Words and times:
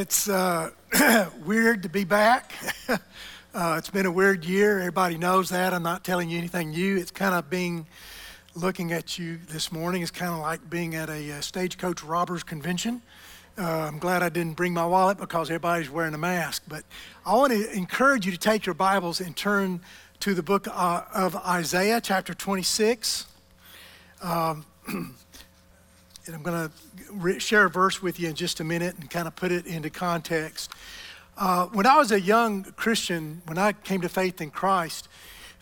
it's 0.00 0.30
uh, 0.30 0.70
weird 1.44 1.82
to 1.82 1.90
be 1.90 2.04
back. 2.04 2.54
uh, 2.88 3.74
it's 3.76 3.90
been 3.90 4.06
a 4.06 4.10
weird 4.10 4.46
year. 4.46 4.78
Everybody 4.78 5.18
knows 5.18 5.50
that. 5.50 5.74
I'm 5.74 5.82
not 5.82 6.04
telling 6.04 6.30
you 6.30 6.38
anything 6.38 6.70
new. 6.70 6.96
It's 6.96 7.10
kind 7.10 7.34
of 7.34 7.50
being, 7.50 7.86
looking 8.54 8.92
at 8.92 9.18
you 9.18 9.38
this 9.50 9.70
morning, 9.70 10.00
is 10.00 10.10
kind 10.10 10.32
of 10.32 10.38
like 10.38 10.70
being 10.70 10.94
at 10.94 11.10
a, 11.10 11.28
a 11.28 11.36
uh, 11.36 11.40
stagecoach 11.42 12.02
robbers 12.02 12.42
convention. 12.42 13.02
Uh, 13.58 13.62
I'm 13.62 13.98
glad 13.98 14.22
I 14.22 14.30
didn't 14.30 14.54
bring 14.54 14.72
my 14.72 14.86
wallet 14.86 15.18
because 15.18 15.50
everybody's 15.50 15.90
wearing 15.90 16.14
a 16.14 16.18
mask. 16.18 16.62
But 16.66 16.84
I 17.26 17.34
want 17.34 17.52
to 17.52 17.70
encourage 17.72 18.24
you 18.24 18.32
to 18.32 18.38
take 18.38 18.64
your 18.64 18.74
Bibles 18.74 19.20
and 19.20 19.36
turn 19.36 19.82
to 20.20 20.32
the 20.32 20.42
book 20.42 20.66
uh, 20.66 21.02
of 21.12 21.36
Isaiah, 21.36 22.00
chapter 22.00 22.32
26. 22.32 23.26
Um, 24.22 24.64
I'm 26.34 26.42
going 26.42 26.68
to 26.68 26.72
re- 27.12 27.38
share 27.38 27.66
a 27.66 27.70
verse 27.70 28.02
with 28.02 28.20
you 28.20 28.28
in 28.28 28.34
just 28.34 28.60
a 28.60 28.64
minute 28.64 28.96
and 28.98 29.10
kind 29.10 29.26
of 29.26 29.36
put 29.36 29.52
it 29.52 29.66
into 29.66 29.90
context. 29.90 30.72
Uh, 31.36 31.66
when 31.66 31.86
I 31.86 31.96
was 31.96 32.12
a 32.12 32.20
young 32.20 32.64
Christian, 32.76 33.42
when 33.46 33.58
I 33.58 33.72
came 33.72 34.00
to 34.02 34.08
faith 34.08 34.40
in 34.40 34.50
Christ, 34.50 35.08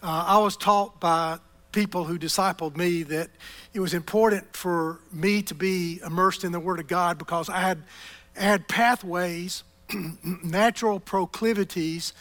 uh, 0.02 0.25
I 0.27 0.39
was 0.39 0.56
taught 0.56 1.01
by 1.01 1.39
people 1.73 2.05
who 2.05 2.19
discipled 2.19 2.77
me 2.77 3.02
that 3.05 3.30
it 3.75 3.80
was 3.80 3.95
important 3.95 4.56
for 4.56 5.01
me 5.12 5.42
to 5.42 5.55
be 5.55 6.01
immersed 6.05 6.45
in 6.45 6.52
the 6.52 6.61
Word 6.61 6.80
of 6.80 6.89
God 6.89 7.19
because 7.19 7.48
I 7.48 7.61
had, 7.61 7.83
I 8.37 8.42
had 8.42 8.69
pathways, 8.69 9.64
natural 10.42 11.00
proclivities 11.00 12.12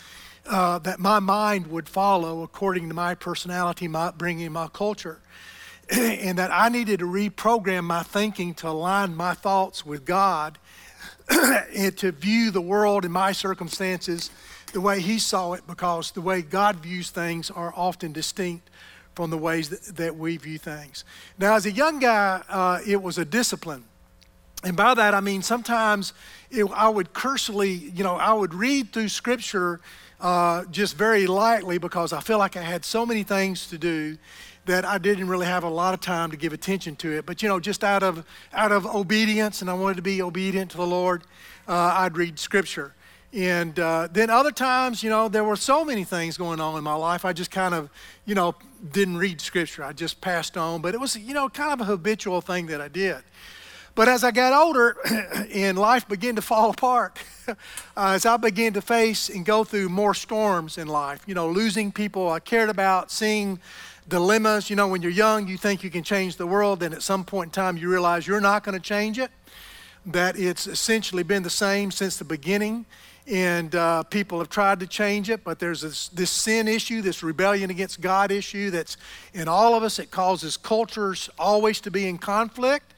uh, 0.46 0.80
that 0.80 1.00
my 1.00 1.20
mind 1.20 1.68
would 1.68 1.90
follow 1.90 2.44
according 2.44 2.88
to 2.90 2.94
my 2.94 3.16
personality, 3.16 3.88
my 3.88 4.12
bringing 4.12 4.52
my 4.52 4.68
culture. 4.68 5.20
and 5.92 6.38
that 6.38 6.52
I 6.52 6.70
needed 6.70 7.00
to 7.00 7.06
reprogram 7.06 7.86
my 7.86 8.04
thinking 8.04 8.54
to 8.56 8.70
align 8.70 9.16
my 9.16 9.34
thoughts 9.34 9.86
with 9.86 10.06
God 10.06 10.58
and 11.30 11.96
to 11.98 12.12
view 12.12 12.52
the 12.52 12.62
world 12.62 13.06
and 13.06 13.14
my 13.14 13.32
circumstances 13.32 14.30
the 14.74 14.82
way 14.82 15.00
He 15.00 15.18
saw 15.18 15.54
it, 15.54 15.66
because 15.66 16.12
the 16.12 16.22
way 16.22 16.42
God 16.42 16.78
views 16.78 17.10
things 17.10 17.50
are 17.50 17.74
often 17.76 18.12
distinct 18.12 18.70
from 19.16 19.30
the 19.30 19.38
ways 19.38 19.70
that, 19.70 19.96
that 19.96 20.16
we 20.16 20.38
view 20.38 20.58
things. 20.58 21.04
Now, 21.40 21.56
as 21.56 21.66
a 21.66 21.72
young 21.72 22.00
guy, 22.00 22.44
uh, 22.50 22.80
it 22.86 23.02
was 23.02 23.18
a 23.18 23.26
discipline. 23.26 23.84
And 24.64 24.76
by 24.76 24.94
that, 24.94 25.14
I 25.14 25.22
mean 25.22 25.42
sometimes 25.42 26.14
it, 26.52 26.66
I 26.74 26.90
would 26.90 27.14
cursorily, 27.14 27.72
you 27.72 28.04
know, 28.04 28.16
I 28.16 28.34
would 28.34 28.54
read 28.54 28.92
through 28.92 29.10
Scripture 29.10 29.80
uh, 30.20 30.66
just 30.66 30.96
very 30.96 31.28
lightly 31.28 31.78
because 31.78 32.12
I 32.12 32.22
feel 32.22 32.38
like 32.38 32.58
I 32.58 32.62
had 32.62 32.84
so 32.84 33.06
many 33.06 33.24
things 33.24 33.68
to 33.68 33.78
do 33.78 34.18
that 34.68 34.86
I 34.86 34.98
didn't 34.98 35.28
really 35.28 35.48
have 35.48 35.64
a 35.64 35.70
lot 35.70 35.94
of 35.94 36.00
time 36.00 36.32
to 36.32 36.38
give 36.38 36.54
attention 36.54 36.96
to 36.98 37.12
it. 37.18 37.26
But 37.26 37.42
you 37.42 37.50
know, 37.50 37.60
just 37.60 37.84
out 37.84 38.04
of 38.04 38.26
out 38.54 38.72
of 38.72 38.86
obedience, 38.86 39.62
and 39.62 39.70
I 39.70 39.74
wanted 39.74 39.96
to 39.96 40.02
be 40.04 40.22
obedient 40.22 40.72
to 40.72 40.78
the 40.78 40.86
Lord, 40.86 41.24
uh, 41.68 41.96
I'd 41.98 42.16
read 42.16 42.38
Scripture. 42.38 42.94
And 43.34 43.78
uh, 43.78 44.08
then 44.12 44.30
other 44.30 44.52
times, 44.52 45.04
you 45.04 45.10
know, 45.10 45.28
there 45.28 45.44
were 45.44 45.58
so 45.58 45.84
many 45.84 46.04
things 46.06 46.38
going 46.38 46.62
on 46.62 46.78
in 46.78 46.84
my 46.84 46.94
life. 46.94 47.26
I 47.26 47.34
just 47.34 47.52
kind 47.52 47.74
of, 47.74 47.90
you 48.26 48.36
know, 48.36 48.56
didn't 48.92 49.18
read 49.18 49.42
Scripture. 49.42 49.84
I 49.84 49.92
just 49.92 50.22
passed 50.22 50.58
on. 50.58 50.82
But 50.82 50.94
it 50.94 51.00
was, 51.00 51.18
you 51.18 51.34
know, 51.34 51.50
kind 51.50 51.74
of 51.74 51.82
a 51.82 51.84
habitual 51.84 52.40
thing 52.40 52.68
that 52.68 52.80
I 52.80 52.88
did. 52.88 53.18
But 53.96 54.08
as 54.08 54.24
I 54.24 54.32
got 54.32 54.54
older 54.54 54.96
and 55.54 55.78
life 55.78 56.08
began 56.08 56.36
to 56.36 56.42
fall 56.42 56.70
apart, 56.70 57.18
uh, 57.48 57.56
as 57.98 58.26
I 58.26 58.38
began 58.38 58.74
to 58.74 58.82
face 58.82 59.28
and 59.28 59.46
go 59.46 59.64
through 59.64 59.90
more 59.90 60.14
storms 60.14 60.78
in 60.78 60.88
life, 60.88 61.24
you 61.28 61.34
know, 61.34 61.50
losing 61.50 61.92
people 61.92 62.30
I 62.30 62.40
cared 62.40 62.70
about, 62.70 63.12
seeing 63.12 63.60
dilemmas. 64.08 64.70
You 64.70 64.76
know, 64.76 64.88
when 64.88 65.02
you're 65.02 65.12
young, 65.12 65.48
you 65.48 65.58
think 65.58 65.84
you 65.84 65.90
can 65.90 66.04
change 66.04 66.38
the 66.38 66.48
world, 66.48 66.84
and 66.84 66.94
at 66.94 67.02
some 67.02 67.24
point 67.24 67.50
in 67.50 67.52
time, 67.52 67.78
you 67.78 67.90
realize 67.90 68.28
you're 68.28 68.42
not 68.42 68.64
going 68.64 68.74
to 68.74 68.82
change 68.82 69.20
it, 69.20 69.32
that 70.06 70.38
it's 70.38 70.68
essentially 70.68 71.24
been 71.24 71.44
the 71.44 71.50
same 71.50 71.92
since 71.92 72.18
the 72.18 72.26
beginning. 72.26 72.86
And 73.30 73.76
uh, 73.76 74.04
people 74.04 74.40
have 74.40 74.50
tried 74.50 74.80
to 74.80 74.88
change 74.88 75.30
it, 75.30 75.44
but 75.44 75.60
there's 75.60 75.82
this, 75.82 76.08
this 76.10 76.32
sin 76.32 76.70
issue, 76.70 77.02
this 77.02 77.24
rebellion 77.24 77.70
against 77.70 78.00
God 78.00 78.32
issue 78.32 78.70
that's 78.70 78.96
in 79.34 79.50
all 79.50 79.76
of 79.76 79.84
us. 79.84 80.00
It 80.00 80.12
causes 80.12 80.56
cultures 80.56 81.30
always 81.38 81.82
to 81.82 81.92
be 81.92 82.08
in 82.08 82.20
conflict. 82.20 82.94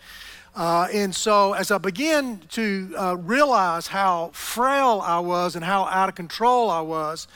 Uh, 0.56 0.88
and 0.94 1.16
so, 1.16 1.54
as 1.54 1.72
I 1.72 1.80
began 1.80 2.42
to 2.50 2.94
uh, 2.98 3.16
realize 3.18 3.88
how 3.88 4.30
frail 4.34 5.02
I 5.04 5.20
was 5.20 5.56
and 5.56 5.66
how 5.66 5.86
out 5.86 6.10
of 6.10 6.16
control 6.16 6.70
I 6.70 6.82
was 6.82 7.28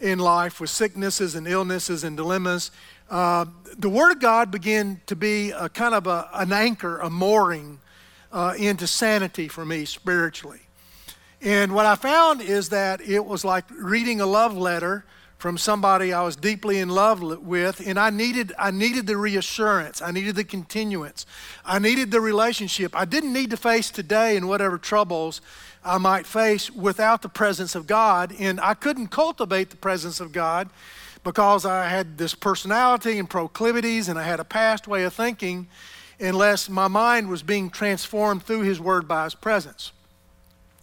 in 0.00 0.18
life 0.18 0.60
with 0.60 0.68
sicknesses 0.68 1.34
and 1.34 1.46
illnesses 1.46 2.04
and 2.04 2.16
dilemmas, 2.16 2.70
uh, 3.10 3.46
the 3.78 3.88
Word 3.88 4.12
of 4.12 4.20
God 4.20 4.50
began 4.50 5.00
to 5.06 5.16
be 5.16 5.50
a 5.50 5.68
kind 5.68 5.94
of 5.94 6.06
a, 6.06 6.28
an 6.34 6.52
anchor, 6.52 6.98
a 6.98 7.10
mooring 7.10 7.80
uh, 8.32 8.54
into 8.58 8.86
sanity 8.86 9.48
for 9.48 9.64
me 9.64 9.84
spiritually. 9.84 10.60
And 11.40 11.74
what 11.74 11.86
I 11.86 11.94
found 11.94 12.40
is 12.40 12.70
that 12.70 13.00
it 13.00 13.24
was 13.24 13.44
like 13.44 13.64
reading 13.70 14.20
a 14.20 14.26
love 14.26 14.56
letter 14.56 15.04
from 15.38 15.58
somebody 15.58 16.12
I 16.12 16.22
was 16.22 16.34
deeply 16.34 16.78
in 16.78 16.88
love 16.88 17.20
with, 17.20 17.86
and 17.86 17.98
I 17.98 18.10
needed, 18.10 18.54
I 18.58 18.70
needed 18.70 19.06
the 19.06 19.18
reassurance. 19.18 20.00
I 20.00 20.10
needed 20.10 20.34
the 20.34 20.44
continuance. 20.44 21.26
I 21.64 21.78
needed 21.78 22.10
the 22.10 22.22
relationship. 22.22 22.96
I 22.96 23.04
didn't 23.04 23.34
need 23.34 23.50
to 23.50 23.56
face 23.56 23.90
today 23.90 24.36
and 24.36 24.48
whatever 24.48 24.78
troubles 24.78 25.42
I 25.84 25.98
might 25.98 26.26
face 26.26 26.70
without 26.70 27.20
the 27.20 27.28
presence 27.28 27.74
of 27.74 27.86
God, 27.86 28.34
and 28.38 28.58
I 28.60 28.74
couldn't 28.74 29.08
cultivate 29.08 29.70
the 29.70 29.76
presence 29.76 30.20
of 30.20 30.32
God 30.32 30.70
because 31.26 31.66
I 31.66 31.88
had 31.88 32.18
this 32.18 32.36
personality 32.36 33.18
and 33.18 33.28
proclivities 33.28 34.08
and 34.08 34.16
I 34.16 34.22
had 34.22 34.38
a 34.38 34.44
past 34.44 34.86
way 34.86 35.02
of 35.02 35.12
thinking 35.12 35.66
unless 36.20 36.68
my 36.68 36.86
mind 36.86 37.28
was 37.28 37.42
being 37.42 37.68
transformed 37.68 38.44
through 38.44 38.60
His 38.60 38.78
Word 38.78 39.08
by 39.08 39.24
His 39.24 39.34
presence. 39.34 39.90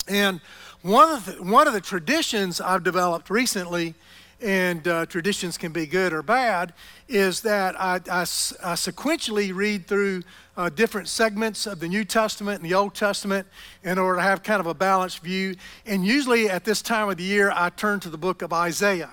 And 0.06 0.42
one 0.82 1.14
of 1.14 1.26
the, 1.26 1.42
one 1.42 1.66
of 1.66 1.74
the 1.74 1.80
traditions 1.80 2.60
I've 2.60 2.84
developed 2.84 3.30
recently, 3.30 3.96
and 4.42 4.86
uh, 4.86 5.06
traditions 5.06 5.58
can 5.58 5.72
be 5.72 5.86
good 5.86 6.12
or 6.12 6.22
bad, 6.22 6.74
is 7.08 7.40
that 7.44 7.80
I, 7.80 8.02
I, 8.12 8.24
I 8.24 8.76
sequentially 8.76 9.56
read 9.56 9.88
through 9.88 10.24
uh, 10.58 10.68
different 10.68 11.08
segments 11.08 11.66
of 11.66 11.80
the 11.80 11.88
New 11.88 12.04
Testament 12.04 12.62
and 12.62 12.70
the 12.70 12.76
Old 12.76 12.96
Testament 12.96 13.48
in 13.86 13.98
order 13.98 14.18
to 14.18 14.24
have 14.24 14.44
kind 14.44 14.60
of 14.60 14.68
a 14.68 14.74
balanced 14.74 15.20
view. 15.20 15.56
And 15.86 16.06
usually 16.06 16.50
at 16.50 16.66
this 16.66 16.82
time 16.82 17.08
of 17.08 17.16
the 17.16 17.24
year, 17.24 17.50
I 17.56 17.70
turn 17.70 18.02
to 18.02 18.10
the 18.10 18.18
book 18.18 18.42
of 18.42 18.52
Isaiah. 18.52 19.10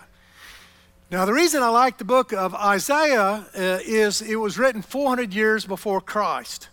Now, 1.11 1.25
the 1.25 1.33
reason 1.33 1.61
I 1.61 1.71
like 1.71 1.99
the 1.99 2.05
book 2.05 2.33
of 2.33 2.55
Isaiah 2.55 3.45
uh, 3.57 3.79
is 3.85 4.23
it 4.23 4.37
was 4.37 4.59
written 4.59 4.81
400 4.81 5.35
years 5.35 5.67
before 5.67 6.01
Christ. 6.01 6.69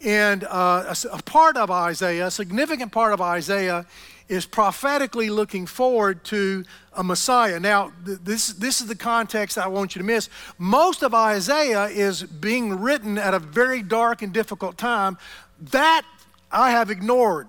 And 0.00 0.44
uh, 0.44 0.94
a, 1.12 1.16
a, 1.16 1.22
part 1.22 1.58
of 1.58 1.70
Isaiah, 1.70 2.28
a 2.28 2.30
significant 2.30 2.92
part 2.92 3.12
of 3.12 3.20
Isaiah, 3.20 3.84
is 4.26 4.46
prophetically 4.46 5.28
looking 5.28 5.66
forward 5.66 6.24
to 6.24 6.64
a 6.94 7.04
Messiah. 7.04 7.60
Now, 7.60 7.92
th- 8.06 8.20
this, 8.24 8.54
this 8.54 8.80
is 8.80 8.86
the 8.86 8.96
context 8.96 9.58
I 9.58 9.68
want 9.68 9.94
you 9.94 10.00
to 10.00 10.06
miss. 10.06 10.30
Most 10.56 11.02
of 11.02 11.12
Isaiah 11.12 11.84
is 11.84 12.22
being 12.22 12.80
written 12.80 13.18
at 13.18 13.34
a 13.34 13.38
very 13.38 13.82
dark 13.82 14.22
and 14.22 14.32
difficult 14.32 14.78
time. 14.78 15.18
That 15.60 16.06
I 16.50 16.70
have 16.70 16.90
ignored 16.90 17.48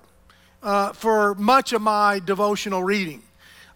uh, 0.61 0.91
for 0.91 1.33
much 1.35 1.71
of 1.71 1.81
my 1.81 2.19
devotional 2.19 2.83
reading. 2.83 3.21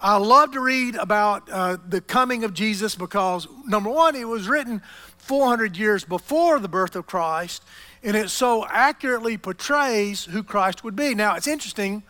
I 0.02 0.16
love 0.16 0.54
to 0.54 0.62
read 0.62 0.96
about 0.96 1.50
uh, 1.52 1.76
the 1.86 2.00
coming 2.00 2.46
of 2.46 2.54
Jesus 2.54 2.96
because, 2.96 3.50
number 3.68 3.90
one, 3.90 4.16
it 4.16 4.26
was 4.26 4.48
written 4.48 4.82
400 5.18 5.76
years 5.76 6.06
before 6.06 6.58
the 6.60 6.70
birth 6.70 6.96
of 6.96 7.06
Christ, 7.06 7.64
and 8.02 8.16
it 8.16 8.30
so 8.30 8.66
accurately 8.66 9.38
portrays 9.38 10.24
who 10.24 10.42
Christ 10.42 10.86
would 10.86 10.96
be. 10.96 11.14
Now, 11.16 11.36
it's 11.36 11.48
interesting 11.48 12.04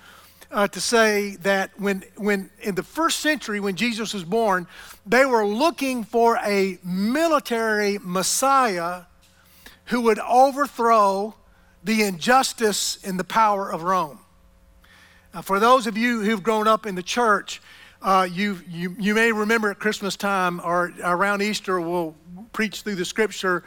uh, 0.51 0.67
to 0.67 0.79
say 0.79 1.35
that 1.37 1.71
when, 1.79 2.03
when 2.15 2.51
in 2.61 2.75
the 2.75 2.83
first 2.83 3.21
century, 3.21 3.59
when 3.59 3.75
Jesus 3.75 4.13
was 4.13 4.23
born, 4.23 4.67
they 5.07 5.25
were 5.25 5.45
looking 5.45 6.03
for 6.03 6.37
a 6.45 6.77
military 6.83 7.97
Messiah 8.03 9.03
who 9.85 10.01
would 10.01 10.19
overthrow 10.19 11.33
the 11.83 12.03
injustice 12.03 12.99
and 13.03 13.19
the 13.19 13.23
power 13.23 13.71
of 13.71 13.81
Rome. 13.81 14.19
Now, 15.33 15.41
for 15.41 15.59
those 15.59 15.87
of 15.87 15.97
you 15.97 16.21
who've 16.21 16.43
grown 16.43 16.67
up 16.67 16.85
in 16.85 16.93
the 16.93 17.03
church, 17.03 17.61
uh, 18.01 18.27
you, 18.31 18.59
you, 18.69 18.95
you 18.97 19.13
may 19.13 19.31
remember 19.31 19.69
at 19.71 19.79
Christmas 19.79 20.15
time 20.15 20.61
or 20.63 20.93
around 21.03 21.41
Easter, 21.41 21.79
we'll 21.81 22.15
preach 22.53 22.81
through 22.81 22.95
the 22.95 23.05
scripture 23.05 23.63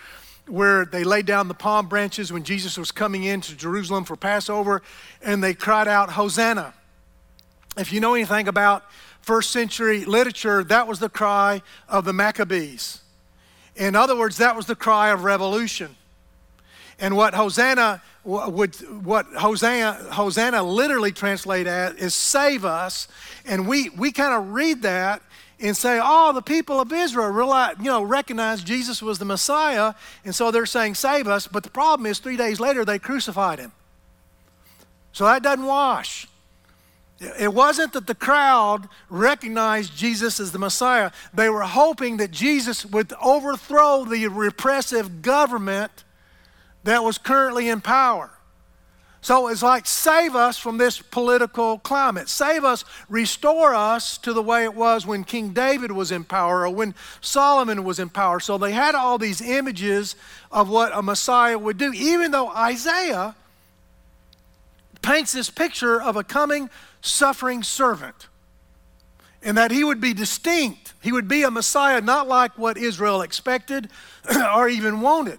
where 0.47 0.85
they 0.85 1.05
laid 1.05 1.27
down 1.27 1.49
the 1.49 1.55
palm 1.55 1.87
branches 1.87 2.33
when 2.33 2.43
Jesus 2.43 2.77
was 2.77 2.91
coming 2.91 3.25
into 3.25 3.57
Jerusalem 3.57 4.05
for 4.05 4.17
Passover, 4.17 4.83
and 5.23 5.43
they 5.43 5.55
cried 5.55 5.87
out, 5.87 6.11
Hosanna. 6.11 6.75
If 7.77 7.93
you 7.93 8.01
know 8.01 8.15
anything 8.15 8.49
about 8.49 8.85
first 9.21 9.51
century 9.51 10.05
literature, 10.05 10.65
that 10.65 10.89
was 10.89 10.99
the 10.99 11.09
cry 11.09 11.63
of 11.89 12.05
the 12.05 12.13
Maccabees. 12.13 13.01
In 13.77 13.95
other 13.95 14.17
words, 14.17 14.39
that 14.39 14.57
was 14.57 14.67
the 14.67 14.75
cry 14.75 15.11
of 15.11 15.25
revolution. 15.25 15.97
And 16.99 17.17
what 17.17 17.35
Hosanna 17.35 18.03
would 18.25 18.75
what 19.05 19.27
Hosanna, 19.27 19.95
Hosanna 20.13 20.63
literally 20.63 21.13
translate 21.13 21.67
as 21.67 21.95
is 21.95 22.15
save 22.15 22.65
us. 22.65 23.09
And 23.45 23.67
we, 23.67 23.91
we 23.91 24.13
kind 24.13 24.35
of 24.35 24.53
read 24.53 24.83
that 24.83 25.23
and 25.59 25.77
say, 25.77 26.01
oh, 26.03 26.33
the 26.33 26.43
people 26.43 26.81
of 26.81 26.93
Israel 26.93 27.29
realize, 27.29 27.77
you 27.79 27.85
know, 27.85 28.03
recognize 28.03 28.63
Jesus 28.63 29.01
was 29.01 29.19
the 29.19 29.25
Messiah, 29.25 29.95
and 30.25 30.35
so 30.35 30.51
they're 30.51 30.67
saying, 30.67 30.97
save 30.97 31.29
us. 31.29 31.47
But 31.47 31.63
the 31.63 31.71
problem 31.71 32.07
is, 32.07 32.19
three 32.19 32.37
days 32.37 32.59
later, 32.59 32.85
they 32.85 32.99
crucified 32.99 33.61
him. 33.61 33.71
So 35.13 35.25
that 35.25 35.43
doesn't 35.43 35.65
wash. 35.65 36.27
It 37.39 37.55
wasn't 37.55 37.93
that 37.93 38.09
the 38.09 38.15
crowd 38.17 38.89
recognized 39.09 39.97
Jesus 39.97 40.41
as 40.41 40.51
the 40.51 40.59
Messiah. 40.59 41.13
They 41.33 41.49
were 41.49 41.63
hoping 41.63 42.17
that 42.17 42.33
Jesus 42.33 42.85
would 42.85 43.13
overthrow 43.23 44.05
the 44.05 44.27
repressive 44.27 45.23
government 45.23 46.03
that 46.85 47.05
was 47.05 47.19
currently 47.19 47.69
in 47.69 47.81
power. 47.81 48.31
So 49.23 49.47
it's 49.47 49.63
like, 49.63 49.87
save 49.87 50.35
us 50.35 50.59
from 50.59 50.79
this 50.79 51.01
political 51.01 51.79
climate. 51.79 52.29
Save 52.29 52.65
us, 52.65 52.85
restore 53.09 53.73
us 53.73 54.19
to 54.19 54.33
the 54.33 54.43
way 54.43 54.65
it 54.65 54.75
was 54.75 55.07
when 55.07 55.23
King 55.23 55.51
David 55.51 55.93
was 55.93 56.11
in 56.11 56.25
power 56.25 56.67
or 56.67 56.71
when 56.71 56.97
Solomon 57.21 57.85
was 57.85 58.01
in 58.01 58.09
power. 58.09 58.41
So 58.41 58.59
they 58.59 58.73
had 58.73 58.97
all 58.97 59.19
these 59.19 59.41
images 59.41 60.17
of 60.51 60.69
what 60.69 60.91
a 60.93 61.03
Messiah 61.03 61.57
would 61.57 61.79
do, 61.79 61.93
even 61.93 62.33
though 62.33 62.49
Isaiah 62.49 63.37
paints 65.03 65.33
this 65.33 65.51
picture 65.51 66.03
of 66.03 66.17
a 66.17 66.25
coming 66.25 66.69
suffering 67.01 67.63
servant 67.63 68.27
and 69.41 69.57
that 69.57 69.71
he 69.71 69.85
would 69.85 70.01
be 70.01 70.15
distinct. 70.15 70.95
He 71.01 71.13
would 71.13 71.29
be 71.29 71.45
a 71.45 71.51
Messiah 71.51 72.01
not 72.01 72.27
like 72.27 72.59
what 72.59 72.77
Israel 72.77 73.23
expected 73.23 73.89
or 74.55 74.69
even 74.69 75.01
wanted. 75.01 75.39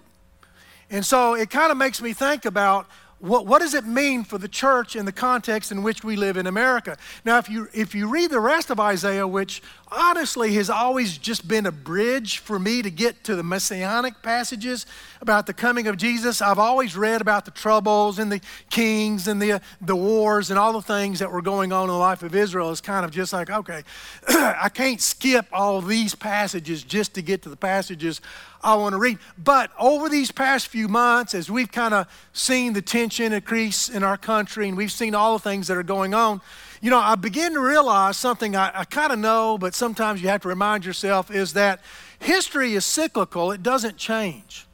And 0.90 1.04
so 1.04 1.34
it 1.34 1.50
kind 1.50 1.70
of 1.72 1.78
makes 1.78 2.00
me 2.00 2.12
think 2.12 2.44
about 2.44 2.88
what, 3.18 3.46
what 3.46 3.60
does 3.60 3.72
it 3.72 3.86
mean 3.86 4.22
for 4.22 4.36
the 4.36 4.48
church 4.48 4.96
in 4.96 5.06
the 5.06 5.12
context 5.12 5.72
in 5.72 5.82
which 5.82 6.04
we 6.04 6.14
live 6.14 6.36
in 6.36 6.46
America? 6.46 6.98
Now, 7.24 7.38
if 7.38 7.48
you, 7.48 7.68
if 7.72 7.94
you 7.94 8.06
read 8.08 8.30
the 8.30 8.40
rest 8.40 8.70
of 8.70 8.78
Isaiah, 8.78 9.26
which 9.26 9.62
honestly 9.94 10.54
has 10.54 10.68
always 10.68 11.16
just 11.16 11.46
been 11.46 11.66
a 11.66 11.72
bridge 11.72 12.38
for 12.38 12.58
me 12.58 12.82
to 12.82 12.90
get 12.90 13.24
to 13.24 13.36
the 13.36 13.42
messianic 13.42 14.22
passages 14.22 14.86
about 15.20 15.46
the 15.46 15.54
coming 15.54 15.86
of 15.86 15.96
Jesus, 15.96 16.42
I've 16.42 16.58
always 16.58 16.96
read 16.96 17.20
about 17.20 17.44
the 17.44 17.50
troubles 17.50 18.18
and 18.18 18.30
the 18.30 18.40
kings 18.68 19.26
and 19.26 19.40
the, 19.40 19.60
the 19.80 19.96
wars 19.96 20.50
and 20.50 20.58
all 20.58 20.72
the 20.72 20.82
things 20.82 21.18
that 21.20 21.32
were 21.32 21.40
going 21.40 21.72
on 21.72 21.84
in 21.84 21.88
the 21.88 21.94
life 21.94 22.22
of 22.22 22.34
Israel. 22.34 22.70
It's 22.70 22.80
kind 22.80 23.04
of 23.04 23.10
just 23.10 23.32
like, 23.32 23.48
okay, 23.48 23.82
I 24.28 24.68
can't 24.68 25.00
skip 25.00 25.46
all 25.52 25.80
these 25.80 26.14
passages 26.14 26.82
just 26.82 27.14
to 27.14 27.22
get 27.22 27.42
to 27.42 27.48
the 27.48 27.56
passages 27.56 28.20
I 28.62 28.74
want 28.76 28.94
to 28.94 28.98
read. 28.98 29.18
But 29.36 29.70
over 29.78 30.08
these 30.08 30.30
past 30.30 30.68
few 30.68 30.88
months, 30.88 31.34
as 31.34 31.50
we've 31.50 31.70
kind 31.70 31.94
of 31.94 32.06
seen 32.32 32.72
the 32.72 32.82
tension 32.82 33.32
increase 33.32 33.88
in 33.88 34.02
our 34.02 34.16
country 34.16 34.68
and 34.68 34.76
we've 34.76 34.92
seen 34.92 35.14
all 35.14 35.34
the 35.34 35.42
things 35.42 35.68
that 35.68 35.76
are 35.76 35.82
going 35.82 36.14
on, 36.14 36.40
you 36.80 36.90
know, 36.90 36.98
I 36.98 37.14
begin 37.14 37.54
to 37.54 37.60
realize 37.60 38.16
something 38.16 38.56
I, 38.56 38.70
I 38.74 38.84
kind 38.84 39.12
of 39.12 39.18
know, 39.18 39.58
but 39.58 39.74
sometimes 39.74 40.22
you 40.22 40.28
have 40.28 40.42
to 40.42 40.48
remind 40.48 40.84
yourself 40.84 41.30
is 41.30 41.52
that 41.54 41.80
history 42.18 42.74
is 42.74 42.84
cyclical, 42.84 43.52
it 43.52 43.62
doesn't 43.62 43.96
change. 43.96 44.66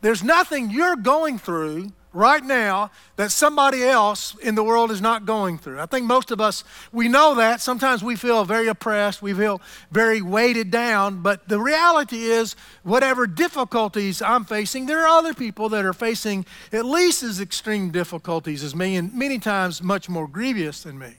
There's 0.00 0.22
nothing 0.22 0.70
you're 0.70 0.96
going 0.96 1.38
through 1.38 1.92
right 2.12 2.42
now 2.42 2.90
that 3.16 3.30
somebody 3.30 3.84
else 3.84 4.34
in 4.42 4.54
the 4.54 4.64
world 4.64 4.90
is 4.90 5.00
not 5.00 5.26
going 5.26 5.58
through. 5.58 5.78
I 5.78 5.86
think 5.86 6.06
most 6.06 6.30
of 6.30 6.40
us, 6.40 6.64
we 6.92 7.08
know 7.08 7.34
that. 7.36 7.60
Sometimes 7.60 8.02
we 8.02 8.16
feel 8.16 8.44
very 8.44 8.66
oppressed, 8.66 9.22
we 9.22 9.32
feel 9.32 9.60
very 9.90 10.20
weighted 10.20 10.70
down, 10.70 11.22
but 11.22 11.48
the 11.48 11.60
reality 11.60 12.24
is, 12.24 12.56
whatever 12.82 13.26
difficulties 13.26 14.22
I'm 14.22 14.44
facing, 14.44 14.86
there 14.86 15.04
are 15.04 15.18
other 15.18 15.34
people 15.34 15.68
that 15.70 15.84
are 15.84 15.92
facing 15.92 16.46
at 16.72 16.84
least 16.84 17.22
as 17.22 17.40
extreme 17.40 17.90
difficulties 17.90 18.64
as 18.64 18.74
me, 18.74 18.96
and 18.96 19.14
many 19.14 19.38
times 19.38 19.82
much 19.82 20.08
more 20.08 20.26
grievous 20.26 20.82
than 20.82 20.98
me. 20.98 21.14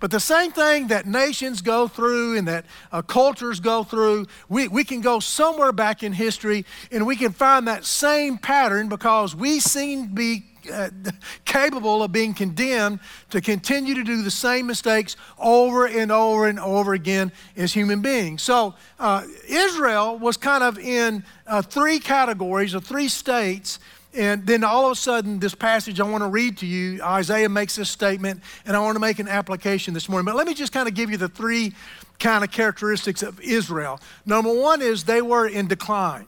But 0.00 0.10
the 0.10 0.20
same 0.20 0.50
thing 0.50 0.88
that 0.88 1.06
nations 1.06 1.60
go 1.60 1.86
through 1.86 2.38
and 2.38 2.48
that 2.48 2.64
uh, 2.90 3.02
cultures 3.02 3.60
go 3.60 3.84
through, 3.84 4.26
we, 4.48 4.66
we 4.66 4.82
can 4.82 5.02
go 5.02 5.20
somewhere 5.20 5.72
back 5.72 6.02
in 6.02 6.14
history 6.14 6.64
and 6.90 7.06
we 7.06 7.16
can 7.16 7.32
find 7.32 7.68
that 7.68 7.84
same 7.84 8.38
pattern 8.38 8.88
because 8.88 9.36
we 9.36 9.60
seem 9.60 10.08
to 10.08 10.14
be 10.14 10.44
uh, 10.72 10.88
capable 11.44 12.02
of 12.02 12.12
being 12.12 12.32
condemned 12.32 13.00
to 13.28 13.42
continue 13.42 13.94
to 13.94 14.02
do 14.02 14.22
the 14.22 14.30
same 14.30 14.66
mistakes 14.66 15.16
over 15.38 15.86
and 15.86 16.10
over 16.10 16.48
and 16.48 16.58
over 16.58 16.94
again 16.94 17.30
as 17.56 17.72
human 17.72 18.00
beings. 18.00 18.42
So, 18.42 18.74
uh, 18.98 19.24
Israel 19.48 20.18
was 20.18 20.36
kind 20.36 20.64
of 20.64 20.78
in 20.78 21.24
uh, 21.46 21.60
three 21.62 21.98
categories 21.98 22.74
or 22.74 22.80
three 22.80 23.08
states 23.08 23.78
and 24.12 24.44
then 24.44 24.64
all 24.64 24.86
of 24.86 24.92
a 24.92 24.96
sudden, 24.96 25.38
this 25.38 25.54
passage 25.54 26.00
I 26.00 26.04
want 26.04 26.22
to 26.22 26.28
read 26.28 26.58
to 26.58 26.66
you, 26.66 27.00
Isaiah 27.02 27.48
makes 27.48 27.76
this 27.76 27.88
statement, 27.88 28.42
and 28.66 28.76
I 28.76 28.80
want 28.80 28.96
to 28.96 29.00
make 29.00 29.20
an 29.20 29.28
application 29.28 29.94
this 29.94 30.08
morning. 30.08 30.24
But 30.24 30.34
let 30.34 30.46
me 30.46 30.54
just 30.54 30.72
kind 30.72 30.88
of 30.88 30.94
give 30.94 31.10
you 31.10 31.16
the 31.16 31.28
three 31.28 31.74
kind 32.18 32.42
of 32.42 32.50
characteristics 32.50 33.22
of 33.22 33.40
Israel. 33.40 34.00
Number 34.26 34.52
one 34.52 34.82
is 34.82 35.04
they 35.04 35.22
were 35.22 35.46
in 35.46 35.68
decline. 35.68 36.26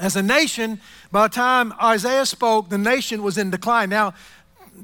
As 0.00 0.16
a 0.16 0.22
nation, 0.22 0.80
by 1.10 1.26
the 1.26 1.34
time 1.34 1.74
Isaiah 1.82 2.24
spoke, 2.24 2.68
the 2.68 2.78
nation 2.78 3.22
was 3.22 3.36
in 3.36 3.50
decline. 3.50 3.90
Now, 3.90 4.14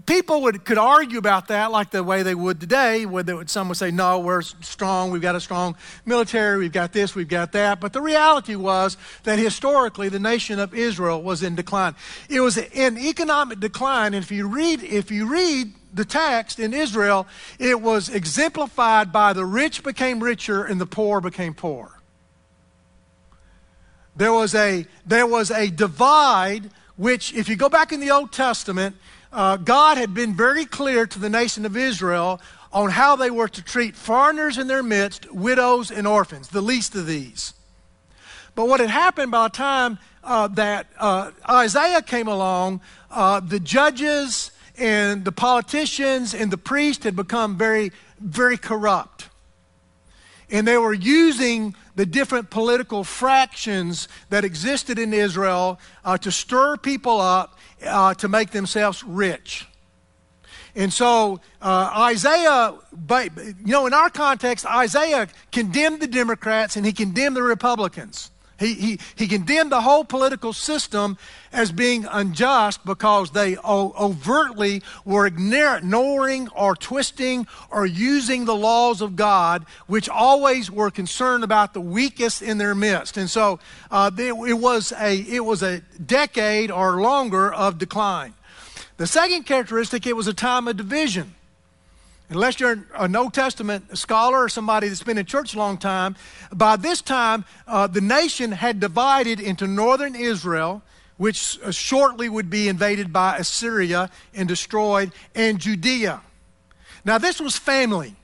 people 0.06 0.42
would, 0.42 0.64
could 0.64 0.78
argue 0.78 1.18
about 1.18 1.48
that 1.48 1.70
like 1.70 1.90
the 1.90 2.02
way 2.02 2.22
they 2.22 2.34
would 2.34 2.60
today, 2.60 3.06
where 3.06 3.24
would, 3.24 3.50
some 3.50 3.68
would 3.68 3.76
say, 3.76 3.90
no, 3.90 4.18
we're 4.18 4.42
strong, 4.42 5.10
we've 5.10 5.22
got 5.22 5.34
a 5.34 5.40
strong 5.40 5.76
military, 6.04 6.58
we've 6.58 6.72
got 6.72 6.92
this, 6.92 7.14
we've 7.14 7.28
got 7.28 7.52
that. 7.52 7.80
But 7.80 7.92
the 7.92 8.00
reality 8.00 8.54
was 8.54 8.96
that 9.24 9.38
historically 9.38 10.08
the 10.08 10.18
nation 10.18 10.58
of 10.58 10.74
Israel 10.74 11.22
was 11.22 11.42
in 11.42 11.54
decline. 11.54 11.94
It 12.28 12.40
was 12.40 12.56
in 12.56 12.98
economic 12.98 13.60
decline, 13.60 14.14
and 14.14 14.22
if 14.24 14.30
you 14.30 14.48
read, 14.48 14.82
if 14.82 15.10
you 15.10 15.26
read 15.26 15.72
the 15.92 16.04
text 16.04 16.58
in 16.58 16.74
Israel, 16.74 17.26
it 17.58 17.80
was 17.80 18.08
exemplified 18.08 19.12
by 19.12 19.32
the 19.32 19.44
rich 19.44 19.82
became 19.82 20.20
richer 20.20 20.64
and 20.64 20.80
the 20.80 20.86
poor 20.86 21.20
became 21.20 21.54
poor. 21.54 22.00
There 24.16 24.32
was 24.32 24.54
a, 24.54 24.86
there 25.06 25.26
was 25.26 25.50
a 25.50 25.70
divide 25.70 26.70
which, 26.96 27.34
if 27.34 27.48
you 27.48 27.56
go 27.56 27.68
back 27.68 27.92
in 27.92 28.00
the 28.00 28.10
Old 28.10 28.32
Testament, 28.32 28.96
uh, 29.34 29.56
God 29.56 29.98
had 29.98 30.14
been 30.14 30.34
very 30.34 30.64
clear 30.64 31.06
to 31.06 31.18
the 31.18 31.28
nation 31.28 31.66
of 31.66 31.76
Israel 31.76 32.40
on 32.72 32.90
how 32.90 33.16
they 33.16 33.30
were 33.30 33.48
to 33.48 33.62
treat 33.62 33.96
foreigners 33.96 34.58
in 34.58 34.68
their 34.68 34.82
midst, 34.82 35.30
widows, 35.32 35.90
and 35.90 36.06
orphans, 36.06 36.48
the 36.48 36.60
least 36.60 36.94
of 36.94 37.06
these. 37.06 37.52
But 38.54 38.68
what 38.68 38.78
had 38.78 38.90
happened 38.90 39.32
by 39.32 39.48
the 39.48 39.56
time 39.56 39.98
uh, 40.22 40.46
that 40.48 40.86
uh, 40.98 41.32
Isaiah 41.50 42.00
came 42.00 42.28
along, 42.28 42.80
uh, 43.10 43.40
the 43.40 43.58
judges 43.58 44.52
and 44.78 45.24
the 45.24 45.32
politicians 45.32 46.32
and 46.32 46.50
the 46.50 46.58
priests 46.58 47.04
had 47.04 47.16
become 47.16 47.56
very, 47.56 47.90
very 48.20 48.56
corrupt. 48.56 49.28
And 50.50 50.66
they 50.66 50.78
were 50.78 50.94
using 50.94 51.74
the 51.96 52.06
different 52.06 52.50
political 52.50 53.02
fractions 53.02 54.08
that 54.30 54.44
existed 54.44 54.98
in 54.98 55.12
Israel 55.12 55.80
uh, 56.04 56.18
to 56.18 56.30
stir 56.30 56.76
people 56.76 57.20
up 57.20 57.58
uh, 57.86 58.14
to 58.14 58.28
make 58.28 58.50
themselves 58.50 59.02
rich. 59.02 59.66
And 60.76 60.92
so 60.92 61.40
uh, 61.62 61.90
Isaiah, 62.10 62.74
you 63.64 63.72
know, 63.72 63.86
in 63.86 63.94
our 63.94 64.10
context, 64.10 64.66
Isaiah 64.66 65.28
condemned 65.52 66.00
the 66.00 66.08
Democrats 66.08 66.76
and 66.76 66.84
he 66.84 66.92
condemned 66.92 67.36
the 67.36 67.42
Republicans. 67.42 68.30
He, 68.58 68.74
he, 68.74 69.00
he 69.16 69.26
condemned 69.26 69.72
the 69.72 69.80
whole 69.80 70.04
political 70.04 70.52
system 70.52 71.18
as 71.52 71.72
being 71.72 72.06
unjust 72.10 72.84
because 72.84 73.32
they 73.32 73.56
overtly 73.58 74.82
were 75.04 75.26
ignoring 75.26 76.48
or 76.48 76.76
twisting 76.76 77.46
or 77.70 77.84
using 77.84 78.44
the 78.44 78.54
laws 78.54 79.00
of 79.00 79.16
God, 79.16 79.66
which 79.86 80.08
always 80.08 80.70
were 80.70 80.90
concerned 80.90 81.44
about 81.44 81.74
the 81.74 81.80
weakest 81.80 82.42
in 82.42 82.58
their 82.58 82.74
midst. 82.74 83.16
And 83.16 83.28
so 83.28 83.58
uh, 83.90 84.10
it, 84.16 84.58
was 84.58 84.92
a, 84.92 85.16
it 85.16 85.44
was 85.44 85.62
a 85.62 85.80
decade 86.04 86.70
or 86.70 87.00
longer 87.00 87.52
of 87.52 87.78
decline. 87.78 88.34
The 88.96 89.06
second 89.06 89.44
characteristic, 89.44 90.06
it 90.06 90.14
was 90.14 90.28
a 90.28 90.34
time 90.34 90.68
of 90.68 90.76
division. 90.76 91.34
Unless 92.34 92.58
you're 92.58 92.84
an 92.96 93.14
Old 93.14 93.32
Testament 93.32 93.96
scholar 93.96 94.42
or 94.42 94.48
somebody 94.48 94.88
that's 94.88 95.02
been 95.02 95.18
in 95.18 95.24
church 95.24 95.54
a 95.54 95.58
long 95.58 95.78
time, 95.78 96.16
by 96.52 96.76
this 96.76 97.00
time, 97.00 97.44
uh, 97.68 97.86
the 97.86 98.00
nation 98.00 98.52
had 98.52 98.80
divided 98.80 99.38
into 99.38 99.66
northern 99.68 100.16
Israel, 100.16 100.82
which 101.16 101.58
uh, 101.62 101.70
shortly 101.70 102.28
would 102.28 102.50
be 102.50 102.68
invaded 102.68 103.12
by 103.12 103.36
Assyria 103.36 104.10
and 104.34 104.48
destroyed, 104.48 105.12
and 105.34 105.60
Judea. 105.60 106.22
Now, 107.04 107.18
this 107.18 107.40
was 107.40 107.56
family. 107.56 108.16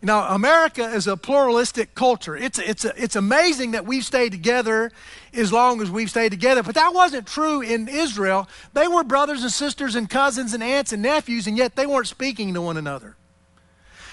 Know, 0.00 0.20
America 0.28 0.84
is 0.84 1.08
a 1.08 1.16
pluralistic 1.16 1.94
culture. 1.96 2.36
It's, 2.36 2.60
it's, 2.60 2.84
it's 2.84 3.16
amazing 3.16 3.72
that 3.72 3.84
we've 3.84 4.04
stayed 4.04 4.30
together 4.30 4.92
as 5.34 5.52
long 5.52 5.80
as 5.82 5.90
we've 5.90 6.10
stayed 6.10 6.28
together. 6.30 6.62
But 6.62 6.76
that 6.76 6.94
wasn't 6.94 7.26
true 7.26 7.62
in 7.62 7.88
Israel. 7.88 8.48
They 8.74 8.86
were 8.86 9.02
brothers 9.02 9.42
and 9.42 9.50
sisters 9.50 9.96
and 9.96 10.08
cousins 10.08 10.54
and 10.54 10.62
aunts 10.62 10.92
and 10.92 11.02
nephews, 11.02 11.48
and 11.48 11.56
yet 11.56 11.74
they 11.74 11.86
weren't 11.86 12.06
speaking 12.06 12.54
to 12.54 12.62
one 12.62 12.76
another. 12.76 13.16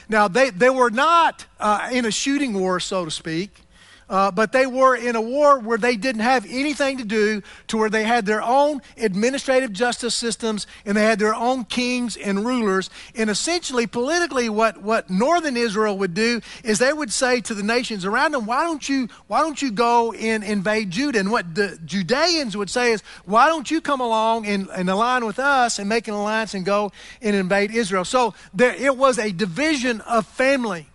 Now, 0.08 0.28
they, 0.28 0.50
they 0.50 0.70
were 0.70 0.90
not 0.90 1.46
uh, 1.60 1.90
in 1.92 2.06
a 2.06 2.12
shooting 2.12 2.54
war, 2.54 2.80
so 2.80 3.06
to 3.06 3.12
speak. 3.12 3.65
Uh, 4.10 4.32
but 4.32 4.52
they 4.52 4.66
were 4.66 4.96
in 4.96 5.16
a 5.16 5.22
war 5.22 5.60
where 5.60 5.78
they 5.78 5.96
didn't 5.96 6.22
have 6.22 6.46
anything 6.48 6.98
to 6.98 7.04
do, 7.04 7.42
to 7.68 7.78
where 7.78 7.90
they 7.90 8.04
had 8.04 8.26
their 8.26 8.42
own 8.42 8.82
administrative 8.98 9.74
justice 9.74 10.14
systems 10.14 10.68
and 10.86 10.96
they 10.96 11.04
had 11.04 11.20
their 11.20 11.34
own 11.34 11.66
kings 11.66 12.16
and 12.16 12.46
rulers. 12.46 12.90
And 13.16 13.30
essentially, 13.30 13.88
politically, 13.88 14.50
what, 14.50 14.82
what 14.82 15.10
northern 15.10 15.58
Israel 15.58 15.98
would 15.98 16.14
do 16.14 16.42
is 16.64 16.80
they 16.80 16.94
would 16.94 17.12
say 17.12 17.42
to 17.42 17.54
the 17.54 17.64
nations 17.64 18.06
around 18.06 18.34
them, 18.34 18.46
why 18.46 18.64
don't 18.64 18.88
you, 18.88 19.10
why 19.28 19.42
don't 19.42 19.62
you 19.62 19.72
go 19.72 20.12
and 20.14 20.44
invade 20.44 20.92
Judah? 20.92 21.20
And 21.20 21.32
what 21.32 21.56
the 21.56 21.80
Judeans 21.86 22.56
would 22.56 22.70
say 22.70 22.92
is, 22.92 23.02
why 23.26 23.48
don't 23.48 23.70
you 23.70 23.82
come 23.82 24.02
along 24.02 24.46
and, 24.46 24.70
and 24.70 24.90
align 24.90 25.26
with 25.26 25.40
us 25.40 25.80
and 25.80 25.90
make 25.90 26.08
an 26.08 26.14
alliance 26.14 26.54
and 26.54 26.66
go 26.66 26.92
and 27.22 27.36
invade 27.36 27.72
Israel? 27.72 28.06
So 28.06 28.34
there, 28.54 28.74
it 28.76 28.98
was 28.98 29.18
a 29.18 29.32
division 29.32 30.02
of 30.02 30.28
family. 30.28 30.88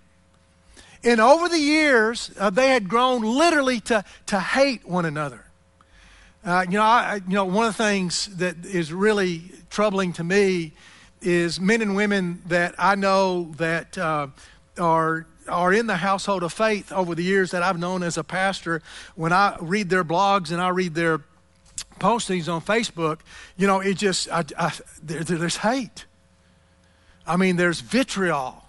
And 1.02 1.20
over 1.20 1.48
the 1.48 1.58
years, 1.58 2.30
uh, 2.38 2.50
they 2.50 2.68
had 2.68 2.88
grown 2.88 3.22
literally 3.22 3.80
to, 3.80 4.04
to 4.26 4.40
hate 4.40 4.86
one 4.86 5.04
another. 5.06 5.46
Uh, 6.44 6.64
you 6.68 6.76
know, 6.76 6.82
I, 6.82 7.20
you 7.26 7.34
know, 7.34 7.44
one 7.44 7.66
of 7.66 7.76
the 7.76 7.82
things 7.82 8.26
that 8.36 8.64
is 8.64 8.92
really 8.92 9.50
troubling 9.70 10.12
to 10.14 10.24
me 10.24 10.72
is 11.22 11.60
men 11.60 11.82
and 11.82 11.94
women 11.94 12.42
that 12.46 12.74
I 12.78 12.94
know 12.94 13.52
that 13.56 13.96
uh, 13.98 14.28
are 14.78 15.26
are 15.48 15.72
in 15.72 15.86
the 15.86 15.96
household 15.96 16.42
of 16.42 16.52
faith 16.52 16.92
over 16.92 17.14
the 17.14 17.24
years 17.24 17.50
that 17.50 17.62
I've 17.62 17.78
known 17.78 18.02
as 18.02 18.16
a 18.16 18.24
pastor. 18.24 18.82
When 19.16 19.32
I 19.32 19.56
read 19.60 19.90
their 19.90 20.04
blogs 20.04 20.52
and 20.52 20.60
I 20.60 20.68
read 20.68 20.94
their 20.94 21.18
postings 21.98 22.50
on 22.52 22.60
Facebook, 22.62 23.20
you 23.56 23.66
know, 23.66 23.80
it 23.80 23.94
just 23.94 24.30
I, 24.30 24.44
I, 24.56 24.72
there, 25.02 25.24
there's 25.24 25.56
hate. 25.56 26.06
I 27.26 27.36
mean, 27.36 27.56
there's 27.56 27.80
vitriol 27.80 28.64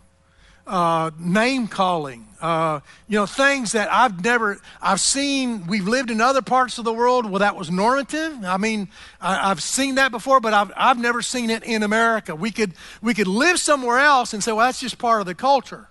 uh, 0.72 1.12
name 1.20 1.68
calling, 1.68 2.26
uh, 2.40 2.80
you 3.10 3.20
know, 3.20 3.26
things 3.26 3.74
that 3.74 3.92
I've 3.92 4.24
never, 4.24 4.58
I've 4.82 5.02
seen, 5.02 5.68
we've 5.68 5.86
lived 5.86 6.10
in 6.10 6.22
other 6.22 6.42
parts 6.42 6.78
of 6.78 6.86
the 6.86 6.94
world 6.94 7.30
where 7.30 7.40
that 7.40 7.58
was 7.58 7.70
normative. 7.70 8.46
I 8.46 8.56
mean, 8.56 8.88
I, 9.20 9.50
have 9.50 9.62
seen 9.62 9.96
that 9.96 10.12
before, 10.12 10.40
but 10.40 10.54
I've, 10.54 10.72
I've 10.78 10.98
never 10.98 11.22
seen 11.22 11.50
it 11.50 11.64
in 11.64 11.84
America. 11.84 12.34
We 12.34 12.52
could, 12.52 12.74
we 13.02 13.14
could 13.14 13.28
live 13.28 13.60
somewhere 13.60 14.00
else 14.00 14.34
and 14.34 14.42
say, 14.42 14.54
well, 14.54 14.66
that's 14.66 14.80
just 14.80 14.98
part 14.98 15.20
of 15.20 15.28
the 15.28 15.36
culture. 15.36 15.90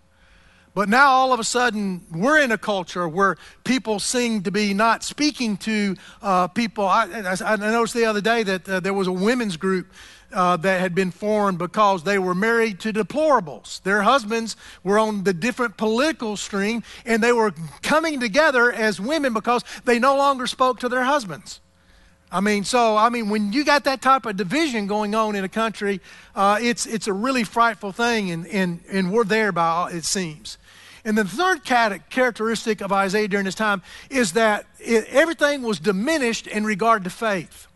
But 0.73 0.89
now 0.89 1.11
all 1.11 1.35
of 1.35 1.41
a 1.41 1.45
sudden, 1.45 2.07
we're 2.11 2.39
in 2.39 2.51
a 2.51 2.59
culture 2.59 3.07
where 3.07 3.37
people 3.65 3.99
seem 3.99 4.45
to 4.45 4.51
be 4.51 4.73
not 4.73 5.05
speaking 5.05 5.59
to 5.59 5.95
uh, 6.23 6.49
people. 6.49 6.87
I, 6.87 7.05
I, 7.05 7.37
I, 7.45 7.57
noticed 7.57 7.93
the 7.93 8.07
other 8.07 8.23
day 8.23 8.45
that 8.45 8.67
uh, 8.67 8.81
there 8.81 8.95
was 8.95 9.09
a 9.09 9.13
women's 9.13 9.59
group 9.59 9.89
uh, 10.33 10.57
that 10.59 10.81
had 10.81 10.95
been 10.95 11.11
formed 11.11 11.59
because 11.59 12.05
they 12.05 12.19
were 12.19 12.35
married 12.35 12.81
to 12.81 12.93
deplorables. 12.93 13.83
Their 13.83 14.03
husbands 14.03 14.57
were 14.85 14.99
on 14.99 15.25
the 15.25 15.33
different 15.33 15.77
political 15.77 16.37
stream, 16.37 16.83
and 17.05 17.23
they 17.23 17.33
were 17.33 17.53
coming 17.83 18.21
together 18.21 18.73
as 18.73 19.01
women 19.01 19.35
because 19.35 19.65
they 19.85 19.99
no 19.99 20.17
longer 20.17 20.47
spoke 20.47 20.81
to 20.81 20.89
their 20.89 21.05
husbands. 21.05 21.61
I 22.33 22.41
mean, 22.41 22.63
so, 22.63 22.97
I 22.97 23.09
mean, 23.09 23.29
when 23.29 23.53
you 23.53 23.65
got 23.65 23.85
that 23.85 24.03
type 24.03 24.25
of 24.25 24.37
division 24.37 24.87
going 24.87 25.15
on 25.17 25.35
in 25.35 25.43
a 25.43 25.49
country, 25.49 26.01
uh, 26.37 26.59
it's, 26.61 26.87
it's 26.87 27.09
a 27.09 27.13
really 27.13 27.43
frightful 27.43 27.91
thing, 27.91 28.31
and, 28.31 28.47
and, 28.47 28.81
and 28.89 29.13
we're 29.13 29.25
there 29.25 29.51
by 29.51 29.67
all, 29.67 29.87
it 29.89 30.05
seems. 30.05 30.57
And 31.05 31.19
the 31.19 31.25
third 31.25 31.65
characteristic 31.65 32.83
of 32.83 32.93
Isaiah 32.93 33.27
during 33.27 33.47
this 33.47 33.55
time 33.55 33.83
is 34.11 34.35
that 34.35 34.67
it, 34.79 35.07
everything 35.09 35.63
was 35.63 35.81
diminished 35.81 36.47
in 36.47 36.65
regard 36.65 37.05
to 37.05 37.11
faith. 37.11 37.67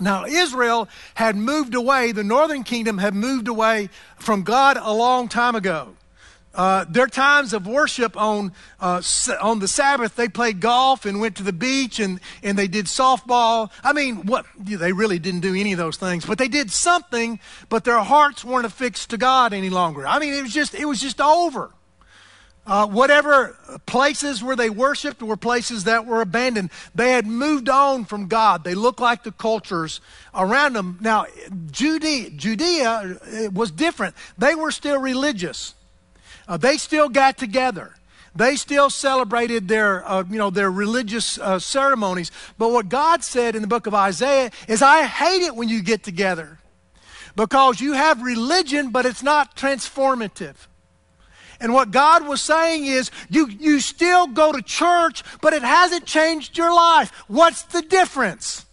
Now, 0.00 0.24
Israel 0.24 0.88
had 1.14 1.36
moved 1.36 1.74
away, 1.74 2.12
the 2.12 2.24
northern 2.24 2.64
kingdom 2.64 2.98
had 2.98 3.14
moved 3.14 3.46
away 3.46 3.90
from 4.16 4.42
God 4.42 4.76
a 4.80 4.92
long 4.92 5.28
time 5.28 5.54
ago. 5.54 5.94
Uh, 6.54 6.84
their 6.88 7.08
times 7.08 7.52
of 7.52 7.66
worship 7.66 8.16
on, 8.16 8.52
uh, 8.80 9.02
on 9.40 9.58
the 9.58 9.66
Sabbath, 9.66 10.14
they 10.14 10.28
played 10.28 10.60
golf 10.60 11.04
and 11.04 11.20
went 11.20 11.36
to 11.36 11.42
the 11.42 11.52
beach 11.52 11.98
and, 11.98 12.20
and 12.44 12.56
they 12.56 12.68
did 12.68 12.86
softball. 12.86 13.70
I 13.82 13.92
mean, 13.92 14.26
what, 14.26 14.46
they 14.56 14.92
really 14.92 15.18
didn't 15.18 15.40
do 15.40 15.54
any 15.54 15.72
of 15.72 15.78
those 15.78 15.96
things, 15.96 16.24
but 16.24 16.38
they 16.38 16.46
did 16.46 16.70
something, 16.70 17.40
but 17.68 17.82
their 17.84 17.98
hearts 17.98 18.44
weren't 18.44 18.66
affixed 18.66 19.10
to 19.10 19.16
God 19.16 19.52
any 19.52 19.70
longer. 19.70 20.06
I 20.06 20.20
mean, 20.20 20.32
it 20.32 20.42
was 20.42 20.52
just, 20.52 20.74
it 20.74 20.84
was 20.84 21.00
just 21.00 21.20
over. 21.20 21.70
Uh, 22.66 22.86
whatever 22.86 23.56
places 23.84 24.42
where 24.42 24.56
they 24.56 24.70
worshiped 24.70 25.22
were 25.22 25.36
places 25.36 25.84
that 25.84 26.06
were 26.06 26.22
abandoned. 26.22 26.70
They 26.94 27.12
had 27.12 27.26
moved 27.26 27.68
on 27.68 28.06
from 28.06 28.26
God. 28.26 28.64
They 28.64 28.74
looked 28.74 29.00
like 29.00 29.22
the 29.22 29.32
cultures 29.32 30.00
around 30.34 30.72
them. 30.72 30.98
Now, 31.02 31.26
Judea, 31.70 32.30
Judea 32.30 32.88
uh, 32.88 33.50
was 33.50 33.70
different. 33.70 34.14
They 34.38 34.54
were 34.54 34.70
still 34.70 34.98
religious. 34.98 35.74
Uh, 36.48 36.56
they 36.56 36.78
still 36.78 37.10
got 37.10 37.36
together. 37.36 37.94
They 38.34 38.56
still 38.56 38.88
celebrated 38.90 39.68
their, 39.68 40.08
uh, 40.08 40.24
you 40.28 40.38
know, 40.38 40.50
their 40.50 40.70
religious 40.70 41.38
uh, 41.38 41.58
ceremonies. 41.58 42.32
But 42.58 42.72
what 42.72 42.88
God 42.88 43.22
said 43.22 43.54
in 43.54 43.62
the 43.62 43.68
book 43.68 43.86
of 43.86 43.94
Isaiah 43.94 44.50
is, 44.66 44.82
I 44.82 45.04
hate 45.04 45.42
it 45.42 45.54
when 45.54 45.68
you 45.68 45.82
get 45.82 46.02
together 46.02 46.58
because 47.36 47.80
you 47.80 47.92
have 47.92 48.22
religion, 48.22 48.90
but 48.90 49.06
it's 49.06 49.22
not 49.22 49.54
transformative. 49.54 50.56
And 51.64 51.72
what 51.72 51.90
God 51.92 52.28
was 52.28 52.42
saying 52.42 52.84
is, 52.84 53.10
you, 53.30 53.48
you 53.48 53.80
still 53.80 54.26
go 54.26 54.52
to 54.52 54.60
church, 54.60 55.22
but 55.40 55.54
it 55.54 55.62
hasn't 55.62 56.04
changed 56.04 56.58
your 56.58 56.70
life. 56.70 57.10
What's 57.26 57.62
the 57.62 57.80
difference? 57.80 58.66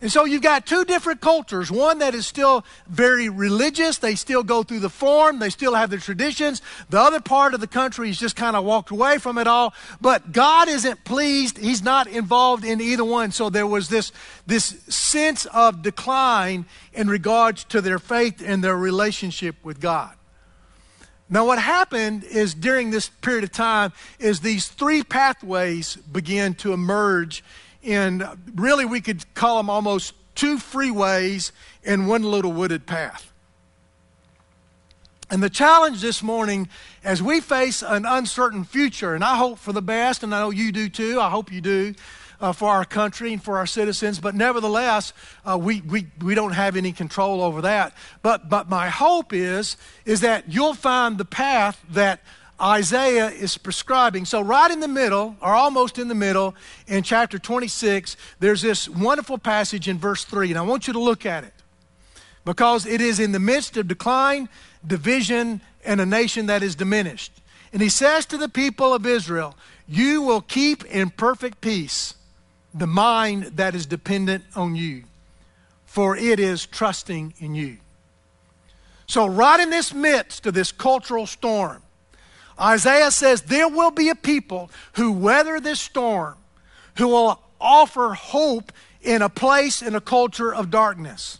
And 0.00 0.12
so 0.12 0.24
you've 0.24 0.42
got 0.42 0.64
two 0.64 0.84
different 0.84 1.20
cultures. 1.20 1.68
One 1.68 1.98
that 1.98 2.14
is 2.14 2.24
still 2.24 2.64
very 2.88 3.28
religious. 3.28 3.98
They 3.98 4.14
still 4.14 4.44
go 4.44 4.62
through 4.62 4.78
the 4.78 4.88
form. 4.88 5.40
They 5.40 5.50
still 5.50 5.74
have 5.74 5.90
their 5.90 5.98
traditions. 5.98 6.62
The 6.88 7.00
other 7.00 7.20
part 7.20 7.52
of 7.52 7.58
the 7.58 7.66
country 7.66 8.06
has 8.06 8.18
just 8.20 8.36
kind 8.36 8.54
of 8.54 8.64
walked 8.64 8.92
away 8.92 9.18
from 9.18 9.36
it 9.36 9.48
all. 9.48 9.74
But 10.00 10.30
God 10.30 10.68
isn't 10.68 11.02
pleased. 11.02 11.58
He's 11.58 11.82
not 11.82 12.06
involved 12.06 12.64
in 12.64 12.80
either 12.80 13.04
one. 13.04 13.32
So 13.32 13.50
there 13.50 13.66
was 13.66 13.88
this, 13.88 14.12
this 14.46 14.66
sense 14.86 15.46
of 15.46 15.82
decline 15.82 16.66
in 16.92 17.08
regards 17.08 17.64
to 17.64 17.80
their 17.80 17.98
faith 17.98 18.40
and 18.40 18.62
their 18.62 18.76
relationship 18.76 19.56
with 19.64 19.80
God. 19.80 20.14
Now, 21.32 21.46
what 21.46 21.60
happened 21.60 22.24
is 22.24 22.54
during 22.54 22.90
this 22.90 23.08
period 23.08 23.44
of 23.44 23.52
time 23.52 23.92
is 24.18 24.40
these 24.40 24.66
three 24.66 25.04
pathways 25.04 25.94
began 25.94 26.54
to 26.54 26.72
emerge, 26.72 27.44
and 27.84 28.26
really 28.56 28.84
we 28.84 29.00
could 29.00 29.32
call 29.34 29.58
them 29.58 29.70
almost 29.70 30.12
two 30.34 30.56
freeways 30.56 31.52
and 31.84 32.08
one 32.08 32.24
little 32.24 32.52
wooded 32.52 32.84
path. 32.84 33.32
And 35.30 35.40
the 35.40 35.50
challenge 35.50 36.00
this 36.00 36.24
morning, 36.24 36.68
as 37.04 37.22
we 37.22 37.40
face 37.40 37.82
an 37.82 38.04
uncertain 38.04 38.64
future, 38.64 39.14
and 39.14 39.22
I 39.22 39.36
hope 39.36 39.60
for 39.60 39.72
the 39.72 39.80
best, 39.80 40.24
and 40.24 40.34
I 40.34 40.40
know 40.40 40.50
you 40.50 40.72
do 40.72 40.88
too, 40.88 41.20
I 41.20 41.30
hope 41.30 41.52
you 41.52 41.60
do, 41.60 41.94
uh, 42.40 42.52
for 42.52 42.70
our 42.70 42.84
country 42.84 43.32
and 43.32 43.42
for 43.42 43.58
our 43.58 43.66
citizens, 43.66 44.18
but 44.18 44.34
nevertheless, 44.34 45.12
uh, 45.44 45.58
we, 45.58 45.80
we, 45.82 46.06
we 46.22 46.34
don't 46.34 46.52
have 46.52 46.76
any 46.76 46.92
control 46.92 47.42
over 47.42 47.60
that. 47.62 47.94
But, 48.22 48.48
but 48.48 48.68
my 48.68 48.88
hope 48.88 49.32
is, 49.32 49.76
is 50.04 50.20
that 50.20 50.44
you'll 50.48 50.74
find 50.74 51.18
the 51.18 51.24
path 51.24 51.84
that 51.90 52.20
Isaiah 52.60 53.28
is 53.28 53.56
prescribing. 53.56 54.24
So, 54.24 54.40
right 54.40 54.70
in 54.70 54.80
the 54.80 54.88
middle, 54.88 55.36
or 55.40 55.54
almost 55.54 55.98
in 55.98 56.08
the 56.08 56.14
middle, 56.14 56.54
in 56.86 57.02
chapter 57.02 57.38
26, 57.38 58.16
there's 58.38 58.62
this 58.62 58.88
wonderful 58.88 59.38
passage 59.38 59.88
in 59.88 59.98
verse 59.98 60.24
3, 60.24 60.50
and 60.50 60.58
I 60.58 60.62
want 60.62 60.86
you 60.86 60.92
to 60.92 61.00
look 61.00 61.24
at 61.24 61.44
it 61.44 61.54
because 62.44 62.86
it 62.86 63.00
is 63.00 63.20
in 63.20 63.32
the 63.32 63.38
midst 63.38 63.76
of 63.76 63.88
decline, 63.88 64.48
division, 64.86 65.60
and 65.84 66.00
a 66.00 66.06
nation 66.06 66.46
that 66.46 66.62
is 66.62 66.74
diminished. 66.74 67.32
And 67.72 67.80
he 67.80 67.88
says 67.88 68.26
to 68.26 68.36
the 68.36 68.48
people 68.48 68.92
of 68.92 69.06
Israel, 69.06 69.56
You 69.86 70.22
will 70.22 70.40
keep 70.40 70.84
in 70.84 71.10
perfect 71.10 71.60
peace 71.60 72.14
the 72.72 72.86
mind 72.86 73.44
that 73.56 73.74
is 73.74 73.86
dependent 73.86 74.44
on 74.54 74.76
you, 74.76 75.04
for 75.84 76.16
it 76.16 76.38
is 76.38 76.66
trusting 76.66 77.34
in 77.38 77.54
you. 77.54 77.78
So, 79.06 79.26
right 79.26 79.58
in 79.58 79.70
this 79.70 79.92
midst 79.92 80.46
of 80.46 80.54
this 80.54 80.70
cultural 80.70 81.26
storm, 81.26 81.82
Isaiah 82.60 83.10
says 83.10 83.42
there 83.42 83.68
will 83.68 83.90
be 83.90 84.08
a 84.08 84.14
people 84.14 84.70
who 84.92 85.12
weather 85.12 85.58
this 85.58 85.80
storm, 85.80 86.36
who 86.96 87.08
will 87.08 87.40
offer 87.60 88.14
hope 88.14 88.72
in 89.02 89.22
a 89.22 89.28
place 89.28 89.82
in 89.82 89.94
a 89.94 90.00
culture 90.00 90.54
of 90.54 90.70
darkness. 90.70 91.38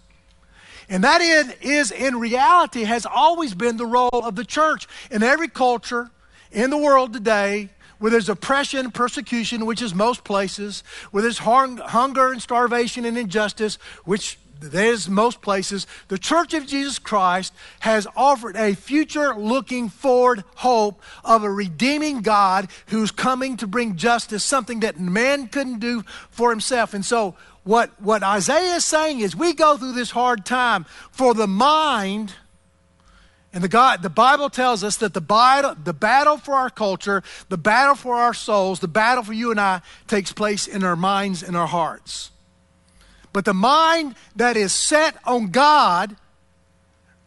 And 0.89 1.05
that 1.05 1.21
is, 1.21 1.93
in 1.93 2.19
reality, 2.19 2.83
has 2.83 3.07
always 3.07 3.55
been 3.55 3.77
the 3.77 3.87
role 3.87 4.11
of 4.25 4.35
the 4.35 4.45
church. 4.45 4.89
In 5.11 5.23
every 5.23 5.49
culture 5.49 6.11
in 6.51 6.71
the 6.71 6.77
world 6.77 7.13
today, 7.13 7.69
where 8.01 8.11
there's 8.11 8.29
oppression, 8.29 8.91
persecution, 8.91 9.67
which 9.67 9.81
is 9.81 9.95
most 9.95 10.25
places, 10.25 10.83
where 11.13 11.23
there's 11.23 11.39
hunger 11.39 12.33
and 12.33 12.43
starvation 12.43 13.05
and 13.05 13.17
injustice, 13.17 13.77
which 14.05 14.39
there's 14.61 15.09
most 15.09 15.41
places, 15.41 15.87
the 16.09 16.19
Church 16.19 16.55
of 16.55 16.67
Jesus 16.67 16.99
Christ 16.99 17.53
has 17.81 18.07
offered 18.17 18.57
a 18.57 18.75
future 18.75 19.35
looking 19.35 19.89
forward 19.89 20.45
hope 20.57 21.01
of 21.25 21.45
a 21.45 21.51
redeeming 21.51 22.21
God 22.23 22.69
who's 22.89 23.11
coming 23.11 23.57
to 23.59 23.67
bring 23.67 23.97
justice, 23.97 24.45
something 24.45 24.81
that 24.81 25.01
man 25.01 25.49
couldn't 25.49 25.79
do 25.79 26.03
for 26.31 26.51
himself. 26.51 26.95
And 26.95 27.05
so, 27.05 27.37
what, 27.65 27.91
what 28.01 28.23
Isaiah 28.23 28.77
is 28.77 28.85
saying 28.85 29.21
is 29.21 29.37
we 29.37 29.53
go 29.53 29.77
through 29.77 29.93
this 29.93 30.11
hard 30.11 30.45
time 30.45 30.85
for 31.11 31.35
the 31.35 31.47
mind 31.47 32.35
And 33.53 33.65
the, 33.65 33.69
God, 33.69 34.03
the 34.03 34.11
Bible 34.11 34.49
tells 34.49 34.85
us 34.85 34.97
that 34.99 35.13
the 35.13 35.21
battle, 35.21 35.75
the 35.83 35.93
battle 35.93 36.37
for 36.37 36.55
our 36.55 36.71
culture, 36.71 37.23
the 37.49 37.59
battle 37.59 37.97
for 37.97 38.15
our 38.15 38.33
souls, 38.33 38.79
the 38.79 38.89
battle 38.89 39.25
for 39.25 39.33
you 39.33 39.51
and 39.51 39.61
I 39.61 39.83
takes 40.07 40.33
place 40.33 40.69
in 40.69 40.85
our 40.85 40.95
minds 40.95 41.43
and 41.43 41.57
our 41.57 41.67
hearts. 41.67 42.31
But 43.33 43.45
the 43.45 43.55
mind 43.55 44.15
that 44.37 44.57
is 44.57 44.73
set 44.73 45.17
on 45.25 45.49
God, 45.49 46.17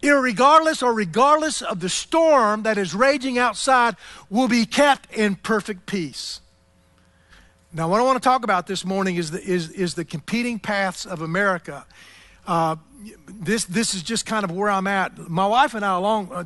irregardless 0.02 0.82
or 0.82 0.94
regardless 0.94 1.62
of 1.62 1.82
the 1.82 1.90
storm 1.90 2.64
that 2.64 2.78
is 2.78 2.96
raging 2.96 3.38
outside, 3.38 3.96
will 4.30 4.48
be 4.48 4.66
kept 4.66 5.14
in 5.14 5.36
perfect 5.36 5.86
peace. 5.86 6.40
Now, 7.74 7.90
what 7.90 8.00
I 8.00 8.04
want 8.04 8.22
to 8.22 8.28
talk 8.28 8.44
about 8.44 8.68
this 8.68 8.86
morning 8.86 9.16
is 9.16 9.32
the, 9.32 9.44
is, 9.44 9.72
is 9.72 9.96
the 9.96 10.06
competing 10.06 10.60
paths 10.60 11.06
of 11.06 11.22
America. 11.22 11.86
Uh, 12.46 12.76
this, 13.28 13.66
this 13.66 13.94
is 13.94 14.04
just 14.04 14.26
kind 14.26 14.44
of 14.44 14.52
where 14.52 14.70
I'm 14.70 14.88
at. 14.88 15.18
My 15.18 15.48
wife 15.48 15.74
and 15.74 15.84
I, 15.84 15.96
along 15.96 16.32
uh, 16.32 16.46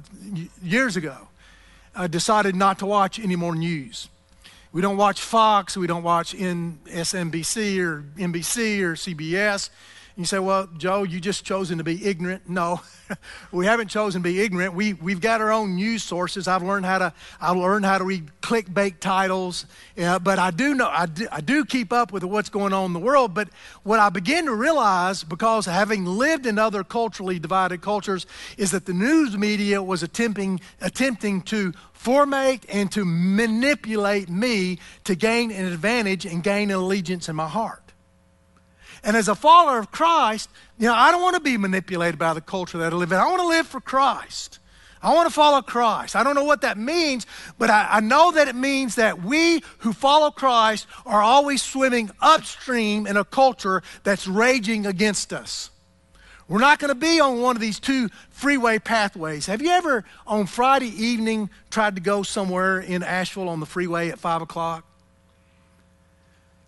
years 0.61 0.95
ago, 0.95 1.15
uh, 1.95 2.07
decided 2.07 2.55
not 2.55 2.79
to 2.79 2.85
watch 2.85 3.19
any 3.19 3.35
more 3.35 3.55
news. 3.55 4.09
We 4.71 4.81
don't 4.81 4.97
watch 4.97 5.21
Fox, 5.21 5.77
we 5.77 5.87
don't 5.87 6.03
watch 6.03 6.35
MSNBC 6.35 7.79
or 7.79 8.03
NBC 8.17 8.81
or 8.81 8.93
CBS. 8.93 9.69
You 10.17 10.25
say, 10.25 10.39
well, 10.39 10.67
Joe, 10.75 11.03
you 11.03 11.19
just 11.19 11.45
chosen 11.45 11.77
to 11.77 11.83
be 11.83 12.03
ignorant. 12.03 12.49
No, 12.49 12.81
we 13.51 13.67
haven't 13.67 13.89
chosen 13.89 14.23
to 14.23 14.27
be 14.27 14.41
ignorant. 14.41 14.73
We, 14.73 14.93
we've 14.93 15.21
got 15.21 15.41
our 15.41 15.51
own 15.51 15.75
news 15.75 16.01
sources. 16.01 16.47
I've 16.47 16.63
learned 16.63 16.87
how 16.87 16.97
to, 16.97 17.13
I've 17.39 17.55
learned 17.55 17.85
how 17.85 17.99
to 17.99 18.03
read 18.03 18.31
clickbait 18.41 18.99
titles. 18.99 19.67
But 19.95 20.39
I 20.39 20.49
do 20.49 20.73
know, 20.73 20.87
I 20.87 21.05
do, 21.05 21.27
I 21.31 21.41
do 21.41 21.65
keep 21.65 21.93
up 21.93 22.11
with 22.11 22.23
what's 22.23 22.49
going 22.49 22.73
on 22.73 22.85
in 22.85 22.93
the 22.93 22.99
world. 22.99 23.35
But 23.35 23.49
what 23.83 23.99
I 23.99 24.09
begin 24.09 24.45
to 24.45 24.55
realize, 24.55 25.23
because 25.23 25.67
having 25.67 26.05
lived 26.05 26.47
in 26.47 26.57
other 26.57 26.83
culturally 26.83 27.37
divided 27.37 27.81
cultures, 27.81 28.25
is 28.57 28.71
that 28.71 28.87
the 28.87 28.93
news 28.93 29.37
media 29.37 29.83
was 29.83 30.01
attempting, 30.01 30.59
attempting 30.81 31.43
to 31.43 31.73
formate 31.95 32.63
and 32.69 32.91
to 32.93 33.05
manipulate 33.05 34.29
me 34.29 34.79
to 35.03 35.13
gain 35.13 35.51
an 35.51 35.65
advantage 35.65 36.25
and 36.25 36.43
gain 36.43 36.71
an 36.71 36.77
allegiance 36.77 37.29
in 37.29 37.35
my 37.35 37.47
heart. 37.47 37.86
And 39.07 39.15
as 39.15 39.29
a 39.29 39.35
follower 39.35 39.79
of 39.79 39.89
Christ, 39.89 40.49
you 40.77 40.85
know, 40.85 40.93
I 40.93 41.11
don't 41.11 41.21
want 41.21 41.35
to 41.35 41.41
be 41.41 41.55
manipulated 41.55 42.19
by 42.19 42.33
the 42.33 42.41
culture 42.41 42.77
that 42.79 42.91
I 42.91 42.95
live 42.97 43.13
in. 43.13 43.17
I 43.17 43.25
want 43.25 43.41
to 43.41 43.47
live 43.47 43.65
for 43.65 43.79
Christ. 43.79 44.59
I 45.01 45.15
want 45.15 45.29
to 45.29 45.33
follow 45.33 45.61
Christ. 45.61 46.13
I 46.13 46.23
don't 46.23 46.35
know 46.35 46.43
what 46.43 46.59
that 46.61 46.77
means, 46.77 47.25
but 47.57 47.69
I, 47.69 47.87
I, 47.89 47.99
know 48.01 48.33
that 48.33 48.49
it 48.49 48.55
means 48.55 48.95
that 48.95 49.23
we 49.23 49.63
who 49.77 49.93
follow 49.93 50.29
Christ 50.29 50.87
are 51.05 51.21
always 51.21 51.61
swimming 51.61 52.11
upstream 52.19 53.07
in 53.07 53.15
a 53.15 53.23
culture 53.23 53.81
that's 54.03 54.27
raging 54.27 54.85
against 54.85 55.31
us. 55.31 55.69
We're 56.49 56.59
not 56.59 56.79
going 56.79 56.89
to 56.89 56.95
be 56.95 57.21
on 57.21 57.39
one 57.39 57.55
of 57.55 57.61
these 57.61 57.79
two 57.79 58.09
freeway 58.29 58.77
pathways. 58.77 59.45
Have 59.45 59.61
you 59.61 59.69
ever, 59.69 60.03
on 60.25 60.47
Friday 60.47 60.89
evening, 60.89 61.49
tried 61.69 61.95
to 61.95 62.01
go 62.01 62.23
somewhere 62.23 62.81
in 62.81 63.03
Asheville 63.03 63.47
on 63.47 63.61
the 63.61 63.65
freeway 63.65 64.09
at 64.09 64.19
5 64.19 64.41
o'clock? 64.41 64.83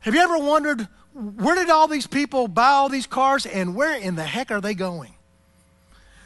Have 0.01 0.15
you 0.15 0.21
ever 0.21 0.37
wondered 0.37 0.87
where 1.19 1.55
did 1.55 1.69
all 1.69 1.87
these 1.87 2.07
people 2.07 2.47
buy 2.47 2.69
all 2.69 2.89
these 2.89 3.07
cars 3.07 3.45
and 3.45 3.75
where 3.75 3.97
in 3.97 4.15
the 4.15 4.23
heck 4.23 4.51
are 4.51 4.61
they 4.61 4.73
going? 4.73 5.13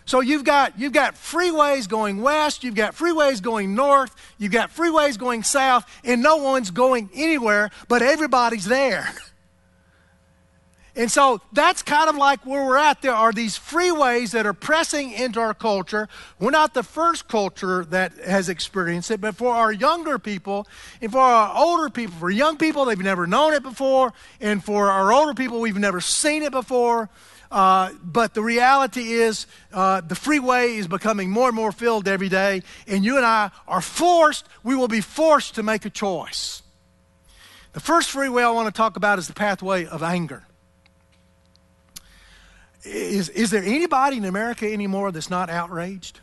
So 0.06 0.20
you've 0.20 0.44
got 0.44 0.78
you've 0.78 0.94
got 0.94 1.16
freeways 1.16 1.88
going 1.88 2.22
west, 2.22 2.64
you've 2.64 2.76
got 2.76 2.96
freeways 2.96 3.42
going 3.42 3.74
north, 3.74 4.14
you've 4.38 4.52
got 4.52 4.70
freeways 4.70 5.18
going 5.18 5.44
south, 5.44 5.90
and 6.04 6.22
no 6.22 6.38
one's 6.38 6.72
going 6.72 7.10
anywhere, 7.14 7.72
but 7.88 8.02
everybody's 8.02 8.66
there. 8.66 9.08
And 10.96 11.12
so 11.12 11.42
that's 11.52 11.82
kind 11.82 12.08
of 12.08 12.18
like 12.18 12.46
where 12.46 12.64
we're 12.64 12.78
at. 12.78 13.02
There 13.02 13.16
are 13.16 13.32
these 13.32 13.58
freeways 13.58 14.32
that 14.32 14.46
are 14.46 14.54
pressing 14.54 15.12
into 15.12 15.40
our 15.40 15.56
culture. 15.56 16.08
We're 16.40 16.52
not 16.52 16.76
the 16.76 16.84
first 16.84 17.28
culture 17.28 17.84
that 17.86 18.14
has 18.20 18.48
experienced 18.48 19.10
it, 19.10 19.20
but 19.20 19.36
for 19.36 19.56
our 19.56 19.72
younger 19.72 20.20
people 20.20 20.68
and 21.02 21.12
for 21.12 21.18
our 21.20 21.58
older 21.58 21.90
people, 21.90 22.16
for 22.18 22.30
young 22.30 22.58
people, 22.58 22.86
they've 22.86 23.00
never 23.00 23.26
known 23.26 23.54
it 23.54 23.64
before, 23.64 24.14
and 24.40 24.64
for 24.64 24.92
our 24.92 25.12
older 25.12 25.34
people, 25.34 25.60
we've 25.60 25.78
never 25.78 26.00
seen 26.00 26.44
it 26.44 26.52
before. 26.52 27.10
Uh, 27.52 27.92
but 28.04 28.36
the 28.36 28.44
reality 28.44 29.14
is, 29.14 29.48
uh, 29.74 30.02
the 30.02 30.16
freeway 30.16 30.76
is 30.76 30.88
becoming 30.88 31.30
more 31.32 31.48
and 31.48 31.56
more 31.56 31.72
filled 31.72 32.08
every 32.08 32.30
day, 32.30 32.62
and 32.88 33.04
you 33.04 33.18
and 33.18 33.26
I 33.26 33.50
are 33.68 33.82
forced, 33.82 34.48
we 34.64 34.76
will 34.76 34.88
be 34.88 35.02
forced 35.02 35.56
to 35.56 35.64
make 35.64 35.86
a 35.86 35.90
choice. 35.90 36.62
The 37.74 37.80
first 37.80 38.12
freeway 38.12 38.44
I 38.44 38.52
want 38.52 38.68
to 38.68 38.78
talk 38.78 38.96
about 38.96 39.18
is 39.18 39.28
the 39.28 39.34
pathway 39.34 39.86
of 39.88 40.04
anger. 40.04 40.46
Is, 42.84 43.30
is 43.30 43.50
there 43.50 43.64
anybody 43.64 44.18
in 44.18 44.26
America 44.26 44.72
anymore 44.72 45.12
that's 45.12 45.30
not 45.30 45.50
outraged? 45.50 46.20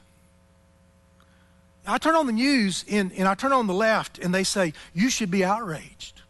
I 1.86 1.98
turn 1.98 2.14
on 2.14 2.26
the 2.26 2.32
news 2.32 2.84
and, 2.90 3.12
and 3.12 3.26
I 3.26 3.34
turn 3.34 3.52
on 3.52 3.66
the 3.66 3.74
left 3.74 4.18
and 4.18 4.34
they 4.34 4.44
say, 4.44 4.74
you 4.92 5.08
should 5.10 5.30
be 5.30 5.44
outraged. 5.44 6.20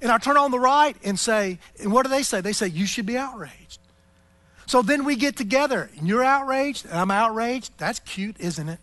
And 0.00 0.12
I 0.12 0.18
turn 0.18 0.36
on 0.36 0.50
the 0.50 0.60
right 0.60 0.96
and 1.02 1.18
say, 1.18 1.58
and 1.80 1.92
what 1.92 2.04
do 2.04 2.10
they 2.10 2.22
say? 2.22 2.40
They 2.40 2.52
say, 2.52 2.68
you 2.68 2.86
should 2.86 3.06
be 3.06 3.16
outraged. 3.16 3.80
So 4.66 4.82
then 4.82 5.04
we 5.04 5.16
get 5.16 5.36
together 5.36 5.90
and 5.98 6.06
you're 6.06 6.22
outraged 6.22 6.84
and 6.84 6.94
I'm 6.94 7.10
outraged. 7.10 7.72
That's 7.78 7.98
cute, 8.00 8.36
isn't 8.38 8.68
it? 8.68 8.78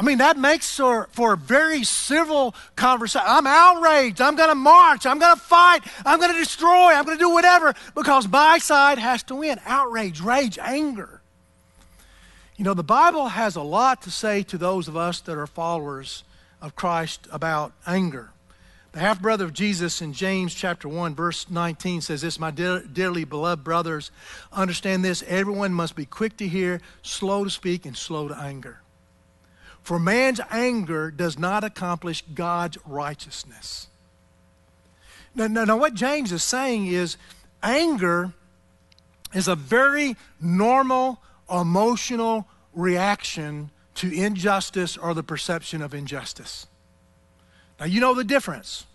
I 0.00 0.02
mean, 0.02 0.16
that 0.16 0.38
makes 0.38 0.74
for, 0.74 1.10
for 1.12 1.34
a 1.34 1.36
very 1.36 1.84
civil 1.84 2.54
conversation. 2.74 3.26
I'm 3.28 3.46
outraged. 3.46 4.22
I'm 4.22 4.34
going 4.34 4.48
to 4.48 4.54
march. 4.54 5.04
I'm 5.04 5.18
going 5.18 5.36
to 5.36 5.40
fight. 5.40 5.82
I'm 6.06 6.18
going 6.18 6.32
to 6.32 6.38
destroy. 6.38 6.94
I'm 6.94 7.04
going 7.04 7.18
to 7.18 7.22
do 7.22 7.28
whatever 7.28 7.74
because 7.94 8.26
my 8.26 8.56
side 8.56 8.98
has 8.98 9.22
to 9.24 9.34
win. 9.34 9.60
Outrage, 9.66 10.22
rage, 10.22 10.58
anger. 10.58 11.20
You 12.56 12.64
know, 12.64 12.72
the 12.72 12.82
Bible 12.82 13.28
has 13.28 13.56
a 13.56 13.62
lot 13.62 14.00
to 14.02 14.10
say 14.10 14.42
to 14.44 14.56
those 14.56 14.88
of 14.88 14.96
us 14.96 15.20
that 15.20 15.36
are 15.36 15.46
followers 15.46 16.24
of 16.62 16.74
Christ 16.74 17.28
about 17.30 17.74
anger. 17.86 18.30
The 18.92 19.00
half 19.00 19.20
brother 19.20 19.44
of 19.44 19.52
Jesus 19.52 20.00
in 20.00 20.14
James 20.14 20.54
chapter 20.54 20.88
1, 20.88 21.14
verse 21.14 21.50
19 21.50 22.00
says 22.00 22.22
this 22.22 22.40
My 22.40 22.50
dear, 22.50 22.82
dearly 22.90 23.24
beloved 23.24 23.62
brothers, 23.62 24.10
understand 24.50 25.04
this 25.04 25.22
everyone 25.26 25.74
must 25.74 25.94
be 25.94 26.06
quick 26.06 26.38
to 26.38 26.48
hear, 26.48 26.80
slow 27.02 27.44
to 27.44 27.50
speak, 27.50 27.84
and 27.84 27.94
slow 27.94 28.28
to 28.28 28.34
anger. 28.34 28.80
For 29.90 29.98
man's 29.98 30.40
anger 30.52 31.10
does 31.10 31.36
not 31.36 31.64
accomplish 31.64 32.22
God's 32.32 32.78
righteousness. 32.86 33.88
Now, 35.34 35.48
now, 35.48 35.64
now, 35.64 35.76
what 35.78 35.94
James 35.94 36.30
is 36.30 36.44
saying 36.44 36.86
is 36.86 37.16
anger 37.60 38.32
is 39.34 39.48
a 39.48 39.56
very 39.56 40.14
normal 40.40 41.20
emotional 41.52 42.46
reaction 42.72 43.72
to 43.96 44.12
injustice 44.12 44.96
or 44.96 45.12
the 45.12 45.24
perception 45.24 45.82
of 45.82 45.92
injustice. 45.92 46.68
Now, 47.80 47.86
you 47.86 48.00
know 48.00 48.14
the 48.14 48.22
difference. 48.22 48.86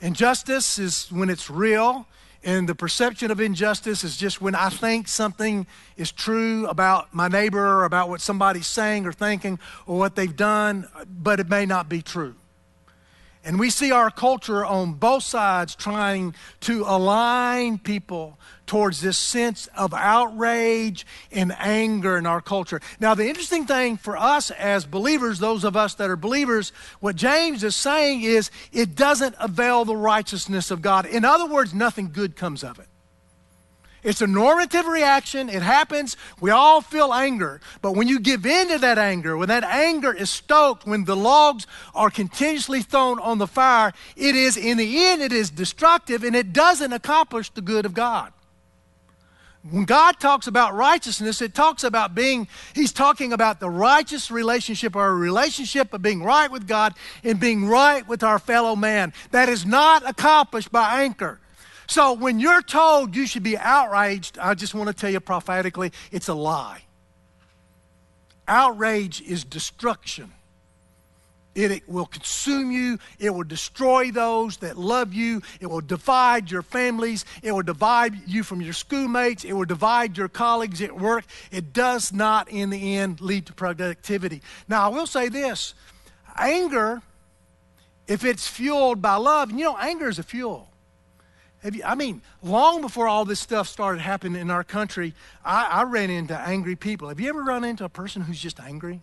Injustice 0.00 0.78
is 0.78 1.12
when 1.12 1.28
it's 1.28 1.50
real, 1.50 2.06
and 2.44 2.68
the 2.68 2.74
perception 2.74 3.30
of 3.30 3.40
injustice 3.40 4.04
is 4.04 4.16
just 4.16 4.40
when 4.40 4.54
I 4.54 4.68
think 4.68 5.08
something 5.08 5.66
is 5.96 6.12
true 6.12 6.66
about 6.66 7.14
my 7.14 7.28
neighbor 7.28 7.64
or 7.64 7.84
about 7.84 8.08
what 8.08 8.20
somebody's 8.20 8.66
saying 8.66 9.06
or 9.06 9.12
thinking 9.12 9.58
or 9.86 9.98
what 9.98 10.14
they've 10.14 10.36
done, 10.36 10.86
but 11.08 11.40
it 11.40 11.48
may 11.48 11.64
not 11.64 11.88
be 11.88 12.02
true. 12.02 12.34
And 13.44 13.60
we 13.60 13.68
see 13.68 13.92
our 13.92 14.10
culture 14.10 14.64
on 14.64 14.94
both 14.94 15.22
sides 15.22 15.74
trying 15.74 16.34
to 16.60 16.84
align 16.86 17.78
people 17.78 18.38
towards 18.66 19.02
this 19.02 19.18
sense 19.18 19.68
of 19.76 19.92
outrage 19.92 21.06
and 21.30 21.54
anger 21.58 22.16
in 22.16 22.24
our 22.24 22.40
culture. 22.40 22.80
Now, 23.00 23.14
the 23.14 23.28
interesting 23.28 23.66
thing 23.66 23.98
for 23.98 24.16
us 24.16 24.50
as 24.50 24.86
believers, 24.86 25.40
those 25.40 25.62
of 25.62 25.76
us 25.76 25.94
that 25.96 26.08
are 26.08 26.16
believers, 26.16 26.72
what 27.00 27.16
James 27.16 27.62
is 27.62 27.76
saying 27.76 28.22
is 28.22 28.50
it 28.72 28.94
doesn't 28.94 29.34
avail 29.38 29.84
the 29.84 29.96
righteousness 29.96 30.70
of 30.70 30.80
God. 30.80 31.04
In 31.04 31.26
other 31.26 31.46
words, 31.46 31.74
nothing 31.74 32.10
good 32.10 32.36
comes 32.36 32.64
of 32.64 32.78
it. 32.78 32.88
It's 34.04 34.20
a 34.20 34.26
normative 34.26 34.86
reaction. 34.86 35.48
It 35.48 35.62
happens. 35.62 36.16
We 36.38 36.50
all 36.50 36.82
feel 36.82 37.12
anger. 37.12 37.60
But 37.80 37.92
when 37.92 38.06
you 38.06 38.20
give 38.20 38.44
in 38.44 38.68
to 38.68 38.78
that 38.78 38.98
anger, 38.98 39.36
when 39.36 39.48
that 39.48 39.64
anger 39.64 40.12
is 40.12 40.28
stoked, 40.28 40.86
when 40.86 41.04
the 41.04 41.16
logs 41.16 41.66
are 41.94 42.10
continuously 42.10 42.82
thrown 42.82 43.18
on 43.18 43.38
the 43.38 43.46
fire, 43.46 43.92
it 44.14 44.36
is, 44.36 44.58
in 44.58 44.76
the 44.76 45.06
end, 45.06 45.22
it 45.22 45.32
is 45.32 45.50
destructive 45.50 46.22
and 46.22 46.36
it 46.36 46.52
doesn't 46.52 46.92
accomplish 46.92 47.48
the 47.50 47.62
good 47.62 47.86
of 47.86 47.94
God. 47.94 48.32
When 49.70 49.86
God 49.86 50.20
talks 50.20 50.46
about 50.46 50.74
righteousness, 50.74 51.40
it 51.40 51.54
talks 51.54 51.84
about 51.84 52.14
being, 52.14 52.48
He's 52.74 52.92
talking 52.92 53.32
about 53.32 53.60
the 53.60 53.70
righteous 53.70 54.30
relationship 54.30 54.94
or 54.94 55.06
a 55.08 55.14
relationship 55.14 55.94
of 55.94 56.02
being 56.02 56.22
right 56.22 56.50
with 56.50 56.68
God 56.68 56.92
and 57.22 57.40
being 57.40 57.66
right 57.66 58.06
with 58.06 58.22
our 58.22 58.38
fellow 58.38 58.76
man. 58.76 59.14
That 59.30 59.48
is 59.48 59.64
not 59.64 60.06
accomplished 60.06 60.70
by 60.70 61.02
anger. 61.02 61.40
So 61.86 62.14
when 62.14 62.40
you're 62.40 62.62
told 62.62 63.14
you 63.14 63.26
should 63.26 63.42
be 63.42 63.58
outraged, 63.58 64.38
I 64.38 64.54
just 64.54 64.74
want 64.74 64.88
to 64.88 64.94
tell 64.94 65.10
you 65.10 65.20
prophetically, 65.20 65.92
it's 66.10 66.28
a 66.28 66.34
lie. 66.34 66.82
Outrage 68.46 69.22
is 69.22 69.44
destruction. 69.44 70.32
It, 71.54 71.88
will 71.88 72.06
consume 72.06 72.72
you. 72.72 72.98
It 73.18 73.30
will 73.30 73.44
destroy 73.44 74.10
those 74.10 74.56
that 74.58 74.76
love 74.76 75.14
you. 75.14 75.40
It 75.60 75.66
will 75.66 75.80
divide 75.80 76.50
your 76.50 76.62
families. 76.62 77.24
It 77.42 77.52
will 77.52 77.62
divide 77.62 78.28
you 78.28 78.42
from 78.42 78.60
your 78.60 78.72
schoolmates. 78.72 79.44
It 79.44 79.52
will 79.52 79.64
divide 79.64 80.18
your 80.18 80.28
colleagues 80.28 80.82
at 80.82 80.98
work. 80.98 81.24
It 81.52 81.72
does 81.72 82.12
not, 82.12 82.48
in 82.48 82.70
the 82.70 82.96
end, 82.96 83.20
lead 83.20 83.46
to 83.46 83.52
productivity. 83.52 84.42
Now, 84.66 84.86
I 84.86 84.88
will 84.88 85.06
say 85.06 85.28
this 85.28 85.74
anger, 86.36 87.02
if 88.08 88.24
it's 88.24 88.48
fueled 88.48 89.00
by 89.00 89.14
love, 89.14 89.50
and 89.50 89.58
you 89.58 89.64
know, 89.64 89.78
anger 89.78 90.08
is 90.08 90.18
a 90.18 90.24
fuel. 90.24 90.73
You, 91.72 91.82
I 91.84 91.94
mean, 91.94 92.20
long 92.42 92.82
before 92.82 93.08
all 93.08 93.24
this 93.24 93.40
stuff 93.40 93.68
started 93.68 94.00
happening 94.00 94.40
in 94.40 94.50
our 94.50 94.64
country, 94.64 95.14
I, 95.44 95.66
I 95.66 95.82
ran 95.84 96.10
into 96.10 96.38
angry 96.38 96.76
people. 96.76 97.08
Have 97.08 97.20
you 97.20 97.28
ever 97.30 97.42
run 97.42 97.64
into 97.64 97.84
a 97.84 97.88
person 97.88 98.22
who's 98.22 98.40
just 98.40 98.60
angry? 98.60 99.00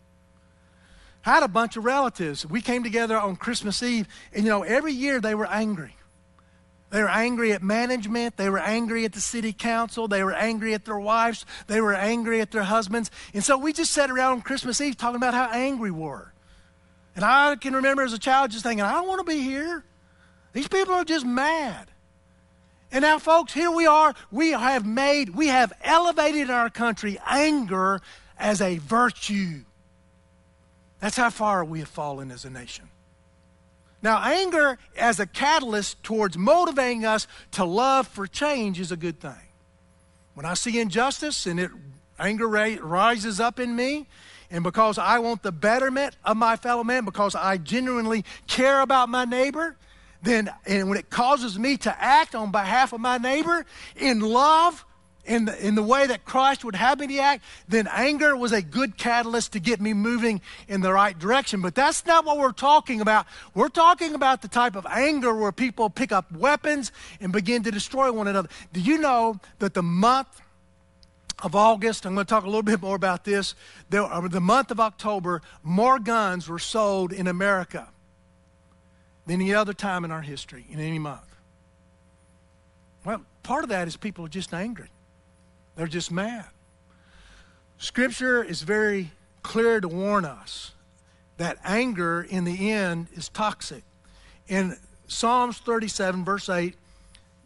I 1.26 1.32
had 1.32 1.44
a 1.44 1.48
bunch 1.48 1.78
of 1.78 1.86
relatives. 1.86 2.46
We 2.46 2.62
came 2.62 2.84
together 2.84 3.18
on 3.18 3.36
Christmas 3.36 3.82
Eve, 3.82 4.08
and 4.34 4.44
you 4.44 4.50
know, 4.50 4.64
every 4.64 4.94
year 4.94 5.20
they 5.20 5.34
were 5.34 5.48
angry. 5.48 5.96
They 6.92 7.02
were 7.02 7.10
angry 7.10 7.54
at 7.54 7.64
management. 7.64 8.38
They 8.38 8.50
were 8.50 8.60
angry 8.60 9.06
at 9.06 9.14
the 9.14 9.22
city 9.22 9.54
council. 9.54 10.08
They 10.08 10.24
were 10.24 10.34
angry 10.34 10.74
at 10.74 10.84
their 10.84 11.00
wives. 11.00 11.46
They 11.68 11.80
were 11.80 11.94
angry 11.94 12.42
at 12.42 12.52
their 12.52 12.64
husbands. 12.64 13.10
And 13.34 13.44
so 13.44 13.58
we 13.58 13.72
just 13.72 13.92
sat 13.92 14.12
around 14.12 14.34
on 14.34 14.42
Christmas 14.42 14.82
Eve 14.82 14.98
talking 14.98 15.16
about 15.16 15.34
how 15.34 15.50
angry 15.54 15.90
we 15.90 16.02
were. 16.02 16.34
And 17.16 17.24
I 17.24 17.56
can 17.56 17.74
remember 17.76 18.04
as 18.04 18.14
a 18.14 18.20
child 18.20 18.52
just 18.52 18.64
thinking, 18.64 18.84
I 18.84 18.92
don't 18.92 19.08
want 19.08 19.20
to 19.20 19.32
be 19.32 19.42
here. 19.42 19.86
These 20.54 20.68
people 20.68 20.94
are 20.94 21.06
just 21.06 21.26
mad. 21.26 21.91
And 22.92 23.04
now, 23.04 23.20
folks, 23.20 23.54
here 23.54 23.72
we 23.72 23.86
are. 23.86 24.14
We 24.32 24.52
have 24.52 24.86
made, 24.86 25.30
we 25.30 25.48
have 25.48 25.72
elevated 25.82 26.50
our 26.50 26.70
country 26.70 27.18
anger 27.26 28.02
as 28.38 28.62
a 28.62 28.78
virtue. 28.80 29.62
That's 31.00 31.16
how 31.16 31.30
far 31.30 31.64
we 31.64 31.80
have 31.80 31.88
fallen 31.88 32.32
as 32.32 32.44
a 32.44 32.50
nation. 32.50 32.90
Now, 34.02 34.22
anger 34.24 34.78
as 34.98 35.20
a 35.20 35.26
catalyst 35.26 36.04
towards 36.04 36.38
motivating 36.38 37.06
us 37.06 37.28
to 37.52 37.64
love 37.64 38.08
for 38.08 38.28
change 38.28 38.80
is 38.80 38.92
a 38.92 38.98
good 38.98 39.20
thing. 39.20 39.34
When 40.34 40.46
I 40.46 40.56
see 40.56 40.80
injustice 40.80 41.46
and 41.46 41.60
it 41.60 41.72
anger 42.20 42.48
rises 42.48 43.40
up 43.40 43.60
in 43.60 43.76
me, 43.76 44.08
and 44.50 44.64
because 44.64 44.98
I 44.98 45.20
want 45.20 45.44
the 45.44 45.52
betterment 45.52 46.18
of 46.26 46.36
my 46.36 46.56
fellow 46.56 46.84
man, 46.84 47.06
because 47.06 47.36
I 47.36 47.58
genuinely 47.58 48.26
care 48.48 48.82
about 48.82 49.08
my 49.08 49.24
neighbor, 49.24 49.78
then 50.22 50.50
and 50.66 50.90
when 50.90 50.98
it 50.98 51.10
causes 51.10 51.58
me 51.58 51.78
to 51.78 52.04
act 52.04 52.36
on 52.36 52.52
behalf 52.52 52.94
of 52.94 53.02
my 53.02 53.18
neighbor 53.18 53.66
in 53.96 54.20
love, 54.20 54.86
in 55.26 55.46
the, 55.46 55.68
in 55.68 55.76
the 55.76 55.84
way 55.84 56.08
that 56.08 56.26
Christ 56.26 56.66
would 56.66 56.76
have 56.76 57.00
me 57.00 57.08
to 57.08 57.18
act, 57.20 57.44
then 57.68 57.88
anger 57.92 58.36
was 58.36 58.52
a 58.52 58.62
good 58.62 58.98
catalyst 58.98 59.54
to 59.54 59.60
get 59.60 59.80
me 59.80 59.94
moving 59.94 60.42
in 60.68 60.82
the 60.82 60.92
right 60.92 61.18
direction. 61.18 61.62
But 61.62 61.76
that's 61.76 62.06
not 62.06 62.26
what 62.26 62.38
we're 62.38 62.52
talking 62.52 63.02
about. 63.02 63.28
We're 63.54 63.70
talking 63.70 64.16
about 64.16 64.42
the 64.42 64.48
type 64.48 64.76
of 64.76 64.86
anger 64.88 65.34
where 65.36 65.52
people 65.52 65.90
pick 65.90 66.12
up 66.12 66.32
weapons 66.32 66.92
and 67.20 67.32
begin 67.32 67.64
to 67.64 67.72
destroy 67.72 68.12
one 68.12 68.28
another. 68.28 68.50
Do 68.74 68.82
you 68.82 68.98
know 68.98 69.40
that 69.60 69.74
the 69.74 69.84
month 69.84 70.42
of 71.44 71.56
August, 71.56 72.06
I'm 72.06 72.14
going 72.14 72.26
to 72.26 72.30
talk 72.30 72.44
a 72.44 72.48
little 72.48 72.64
bit 72.64 72.82
more 72.82 72.96
about 72.96 73.24
this, 73.24 73.56
there, 73.90 74.04
uh, 74.04 74.28
the 74.28 74.42
month 74.42 74.72
of 74.72 74.80
October, 74.80 75.42
more 75.64 76.00
guns 76.00 76.48
were 76.48 76.60
sold 76.60 77.12
in 77.12 77.28
America 77.28 77.90
than 79.26 79.42
any 79.42 79.54
other 79.54 79.74
time 79.74 80.06
in 80.06 80.12
our 80.12 80.22
history, 80.22 80.66
in 80.70 80.80
any 80.80 81.00
month. 81.00 81.36
Well, 83.06 83.24
part 83.44 83.64
of 83.64 83.70
that 83.70 83.88
is 83.88 83.98
people 83.98 84.26
are 84.26 84.30
just 84.30 84.54
angry. 84.54 84.90
They're 85.76 85.88
just 85.88 86.12
mad. 86.12 86.46
Scripture 87.78 88.44
is 88.44 88.62
very 88.62 89.12
clear 89.42 89.82
to 89.82 89.88
warn 89.88 90.26
us 90.26 90.74
that 91.38 91.58
anger 91.64 92.22
in 92.22 92.44
the 92.44 92.72
end 92.72 93.08
is 93.14 93.30
toxic. 93.30 93.84
In 94.48 94.78
Psalms 95.08 95.58
37, 95.58 96.24
verse 96.24 96.48
8, 96.50 96.76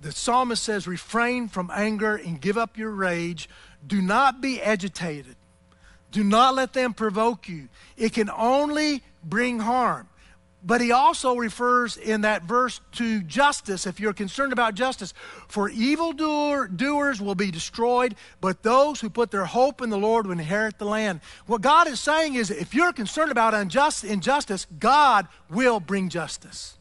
the 0.02 0.12
psalmist 0.12 0.62
says, 0.62 0.88
Refrain 0.88 1.48
from 1.48 1.72
anger 1.74 2.16
and 2.16 2.42
give 2.42 2.58
up 2.58 2.78
your 2.78 2.92
rage. 2.92 3.48
Do 3.88 4.02
not 4.02 4.42
be 4.42 4.62
agitated. 4.62 5.36
Do 6.12 6.24
not 6.24 6.56
let 6.56 6.74
them 6.74 6.94
provoke 6.94 7.48
you. 7.48 7.70
It 7.98 8.14
can 8.14 8.30
only 8.30 9.04
bring 9.24 9.60
harm. 9.60 10.08
But 10.66 10.82
he 10.82 10.92
also 10.92 11.36
refers 11.36 11.96
in 11.96 12.22
that 12.22 12.42
verse 12.42 12.82
to 12.94 13.22
justice, 13.22 13.86
if 13.86 14.00
you're 14.00 14.14
concerned 14.14 14.52
about 14.52 14.74
justice. 14.74 15.14
For 15.48 15.70
evil 15.70 16.12
doers 16.12 17.22
will 17.22 17.36
be 17.36 17.52
destroyed, 17.52 18.16
but 18.42 18.64
those 18.64 19.00
who 19.00 19.12
put 19.12 19.30
their 19.30 19.46
hope 19.46 19.80
in 19.84 19.92
the 19.92 19.98
Lord 19.98 20.26
will 20.26 20.34
inherit 20.34 20.80
the 20.80 20.86
land. 20.86 21.22
What 21.46 21.62
God 21.62 21.88
is 21.88 22.00
saying 22.00 22.34
is 22.34 22.50
if 22.50 22.74
you're 22.74 22.94
concerned 22.94 23.32
about 23.32 23.54
unjust, 23.54 24.04
injustice, 24.04 24.66
God 24.80 25.28
will 25.52 25.80
bring 25.80 26.10
justice. 26.10 26.78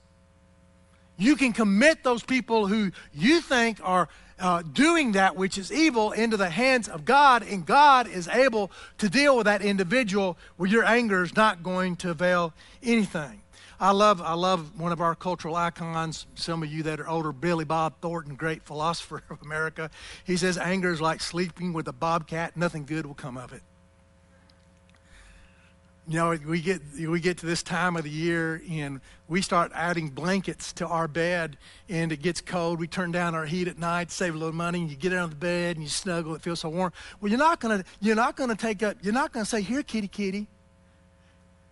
You 1.19 1.37
can 1.37 1.53
commit 1.53 2.03
those 2.03 2.23
people 2.23 2.67
who 2.67 2.91
you 3.13 3.43
think 3.43 3.79
are 3.83 4.09
uh, 4.39 4.63
doing 4.63 5.13
that 5.13 5.37
which 5.37 5.59
is 5.59 5.71
evil 5.71 6.13
into 6.13 6.39
the 6.39 6.49
hands 6.49 6.89
of 6.89 7.05
God, 7.05 7.43
and 7.43 7.67
God 7.67 8.09
is 8.09 8.29
able 8.29 8.71
to 8.97 9.11
deal 9.11 9.37
with 9.37 9.45
that 9.45 9.61
individual 9.61 10.39
where 10.57 10.71
your 10.71 10.85
anger 10.87 11.23
is 11.23 11.37
not 11.37 11.63
going 11.63 11.97
to 11.97 12.11
avail 12.11 12.55
anything. 12.83 13.43
I 13.81 13.91
love, 13.91 14.23
I 14.23 14.35
love 14.35 14.79
one 14.79 14.93
of 14.93 15.01
our 15.01 15.15
cultural 15.15 15.57
icons. 15.57 16.27
Some 16.35 16.63
of 16.63 16.73
you 16.73 16.83
that 16.85 17.01
are 17.01 17.09
older, 17.09 17.33
Billy 17.33 17.65
Bob 17.65 17.95
Thornton, 18.01 18.35
great 18.37 18.63
philosopher 18.63 19.23
of 19.31 19.43
America. 19.43 19.91
He 20.25 20.37
says, 20.37 20.59
Anger 20.59 20.93
is 20.93 21.01
like 21.01 21.21
sleeping 21.21 21.73
with 21.73 21.89
a 21.89 21.93
bobcat, 21.93 22.57
nothing 22.57 22.85
good 22.85 23.07
will 23.07 23.15
come 23.15 23.37
of 23.37 23.53
it. 23.53 23.63
You 26.07 26.19
know, 26.19 26.39
we 26.47 26.61
get, 26.61 26.83
we 26.99 27.19
get 27.19 27.39
to 27.39 27.47
this 27.47 27.63
time 27.63 27.97
of 27.97 28.05
the 28.05 28.11
year 28.11 28.63
and 28.71 29.01
we 29.27 29.41
start 29.41 29.73
adding 29.75 30.11
blankets 30.11 30.71
to 30.75 30.87
our 30.87 31.09
bed 31.09 31.57
and 31.89 32.13
it 32.13 32.21
gets 32.21 32.43
cold. 32.43 32.79
We 32.79 32.87
turn 32.87 33.11
down 33.11 33.35
our 33.35 33.47
heat 33.47 33.69
at 33.69 33.79
night, 33.79 34.11
save 34.11 34.35
a 34.35 34.39
little 34.39 34.55
money, 34.55 34.83
and 34.83 34.91
you 34.91 34.97
get 34.97 35.15
out 35.15 35.25
of 35.25 35.31
the 35.31 35.37
bed 35.37 35.77
and 35.77 35.83
you 35.83 35.89
snuggle. 35.89 36.35
It 36.35 36.43
feels 36.43 36.61
so 36.61 36.69
warm. 36.69 36.93
Well, 37.21 37.31
you're 37.31 37.39
not 37.39 37.59
to, 37.63 37.85
you're 38.01 38.17
not 38.17 38.37
to 38.37 38.55
take 38.55 38.83
up, 38.83 38.99
you're 39.01 39.15
not 39.15 39.33
to 39.33 39.47
say, 39.47 39.63
here, 39.63 39.83
kitty, 39.83 40.09
kitty. 40.09 40.47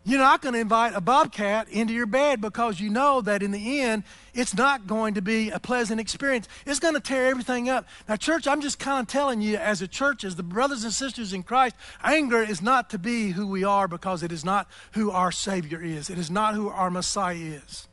You're 0.05 0.19
not 0.19 0.43
going 0.43 0.55
to 0.55 0.61
invite 0.61 0.95
a 0.97 1.01
bobcat 1.01 1.69
into 1.69 1.95
your 1.95 2.07
bed 2.07 2.41
because 2.41 2.81
you 2.81 2.91
know 2.91 3.21
that 3.21 3.41
in 3.41 3.53
the 3.53 3.81
end, 3.81 4.03
it's 4.35 4.57
not 4.57 4.89
going 4.89 5.15
to 5.15 5.23
be 5.23 5.51
a 5.51 5.61
pleasant 5.61 6.01
experience. 6.01 6.49
It's 6.67 6.81
going 6.81 6.95
to 6.95 7.01
tear 7.01 7.29
everything 7.29 7.69
up. 7.69 7.87
Now, 8.09 8.17
church, 8.17 8.49
I'm 8.49 8.61
just 8.61 8.81
kind 8.81 9.01
of 9.01 9.07
telling 9.07 9.41
you, 9.41 9.57
as 9.57 9.81
a 9.81 9.87
church, 9.87 10.25
as 10.25 10.35
the 10.35 10.43
brothers 10.43 10.83
and 10.83 10.93
sisters 10.93 11.33
in 11.33 11.45
Christ, 11.45 11.77
anger 12.03 12.43
is 12.43 12.61
not 12.61 12.91
to 12.91 12.99
be 12.99 13.31
who 13.31 13.47
we 13.47 13.63
are 13.63 13.87
because 13.87 14.25
it 14.25 14.33
is 14.33 14.45
not 14.45 14.69
who 14.93 15.13
our 15.13 15.31
Savior 15.31 15.81
is, 15.81 16.11
it 16.11 16.19
is 16.19 16.31
not 16.31 16.57
who 16.57 16.69
our 16.69 16.91
Messiah 16.91 17.37
is. 17.37 17.87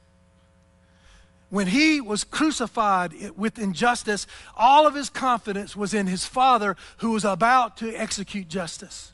When 1.52 1.68
he 1.68 2.02
was 2.02 2.24
crucified 2.24 3.14
with 3.36 3.60
injustice, 3.60 4.26
all 4.56 4.88
of 4.88 4.96
his 4.96 5.10
confidence 5.12 5.76
was 5.76 5.94
in 5.94 6.08
his 6.08 6.26
Father 6.26 6.76
who 6.98 7.12
was 7.12 7.26
about 7.26 7.78
to 7.78 7.94
execute 7.94 8.48
justice. 8.48 9.14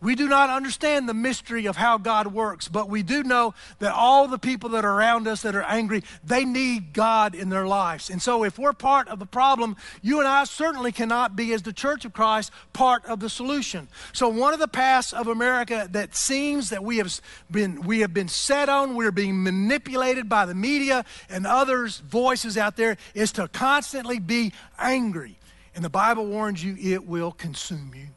We 0.00 0.14
do 0.14 0.28
not 0.28 0.48
understand 0.48 1.08
the 1.08 1.14
mystery 1.14 1.66
of 1.66 1.76
how 1.76 1.98
God 1.98 2.28
works, 2.28 2.68
but 2.68 2.88
we 2.88 3.02
do 3.02 3.24
know 3.24 3.54
that 3.80 3.92
all 3.92 4.28
the 4.28 4.38
people 4.38 4.70
that 4.70 4.84
are 4.84 4.96
around 4.96 5.26
us 5.26 5.42
that 5.42 5.56
are 5.56 5.64
angry, 5.64 6.04
they 6.22 6.44
need 6.44 6.92
God 6.92 7.34
in 7.34 7.48
their 7.48 7.66
lives. 7.66 8.08
And 8.08 8.22
so, 8.22 8.44
if 8.44 8.60
we're 8.60 8.72
part 8.72 9.08
of 9.08 9.18
the 9.18 9.26
problem, 9.26 9.76
you 10.00 10.20
and 10.20 10.28
I 10.28 10.44
certainly 10.44 10.92
cannot 10.92 11.34
be, 11.34 11.52
as 11.52 11.62
the 11.62 11.72
Church 11.72 12.04
of 12.04 12.12
Christ, 12.12 12.52
part 12.72 13.04
of 13.06 13.18
the 13.18 13.28
solution. 13.28 13.88
So, 14.12 14.28
one 14.28 14.54
of 14.54 14.60
the 14.60 14.68
paths 14.68 15.12
of 15.12 15.26
America 15.26 15.88
that 15.90 16.14
seems 16.14 16.70
that 16.70 16.84
we 16.84 16.98
have 16.98 17.20
been 17.50 17.80
we 17.82 18.00
have 18.00 18.14
been 18.14 18.28
set 18.28 18.68
on, 18.68 18.94
we're 18.94 19.10
being 19.10 19.42
manipulated 19.42 20.28
by 20.28 20.46
the 20.46 20.54
media 20.54 21.04
and 21.28 21.44
others' 21.44 21.98
voices 21.98 22.56
out 22.56 22.76
there, 22.76 22.98
is 23.14 23.32
to 23.32 23.48
constantly 23.48 24.20
be 24.20 24.52
angry. 24.78 25.40
And 25.74 25.84
the 25.84 25.90
Bible 25.90 26.26
warns 26.26 26.62
you 26.62 26.76
it 26.80 27.06
will 27.06 27.32
consume 27.32 27.92
you 27.96 28.08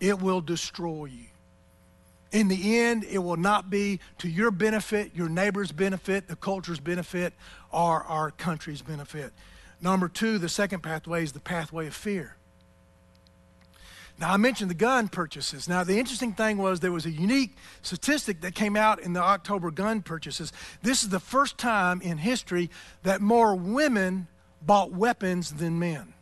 it 0.00 0.20
will 0.20 0.40
destroy 0.40 1.06
you. 1.06 1.26
In 2.32 2.48
the 2.48 2.78
end, 2.78 3.04
it 3.04 3.18
will 3.18 3.36
not 3.36 3.70
be 3.70 4.00
to 4.18 4.28
your 4.28 4.50
benefit, 4.50 5.14
your 5.14 5.28
neighbor's 5.28 5.72
benefit, 5.72 6.28
the 6.28 6.36
culture's 6.36 6.80
benefit, 6.80 7.32
or 7.70 8.02
our 8.02 8.30
country's 8.30 8.82
benefit. 8.82 9.32
Number 9.80 10.08
two, 10.08 10.38
the 10.38 10.48
second 10.48 10.82
pathway 10.82 11.22
is 11.22 11.32
the 11.32 11.40
pathway 11.40 11.86
of 11.86 11.94
fear. 11.94 12.36
Now, 14.18 14.32
I 14.32 14.38
mentioned 14.38 14.70
the 14.70 14.74
gun 14.74 15.08
purchases. 15.08 15.68
Now, 15.68 15.84
the 15.84 15.98
interesting 15.98 16.32
thing 16.32 16.56
was 16.56 16.80
there 16.80 16.90
was 16.90 17.04
a 17.04 17.10
unique 17.10 17.54
statistic 17.82 18.40
that 18.40 18.54
came 18.54 18.74
out 18.74 18.98
in 18.98 19.12
the 19.12 19.20
October 19.22 19.70
gun 19.70 20.00
purchases. 20.00 20.52
This 20.82 21.02
is 21.02 21.10
the 21.10 21.20
first 21.20 21.58
time 21.58 22.00
in 22.00 22.16
history 22.16 22.70
that 23.02 23.20
more 23.20 23.54
women 23.54 24.26
bought 24.62 24.90
weapons 24.90 25.52
than 25.52 25.78
men. 25.78 26.14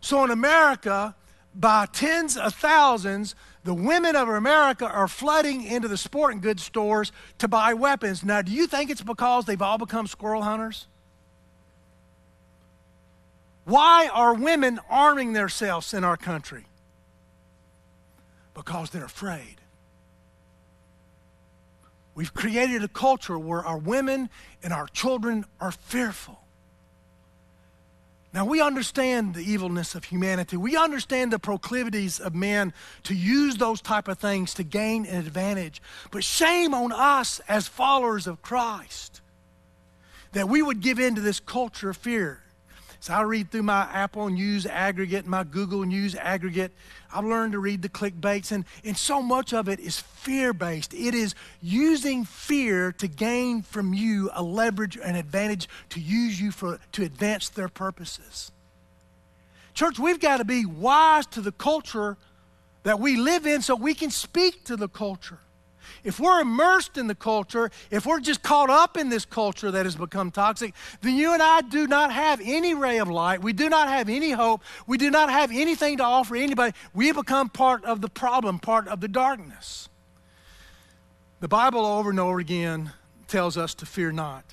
So, 0.00 0.24
in 0.24 0.32
America, 0.32 1.14
by 1.54 1.86
tens 1.86 2.36
of 2.36 2.54
thousands, 2.54 3.34
the 3.64 3.74
women 3.74 4.16
of 4.16 4.28
America 4.28 4.86
are 4.86 5.08
flooding 5.08 5.62
into 5.62 5.88
the 5.88 5.96
sporting 5.96 6.40
goods 6.40 6.62
stores 6.62 7.12
to 7.38 7.48
buy 7.48 7.74
weapons. 7.74 8.24
Now, 8.24 8.42
do 8.42 8.52
you 8.52 8.66
think 8.66 8.90
it's 8.90 9.02
because 9.02 9.44
they've 9.44 9.60
all 9.60 9.78
become 9.78 10.06
squirrel 10.06 10.42
hunters? 10.42 10.86
Why 13.64 14.08
are 14.12 14.34
women 14.34 14.80
arming 14.90 15.34
themselves 15.34 15.94
in 15.94 16.02
our 16.02 16.16
country? 16.16 16.66
Because 18.54 18.90
they're 18.90 19.04
afraid. 19.04 19.56
We've 22.14 22.34
created 22.34 22.82
a 22.82 22.88
culture 22.88 23.38
where 23.38 23.64
our 23.64 23.78
women 23.78 24.28
and 24.62 24.72
our 24.72 24.86
children 24.88 25.44
are 25.60 25.72
fearful. 25.72 26.41
Now, 28.34 28.46
we 28.46 28.62
understand 28.62 29.34
the 29.34 29.42
evilness 29.42 29.94
of 29.94 30.04
humanity. 30.04 30.56
We 30.56 30.74
understand 30.74 31.32
the 31.32 31.38
proclivities 31.38 32.18
of 32.18 32.34
men 32.34 32.72
to 33.02 33.14
use 33.14 33.58
those 33.58 33.82
type 33.82 34.08
of 34.08 34.18
things 34.18 34.54
to 34.54 34.62
gain 34.62 35.04
an 35.04 35.18
advantage. 35.18 35.82
But 36.10 36.24
shame 36.24 36.72
on 36.72 36.92
us 36.92 37.40
as 37.46 37.68
followers 37.68 38.26
of 38.26 38.40
Christ 38.40 39.20
that 40.32 40.48
we 40.48 40.62
would 40.62 40.80
give 40.80 40.98
in 40.98 41.14
to 41.14 41.20
this 41.20 41.40
culture 41.40 41.90
of 41.90 41.96
fear. 41.98 42.42
So 43.02 43.14
I 43.14 43.22
read 43.22 43.50
through 43.50 43.64
my 43.64 43.88
Apple 43.92 44.28
News 44.28 44.64
aggregate, 44.64 45.26
my 45.26 45.42
Google 45.42 45.82
News 45.82 46.14
aggregate. 46.14 46.70
I've 47.12 47.24
learned 47.24 47.50
to 47.50 47.58
read 47.58 47.82
the 47.82 47.88
clickbaits, 47.88 48.52
and, 48.52 48.64
and 48.84 48.96
so 48.96 49.20
much 49.20 49.52
of 49.52 49.68
it 49.68 49.80
is 49.80 49.98
fear 49.98 50.52
based. 50.52 50.94
It 50.94 51.12
is 51.12 51.34
using 51.60 52.24
fear 52.24 52.92
to 52.92 53.08
gain 53.08 53.62
from 53.62 53.92
you 53.92 54.30
a 54.34 54.42
leverage, 54.44 54.96
an 54.96 55.16
advantage 55.16 55.68
to 55.88 55.98
use 55.98 56.40
you 56.40 56.52
for, 56.52 56.78
to 56.92 57.02
advance 57.02 57.48
their 57.48 57.68
purposes. 57.68 58.52
Church, 59.74 59.98
we've 59.98 60.20
got 60.20 60.36
to 60.36 60.44
be 60.44 60.64
wise 60.64 61.26
to 61.26 61.40
the 61.40 61.50
culture 61.50 62.16
that 62.84 63.00
we 63.00 63.16
live 63.16 63.48
in 63.48 63.62
so 63.62 63.74
we 63.74 63.94
can 63.94 64.10
speak 64.10 64.62
to 64.66 64.76
the 64.76 64.88
culture 64.88 65.40
if 66.04 66.18
we're 66.18 66.40
immersed 66.40 66.98
in 66.98 67.06
the 67.06 67.14
culture, 67.14 67.70
if 67.90 68.06
we're 68.06 68.20
just 68.20 68.42
caught 68.42 68.70
up 68.70 68.96
in 68.96 69.08
this 69.08 69.24
culture 69.24 69.70
that 69.70 69.86
has 69.86 69.94
become 69.94 70.30
toxic, 70.30 70.74
then 71.00 71.16
you 71.16 71.32
and 71.32 71.42
I 71.42 71.60
do 71.60 71.86
not 71.86 72.12
have 72.12 72.40
any 72.42 72.74
ray 72.74 72.98
of 72.98 73.08
light. 73.08 73.42
We 73.42 73.52
do 73.52 73.68
not 73.68 73.88
have 73.88 74.08
any 74.08 74.32
hope. 74.32 74.62
We 74.86 74.98
do 74.98 75.10
not 75.10 75.30
have 75.30 75.50
anything 75.52 75.98
to 75.98 76.04
offer 76.04 76.34
anybody. 76.34 76.76
We 76.92 77.12
become 77.12 77.48
part 77.48 77.84
of 77.84 78.00
the 78.00 78.08
problem, 78.08 78.58
part 78.58 78.88
of 78.88 79.00
the 79.00 79.08
darkness. 79.08 79.88
The 81.40 81.48
Bible 81.48 81.84
over 81.84 82.10
and 82.10 82.20
over 82.20 82.38
again 82.38 82.92
tells 83.28 83.56
us 83.56 83.74
to 83.74 83.86
fear 83.86 84.12
not. 84.12 84.44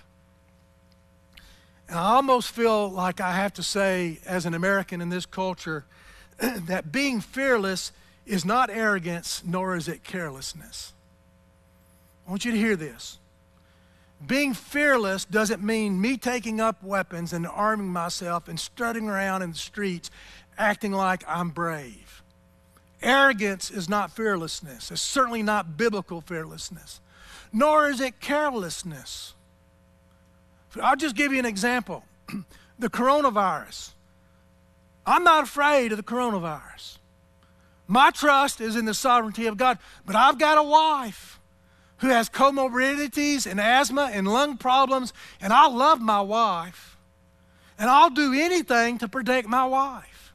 And 1.87 1.97
I 1.97 2.15
almost 2.15 2.51
feel 2.51 2.89
like 2.89 3.19
I 3.19 3.33
have 3.33 3.53
to 3.53 3.63
say, 3.63 4.19
as 4.25 4.45
an 4.45 4.53
American 4.53 5.01
in 5.01 5.09
this 5.09 5.25
culture, 5.25 5.85
that 6.39 6.91
being 6.91 7.19
fearless 7.21 7.91
is 8.27 8.45
not 8.45 8.69
arrogance, 8.69 9.41
nor 9.43 9.75
is 9.75 9.87
it 9.87 10.03
carelessness. 10.03 10.93
I 12.29 12.31
want 12.31 12.45
you 12.45 12.51
to 12.51 12.57
hear 12.59 12.75
this. 12.75 13.17
Being 14.23 14.53
fearless 14.53 15.25
doesn't 15.25 15.63
mean 15.63 15.99
me 15.99 16.15
taking 16.15 16.61
up 16.61 16.83
weapons 16.83 17.33
and 17.33 17.47
arming 17.47 17.87
myself 17.87 18.47
and 18.47 18.59
strutting 18.59 19.09
around 19.09 19.41
in 19.41 19.53
the 19.53 19.57
streets 19.57 20.11
acting 20.55 20.91
like 20.91 21.23
I'm 21.27 21.49
brave. 21.49 22.21
Arrogance 23.01 23.71
is 23.71 23.89
not 23.89 24.11
fearlessness. 24.11 24.91
It's 24.91 25.01
certainly 25.01 25.41
not 25.41 25.75
biblical 25.75 26.21
fearlessness, 26.21 27.01
nor 27.51 27.89
is 27.89 27.99
it 27.99 28.19
carelessness. 28.19 29.33
I'll 30.79 30.95
just 30.95 31.15
give 31.15 31.33
you 31.33 31.39
an 31.39 31.47
example 31.47 32.03
the 32.77 32.91
coronavirus. 32.91 33.93
I'm 35.03 35.23
not 35.23 35.45
afraid 35.45 35.93
of 35.93 35.97
the 35.97 36.03
coronavirus. 36.03 36.99
My 37.87 38.11
trust 38.11 38.61
is 38.61 38.75
in 38.75 38.85
the 38.85 38.93
sovereignty 38.93 39.47
of 39.47 39.57
God, 39.57 39.79
but 40.05 40.15
I've 40.15 40.37
got 40.37 40.59
a 40.59 40.63
wife 40.63 41.38
who 41.99 42.07
has 42.07 42.29
comorbidities 42.29 43.49
and 43.49 43.59
asthma 43.59 44.09
and 44.13 44.27
lung 44.27 44.57
problems, 44.57 45.13
and 45.41 45.53
I 45.53 45.67
love 45.67 46.01
my 46.01 46.21
wife. 46.21 46.97
And 47.77 47.89
I'll 47.89 48.09
do 48.09 48.33
anything 48.33 48.97
to 48.97 49.07
protect 49.07 49.47
my 49.47 49.65
wife. 49.65 50.33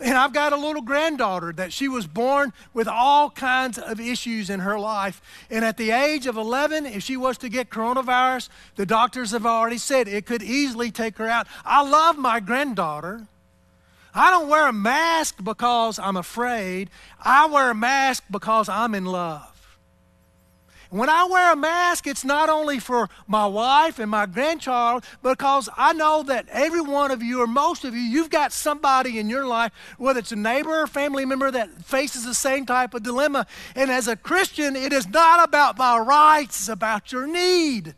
And 0.00 0.16
I've 0.16 0.32
got 0.32 0.54
a 0.54 0.56
little 0.56 0.80
granddaughter 0.80 1.52
that 1.52 1.74
she 1.74 1.86
was 1.86 2.06
born 2.06 2.54
with 2.72 2.88
all 2.88 3.28
kinds 3.28 3.78
of 3.78 4.00
issues 4.00 4.48
in 4.48 4.60
her 4.60 4.78
life. 4.78 5.20
And 5.50 5.62
at 5.62 5.76
the 5.76 5.90
age 5.90 6.26
of 6.26 6.38
11, 6.38 6.86
if 6.86 7.02
she 7.02 7.18
was 7.18 7.36
to 7.38 7.50
get 7.50 7.68
coronavirus, 7.68 8.48
the 8.76 8.86
doctors 8.86 9.32
have 9.32 9.44
already 9.44 9.76
said 9.76 10.08
it 10.08 10.24
could 10.24 10.42
easily 10.42 10.90
take 10.90 11.18
her 11.18 11.28
out. 11.28 11.46
I 11.66 11.86
love 11.86 12.16
my 12.16 12.40
granddaughter. 12.40 13.26
I 14.14 14.30
don't 14.30 14.48
wear 14.48 14.68
a 14.68 14.72
mask 14.72 15.44
because 15.44 15.98
I'm 15.98 16.16
afraid. 16.16 16.88
I 17.20 17.46
wear 17.46 17.70
a 17.70 17.74
mask 17.74 18.24
because 18.30 18.68
I'm 18.70 18.94
in 18.94 19.04
love. 19.04 19.59
When 20.90 21.08
I 21.08 21.24
wear 21.24 21.52
a 21.52 21.56
mask, 21.56 22.08
it's 22.08 22.24
not 22.24 22.48
only 22.48 22.80
for 22.80 23.08
my 23.28 23.46
wife 23.46 24.00
and 24.00 24.10
my 24.10 24.26
grandchild, 24.26 25.04
because 25.22 25.68
I 25.76 25.92
know 25.92 26.24
that 26.24 26.48
every 26.50 26.80
one 26.80 27.12
of 27.12 27.22
you, 27.22 27.40
or 27.40 27.46
most 27.46 27.84
of 27.84 27.94
you, 27.94 28.00
you've 28.00 28.28
got 28.28 28.52
somebody 28.52 29.20
in 29.20 29.30
your 29.30 29.46
life, 29.46 29.70
whether 29.98 30.18
it's 30.18 30.32
a 30.32 30.36
neighbor 30.36 30.82
or 30.82 30.88
family 30.88 31.24
member, 31.24 31.48
that 31.52 31.84
faces 31.84 32.24
the 32.24 32.34
same 32.34 32.66
type 32.66 32.92
of 32.92 33.04
dilemma. 33.04 33.46
And 33.76 33.88
as 33.88 34.08
a 34.08 34.16
Christian, 34.16 34.74
it 34.74 34.92
is 34.92 35.08
not 35.08 35.48
about 35.48 35.78
my 35.78 35.96
rights, 35.96 36.58
it's 36.58 36.68
about 36.68 37.12
your 37.12 37.28
need. 37.28 37.94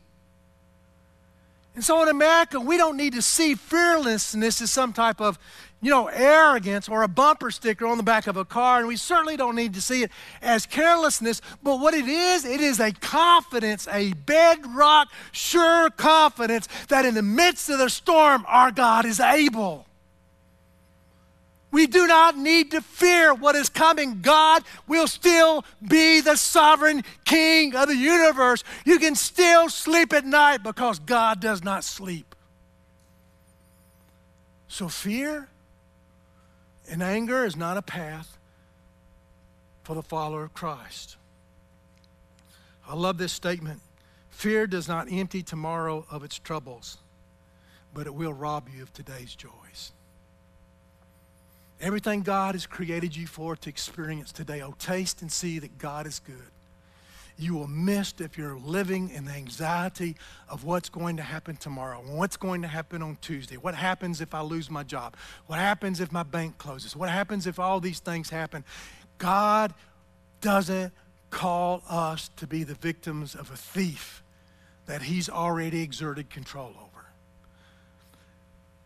And 1.74 1.83
so 1.83 2.02
in 2.02 2.09
America, 2.11 2.61
we 2.61 2.76
don't 2.76 2.98
need 2.98 3.14
to 3.14 3.22
see 3.22 3.55
fearlessness 3.55 4.61
as 4.61 4.70
some 4.70 4.92
type 4.92 5.18
of, 5.18 5.38
you 5.83 5.90
know, 5.90 6.07
arrogance 6.07 6.88
or 6.88 7.03
a 7.03 7.09
bumper 7.09 7.51
sticker 7.51 7.87
on 7.87 7.97
the 7.97 8.05
back 8.05 8.29
of 8.29 8.37
a 8.37 8.45
car, 8.45 8.79
and 8.79 8.87
we 8.87 8.97
certainly 8.97 9.37
don't 9.37 9.57
need 9.57 9.75
to 9.75 9.83
see 9.83 10.05
it 10.05 10.12
as 10.40 10.64
carelessness. 10.64 11.42
But 11.61 11.81
what 11.81 11.92
it 11.92 12.07
is, 12.07 12.45
it 12.45 12.61
is 12.61 12.79
a 12.79 12.92
confidence, 12.92 13.88
a 13.90 14.12
bedrock, 14.12 15.09
sure 15.33 15.90
confidence 15.90 16.68
that 16.88 17.05
in 17.05 17.14
the 17.14 17.23
midst 17.23 17.68
of 17.68 17.79
the 17.79 17.90
storm, 17.90 18.45
our 18.47 18.71
God 18.71 19.05
is 19.05 19.18
able. 19.18 19.87
We 21.73 21.88
do 21.88 22.07
not 22.07 22.37
need 22.37 22.71
to 22.73 22.81
fear 22.81 23.35
what 23.35 23.57
is 23.57 23.68
coming. 23.68 24.21
God 24.21 24.62
will 24.87 25.09
still 25.09 25.64
be 25.85 26.21
the 26.21 26.37
sovereign 26.37 27.03
king 27.25 27.75
of 27.75 27.88
the 27.88 27.97
universe. 27.97 28.62
You 28.85 29.01
can 29.01 29.16
still 29.16 29.68
sleep 29.68 30.12
at 30.12 30.25
night 30.25 30.62
because 30.62 31.01
God 31.01 31.40
does 31.40 31.64
not 31.64 31.83
sleep. 31.83 32.37
So, 34.68 34.88
fear 34.88 35.49
and 36.92 37.02
anger 37.02 37.46
is 37.46 37.57
not 37.57 37.78
a 37.78 37.83
path 37.83 38.37
for 39.83 39.94
the 39.94 40.02
follower 40.02 40.44
of 40.44 40.52
Christ. 40.52 41.16
I 42.87 42.94
love 42.94 43.16
this 43.16 43.33
statement. 43.33 43.81
Fear 44.28 44.66
does 44.66 44.88
not 44.88 45.11
empty 45.11 45.42
tomorrow 45.42 46.05
of 46.11 46.22
its 46.22 46.38
troubles, 46.38 46.98
but 47.94 48.07
it 48.07 48.14
will 48.14 48.35
rob 48.35 48.68
you 48.68 48.83
of 48.83 48.92
today's 48.92 49.35
joys. 49.35 49.92
Everything 51.81 52.20
God 52.20 52.55
has 52.55 52.66
created 52.66 53.16
you 53.16 53.26
for 53.26 53.57
to 53.57 53.70
experience 53.70 54.31
today, 54.31 54.61
oh, 54.61 54.74
taste 54.78 55.22
and 55.22 55.33
see 55.33 55.59
that 55.61 55.78
God 55.78 56.07
is 56.07 56.18
good 56.18 56.51
you 57.37 57.55
will 57.55 57.66
miss 57.66 58.14
if 58.18 58.37
you're 58.37 58.59
living 58.59 59.11
in 59.11 59.25
the 59.25 59.33
anxiety 59.33 60.16
of 60.49 60.64
what's 60.64 60.88
going 60.88 61.16
to 61.16 61.23
happen 61.23 61.57
tomorrow, 61.57 62.03
what's 62.07 62.37
going 62.37 62.62
to 62.62 62.68
happen 62.68 63.03
on 63.03 63.16
Tuesday, 63.21 63.57
what 63.57 63.75
happens 63.75 64.21
if 64.21 64.35
I 64.35 64.42
lose 64.42 64.71
my 64.71 64.83
job, 64.83 65.16
what 65.47 65.59
happens 65.59 66.01
if 66.01 66.12
my 66.12 66.23
bank 66.23 66.59
closes, 66.59 66.95
what 66.95 67.09
happens 67.09 67.47
if 67.47 67.59
all 67.59 67.81
these 67.81 68.01
things 68.01 68.31
happen. 68.31 68.64
God 69.18 69.75
doesn't 70.40 70.92
call 71.31 71.83
us 71.88 72.31
to 72.37 72.47
be 72.47 72.64
the 72.64 72.75
victims 72.75 73.35
of 73.35 73.51
a 73.51 73.57
thief 73.57 74.23
that 74.87 75.03
He's 75.03 75.29
already 75.29 75.83
exerted 75.83 76.31
control 76.31 76.71
over. 76.71 77.07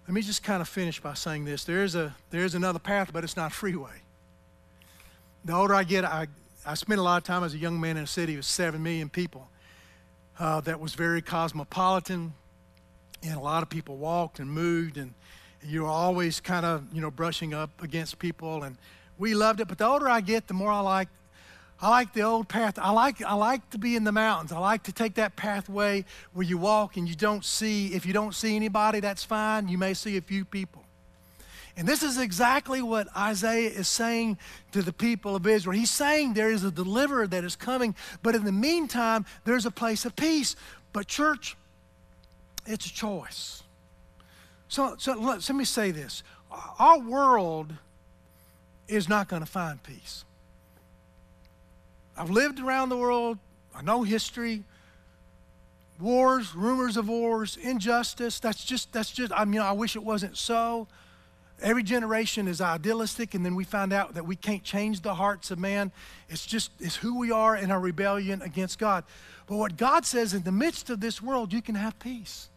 Let 0.06 0.14
me 0.14 0.22
just 0.22 0.44
kind 0.44 0.60
of 0.60 0.68
finish 0.68 1.00
by 1.00 1.14
saying 1.14 1.44
this. 1.44 1.64
There 1.64 1.82
is, 1.82 1.96
a, 1.96 2.14
there 2.30 2.44
is 2.44 2.54
another 2.54 2.78
path, 2.78 3.12
but 3.12 3.24
it's 3.24 3.36
not 3.36 3.52
freeway. 3.52 4.02
The 5.44 5.52
older 5.52 5.74
I 5.74 5.82
get, 5.82 6.04
I, 6.04 6.28
I 6.68 6.74
spent 6.74 6.98
a 6.98 7.02
lot 7.02 7.18
of 7.18 7.22
time 7.22 7.44
as 7.44 7.54
a 7.54 7.58
young 7.58 7.80
man 7.80 7.96
in 7.96 8.02
a 8.02 8.08
city 8.08 8.34
with 8.34 8.44
seven 8.44 8.82
million 8.82 9.08
people 9.08 9.48
uh, 10.36 10.60
that 10.62 10.80
was 10.80 10.94
very 10.94 11.22
cosmopolitan, 11.22 12.34
and 13.22 13.36
a 13.36 13.40
lot 13.40 13.62
of 13.62 13.70
people 13.70 13.96
walked 13.98 14.40
and 14.40 14.50
moved, 14.50 14.96
and, 14.96 15.14
and 15.62 15.70
you 15.70 15.82
were 15.82 15.88
always 15.88 16.40
kind 16.40 16.66
of 16.66 16.92
you 16.92 17.00
know 17.00 17.10
brushing 17.10 17.54
up 17.54 17.84
against 17.84 18.18
people, 18.18 18.64
and 18.64 18.78
we 19.16 19.32
loved 19.32 19.60
it. 19.60 19.68
But 19.68 19.78
the 19.78 19.86
older 19.86 20.08
I 20.08 20.20
get, 20.20 20.48
the 20.48 20.54
more 20.54 20.72
I 20.72 20.80
like. 20.80 21.08
I 21.78 21.90
like 21.90 22.14
the 22.14 22.22
old 22.22 22.48
path. 22.48 22.78
I 22.78 22.90
like, 22.90 23.22
I 23.22 23.34
like 23.34 23.68
to 23.70 23.78
be 23.78 23.96
in 23.96 24.04
the 24.04 24.12
mountains. 24.12 24.50
I 24.50 24.58
like 24.58 24.84
to 24.84 24.92
take 24.92 25.16
that 25.16 25.36
pathway 25.36 26.06
where 26.32 26.46
you 26.46 26.56
walk 26.56 26.96
and 26.96 27.06
you 27.06 27.14
don't 27.14 27.44
see, 27.44 27.88
if 27.88 28.06
you 28.06 28.14
don't 28.14 28.34
see 28.34 28.56
anybody, 28.56 29.00
that's 29.00 29.24
fine. 29.24 29.68
You 29.68 29.76
may 29.76 29.92
see 29.92 30.16
a 30.16 30.22
few 30.22 30.46
people. 30.46 30.85
And 31.76 31.86
this 31.86 32.02
is 32.02 32.18
exactly 32.18 32.80
what 32.80 33.06
Isaiah 33.14 33.68
is 33.68 33.86
saying 33.86 34.38
to 34.72 34.80
the 34.80 34.94
people 34.94 35.36
of 35.36 35.46
Israel. 35.46 35.78
He's 35.78 35.90
saying 35.90 36.32
there 36.32 36.50
is 36.50 36.64
a 36.64 36.70
deliverer 36.70 37.26
that 37.26 37.44
is 37.44 37.54
coming, 37.54 37.94
but 38.22 38.34
in 38.34 38.44
the 38.44 38.52
meantime, 38.52 39.26
there's 39.44 39.66
a 39.66 39.70
place 39.70 40.06
of 40.06 40.16
peace. 40.16 40.56
But, 40.94 41.06
church, 41.06 41.54
it's 42.64 42.86
a 42.86 42.92
choice. 42.92 43.62
So, 44.68 44.96
so 44.98 45.12
let, 45.12 45.48
let 45.48 45.50
me 45.50 45.64
say 45.64 45.90
this 45.90 46.22
our 46.78 46.98
world 46.98 47.74
is 48.88 49.08
not 49.08 49.28
going 49.28 49.42
to 49.42 49.46
find 49.46 49.82
peace. 49.82 50.24
I've 52.16 52.30
lived 52.30 52.60
around 52.60 52.88
the 52.88 52.96
world, 52.96 53.38
I 53.74 53.82
know 53.82 54.02
history. 54.02 54.64
Wars, 55.98 56.54
rumors 56.54 56.98
of 56.98 57.08
wars, 57.08 57.56
injustice, 57.56 58.38
that's 58.38 58.62
just, 58.62 58.92
that's 58.92 59.10
just, 59.10 59.32
I 59.32 59.46
mean, 59.46 59.62
I 59.62 59.72
wish 59.72 59.96
it 59.96 60.02
wasn't 60.02 60.36
so. 60.36 60.88
Every 61.62 61.82
generation 61.82 62.48
is 62.48 62.60
idealistic, 62.60 63.34
and 63.34 63.44
then 63.44 63.54
we 63.54 63.64
find 63.64 63.92
out 63.92 64.14
that 64.14 64.26
we 64.26 64.36
can't 64.36 64.62
change 64.62 65.00
the 65.00 65.14
hearts 65.14 65.50
of 65.50 65.58
man. 65.58 65.90
It's 66.28 66.44
just 66.44 66.70
it's 66.80 66.96
who 66.96 67.18
we 67.18 67.30
are 67.30 67.56
in 67.56 67.70
our 67.70 67.80
rebellion 67.80 68.42
against 68.42 68.78
God. 68.78 69.04
But 69.46 69.56
what 69.56 69.76
God 69.76 70.04
says 70.04 70.34
in 70.34 70.42
the 70.42 70.52
midst 70.52 70.90
of 70.90 71.00
this 71.00 71.22
world, 71.22 71.52
you 71.52 71.62
can 71.62 71.74
have 71.74 71.98
peace. 71.98 72.50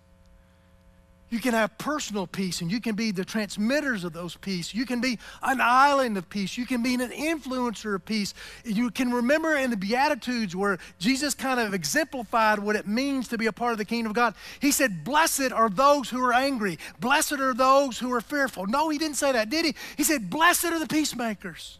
You 1.29 1.39
can 1.39 1.53
have 1.53 1.77
personal 1.77 2.25
peace 2.25 2.61
and 2.61 2.71
you 2.71 2.81
can 2.81 2.95
be 2.95 3.11
the 3.11 3.23
transmitters 3.23 4.03
of 4.03 4.13
those 4.13 4.35
peace. 4.35 4.73
You 4.73 4.85
can 4.85 4.99
be 4.99 5.19
an 5.43 5.59
island 5.61 6.17
of 6.17 6.27
peace. 6.27 6.57
You 6.57 6.65
can 6.65 6.81
be 6.81 6.95
an 6.95 7.01
influencer 7.01 7.93
of 7.93 8.03
peace. 8.03 8.33
You 8.65 8.89
can 8.89 9.11
remember 9.11 9.55
in 9.55 9.69
the 9.69 9.77
Beatitudes 9.77 10.55
where 10.55 10.79
Jesus 10.97 11.35
kind 11.35 11.59
of 11.59 11.75
exemplified 11.75 12.57
what 12.57 12.75
it 12.75 12.87
means 12.87 13.27
to 13.27 13.37
be 13.37 13.45
a 13.45 13.51
part 13.51 13.73
of 13.73 13.77
the 13.77 13.85
kingdom 13.85 14.09
of 14.09 14.15
God. 14.15 14.33
He 14.59 14.71
said, 14.71 15.03
Blessed 15.03 15.51
are 15.51 15.69
those 15.69 16.09
who 16.09 16.23
are 16.23 16.33
angry. 16.33 16.79
Blessed 16.99 17.33
are 17.33 17.53
those 17.53 17.99
who 17.99 18.11
are 18.11 18.21
fearful. 18.21 18.65
No, 18.65 18.89
he 18.89 18.97
didn't 18.97 19.17
say 19.17 19.31
that, 19.31 19.51
did 19.51 19.65
he? 19.65 19.75
He 19.97 20.03
said, 20.03 20.31
Blessed 20.31 20.65
are 20.65 20.79
the 20.79 20.87
peacemakers. 20.87 21.77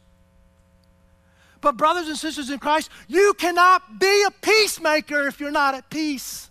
But, 1.61 1.75
brothers 1.75 2.07
and 2.07 2.17
sisters 2.17 2.49
in 2.49 2.59
Christ, 2.59 2.89
you 3.07 3.33
cannot 3.37 3.99
be 3.99 4.23
a 4.27 4.31
peacemaker 4.31 5.27
if 5.27 5.39
you're 5.39 5.51
not 5.51 5.75
at 5.75 5.89
peace. 5.89 6.48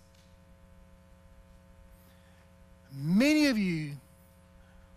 Many 3.01 3.47
of 3.47 3.57
you 3.57 3.93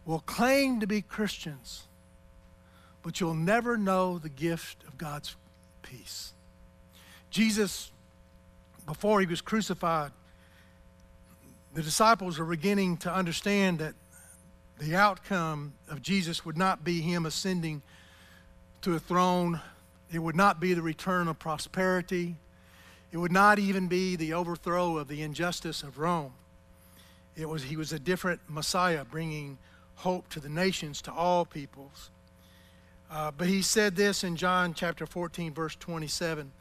will 0.06 0.22
claim 0.22 0.80
to 0.80 0.88
be 0.88 1.04
Christians, 1.04 1.84
but 3.04 3.20
you'll 3.20 3.36
never 3.36 3.78
know 3.78 4.18
the 4.18 4.30
gift 4.30 4.84
of 4.88 4.98
God's 4.98 5.36
peace. 5.84 6.34
Jesus, 7.30 7.92
before 8.88 9.20
he 9.20 9.28
was 9.28 9.40
crucified, 9.40 10.12
the 11.76 11.84
disciples 11.84 12.40
are 12.40 12.46
beginning 12.46 12.98
to 12.98 13.14
understand 13.14 13.78
that 13.80 13.94
the 14.80 14.96
outcome 14.96 15.74
of 15.88 16.02
Jesus 16.02 16.44
would 16.44 16.58
not 16.58 16.84
be 16.84 17.02
him 17.02 17.28
ascending 17.28 17.84
to 18.82 18.96
a 18.96 19.00
throne, 19.00 19.62
it 20.12 20.18
would 20.18 20.36
not 20.36 20.60
be 20.60 20.74
the 20.74 20.82
return 20.82 21.28
of 21.28 21.38
prosperity, 21.38 22.36
it 23.12 23.18
would 23.18 23.32
not 23.32 23.60
even 23.60 23.88
be 23.88 24.16
the 24.16 24.34
overthrow 24.34 24.98
of 24.98 25.08
the 25.08 25.22
injustice 25.22 25.84
of 25.84 26.00
Rome. 26.00 26.34
It 27.36 27.48
was, 27.48 27.64
he 27.64 27.78
was 27.78 27.94
a 27.94 28.00
different 28.00 28.42
Messiah, 28.48 29.06
bringing 29.06 29.58
hope 29.96 30.30
to 30.30 30.40
the 30.40 30.50
nations, 30.50 31.02
to 31.04 31.12
all 31.12 31.46
peoples. 31.46 32.10
Uh, 33.10 33.32
but 33.38 33.48
he 33.48 33.62
said 33.62 33.96
this 33.96 34.24
in 34.24 34.36
John 34.36 34.74
chapter 34.74 35.06
14, 35.06 35.54
verse 35.54 35.76
27 35.76 36.52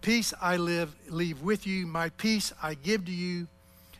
Peace 0.00 0.34
I 0.40 0.56
live, 0.56 0.94
leave 1.08 1.42
with 1.42 1.66
you, 1.66 1.86
my 1.86 2.08
peace 2.10 2.52
I 2.60 2.74
give 2.74 3.04
to 3.04 3.12
you. 3.12 3.46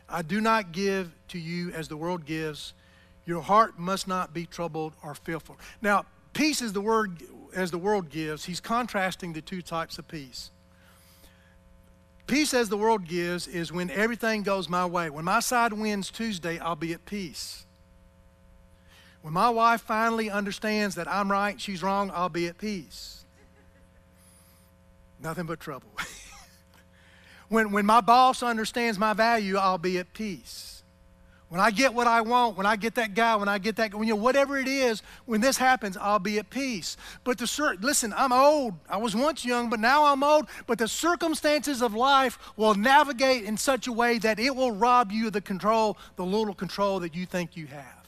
I 0.09 0.23
do 0.23 0.41
not 0.41 0.73
give 0.73 1.13
to 1.29 1.39
you 1.39 1.71
as 1.71 1.89
the 1.89 1.97
world 1.97 2.27
gives. 2.27 2.75
Your 3.25 3.41
heart 3.41 3.79
must 3.79 4.09
not 4.09 4.35
be 4.35 4.45
troubled 4.45 4.95
or 5.03 5.15
fearful. 5.15 5.57
Now, 5.81 6.05
peace 6.33 6.61
is 6.61 6.73
the 6.73 6.81
word 6.81 7.23
as 7.55 7.71
the 7.71 7.79
world 7.79 8.11
gives. 8.11 8.45
He's 8.45 8.61
contrasting 8.61 9.33
the 9.33 9.41
two 9.41 9.63
types 9.63 9.97
of 9.97 10.09
peace. 10.09 10.51
Peace 12.27 12.55
as 12.55 12.69
the 12.69 12.77
world 12.77 13.07
gives 13.07 13.47
is 13.47 13.73
when 13.73 13.91
everything 13.91 14.43
goes 14.43 14.69
my 14.69 14.87
way. 14.87 15.11
When 15.11 15.25
my 15.25 15.41
side 15.41 15.73
wins 15.73 16.11
Tuesday, 16.11 16.59
I'll 16.59 16.77
be 16.77 16.93
at 16.93 17.05
peace. 17.05 17.67
When 19.23 19.35
my 19.35 19.51
wife 19.51 19.83
finally 19.83 20.31
understands 20.31 20.95
that 20.97 21.07
I'm 21.07 21.31
right, 21.31 21.61
she's 21.61 21.83
wrong, 21.83 22.11
I'll 22.15 22.29
be 22.29 22.49
at 22.49 22.59
peace. 22.59 23.25
Nothing 25.21 25.47
but 25.47 25.61
trouble. 25.61 25.89
when, 27.49 27.71
when 27.71 27.87
my 27.87 28.01
boss 28.01 28.43
understands 28.43 28.99
my 28.99 29.13
value, 29.13 29.57
I'll 29.57 29.79
be 29.79 29.99
at 29.99 30.13
peace. 30.13 30.72
When 31.53 31.61
I 31.61 31.71
get 31.71 31.93
what 31.93 32.07
I 32.07 32.23
want, 32.23 32.57
when 32.57 32.65
I 32.65 32.77
get 32.77 32.95
that 32.95 33.13
guy, 33.13 33.37
when 33.37 33.47
I 33.47 33.59
get 33.59 33.77
that, 33.77 33.93
when 33.95 34.09
you 34.09 34.15
know, 34.15 34.23
whatever 34.23 34.57
it 34.57 34.67
is, 34.67 35.03
when 35.27 35.43
this 35.43 35.59
happens, 35.59 35.99
I'll 35.99 36.19
be 36.19 36.39
at 36.39 36.49
peace. 36.49 36.97
But 37.25 37.37
the 37.37 37.47
sir 37.47 37.77
listen, 37.79 38.15
I'm 38.17 38.33
old. 38.33 38.73
I 38.89 38.97
was 38.97 39.15
once 39.15 39.45
young, 39.45 39.69
but 39.69 39.79
now 39.79 40.07
I'm 40.07 40.25
old. 40.25 40.49
But 40.67 40.79
the 40.79 40.89
circumstances 40.89 41.83
of 41.83 41.95
life 41.95 42.39
will 42.57 42.75
navigate 42.75 43.45
in 43.45 43.59
such 43.59 43.87
a 43.87 43.93
way 43.93 44.17
that 44.21 44.39
it 44.39 44.57
will 44.57 44.73
rob 44.73 45.13
you 45.13 45.27
of 45.27 45.35
the 45.35 45.43
control, 45.43 45.99
the 46.17 46.25
little 46.25 46.55
control 46.55 47.01
that 47.01 47.15
you 47.15 47.27
think 47.27 47.55
you 47.55 47.67
have. 47.67 48.07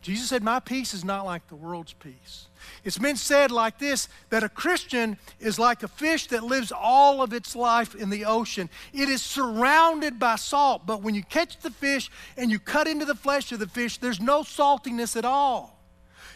Jesus 0.00 0.28
said, 0.28 0.44
My 0.44 0.60
peace 0.60 0.94
is 0.94 1.04
not 1.04 1.24
like 1.26 1.48
the 1.48 1.56
world's 1.56 1.94
peace. 1.94 2.46
It's 2.84 2.98
been 2.98 3.16
said 3.16 3.50
like 3.50 3.78
this 3.78 4.08
that 4.30 4.42
a 4.42 4.48
Christian 4.48 5.16
is 5.40 5.58
like 5.58 5.82
a 5.82 5.88
fish 5.88 6.26
that 6.28 6.42
lives 6.42 6.72
all 6.72 7.22
of 7.22 7.32
its 7.32 7.56
life 7.56 7.94
in 7.94 8.10
the 8.10 8.24
ocean. 8.24 8.68
It 8.92 9.08
is 9.08 9.22
surrounded 9.22 10.18
by 10.18 10.36
salt, 10.36 10.86
but 10.86 11.02
when 11.02 11.14
you 11.14 11.22
catch 11.22 11.58
the 11.58 11.70
fish 11.70 12.10
and 12.36 12.50
you 12.50 12.58
cut 12.58 12.86
into 12.86 13.04
the 13.04 13.14
flesh 13.14 13.52
of 13.52 13.58
the 13.58 13.68
fish, 13.68 13.98
there's 13.98 14.20
no 14.20 14.42
saltiness 14.42 15.16
at 15.16 15.24
all. 15.24 15.74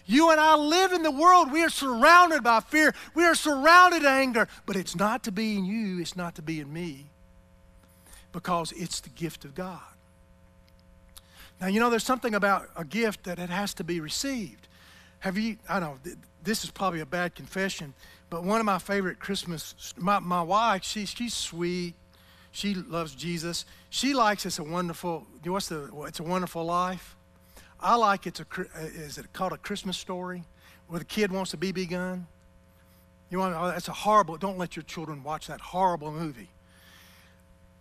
You 0.06 0.30
and 0.30 0.40
I 0.40 0.56
live 0.56 0.92
in 0.92 1.02
the 1.02 1.10
world. 1.10 1.52
We 1.52 1.62
are 1.62 1.68
surrounded 1.68 2.42
by 2.42 2.60
fear. 2.60 2.94
We 3.14 3.24
are 3.24 3.34
surrounded 3.34 4.02
by 4.02 4.20
anger. 4.20 4.48
But 4.64 4.76
it's 4.76 4.96
not 4.96 5.22
to 5.24 5.32
be 5.32 5.56
in 5.56 5.66
you, 5.66 6.00
it's 6.00 6.16
not 6.16 6.34
to 6.36 6.42
be 6.42 6.60
in 6.60 6.72
me 6.72 7.10
because 8.32 8.72
it's 8.72 9.00
the 9.00 9.10
gift 9.10 9.44
of 9.44 9.54
God. 9.54 9.80
Now, 11.60 11.66
you 11.66 11.80
know, 11.80 11.90
there's 11.90 12.04
something 12.04 12.34
about 12.34 12.68
a 12.76 12.84
gift 12.84 13.24
that 13.24 13.38
it 13.38 13.50
has 13.50 13.74
to 13.74 13.84
be 13.84 14.00
received. 14.00 14.67
Have 15.20 15.36
you, 15.36 15.56
I 15.68 15.80
know, 15.80 15.98
this 16.42 16.64
is 16.64 16.70
probably 16.70 17.00
a 17.00 17.06
bad 17.06 17.34
confession, 17.34 17.94
but 18.30 18.44
one 18.44 18.60
of 18.60 18.66
my 18.66 18.78
favorite 18.78 19.18
Christmas, 19.18 19.94
my, 19.96 20.18
my 20.18 20.42
wife, 20.42 20.84
she, 20.84 21.06
she's 21.06 21.34
sweet. 21.34 21.94
She 22.50 22.74
loves 22.74 23.14
Jesus. 23.14 23.64
She 23.90 24.14
likes 24.14 24.46
It's 24.46 24.58
a 24.58 24.64
Wonderful, 24.64 25.26
what's 25.44 25.68
the, 25.68 25.90
It's 26.06 26.20
a 26.20 26.22
Wonderful 26.22 26.64
Life. 26.64 27.16
I 27.80 27.96
like 27.96 28.26
It's 28.26 28.40
a, 28.40 28.46
uh, 28.58 28.80
is 28.80 29.18
it 29.18 29.32
called 29.32 29.52
a 29.52 29.58
Christmas 29.58 29.96
story 29.96 30.44
where 30.86 30.98
the 30.98 31.04
kid 31.04 31.30
wants 31.30 31.52
a 31.54 31.56
BB 31.56 31.90
gun? 31.90 32.26
You 33.30 33.38
want, 33.38 33.54
oh, 33.56 33.66
that's 33.66 33.88
a 33.88 33.92
horrible, 33.92 34.36
don't 34.38 34.56
let 34.56 34.76
your 34.76 34.84
children 34.84 35.22
watch 35.22 35.48
that 35.48 35.60
horrible 35.60 36.10
movie. 36.10 36.50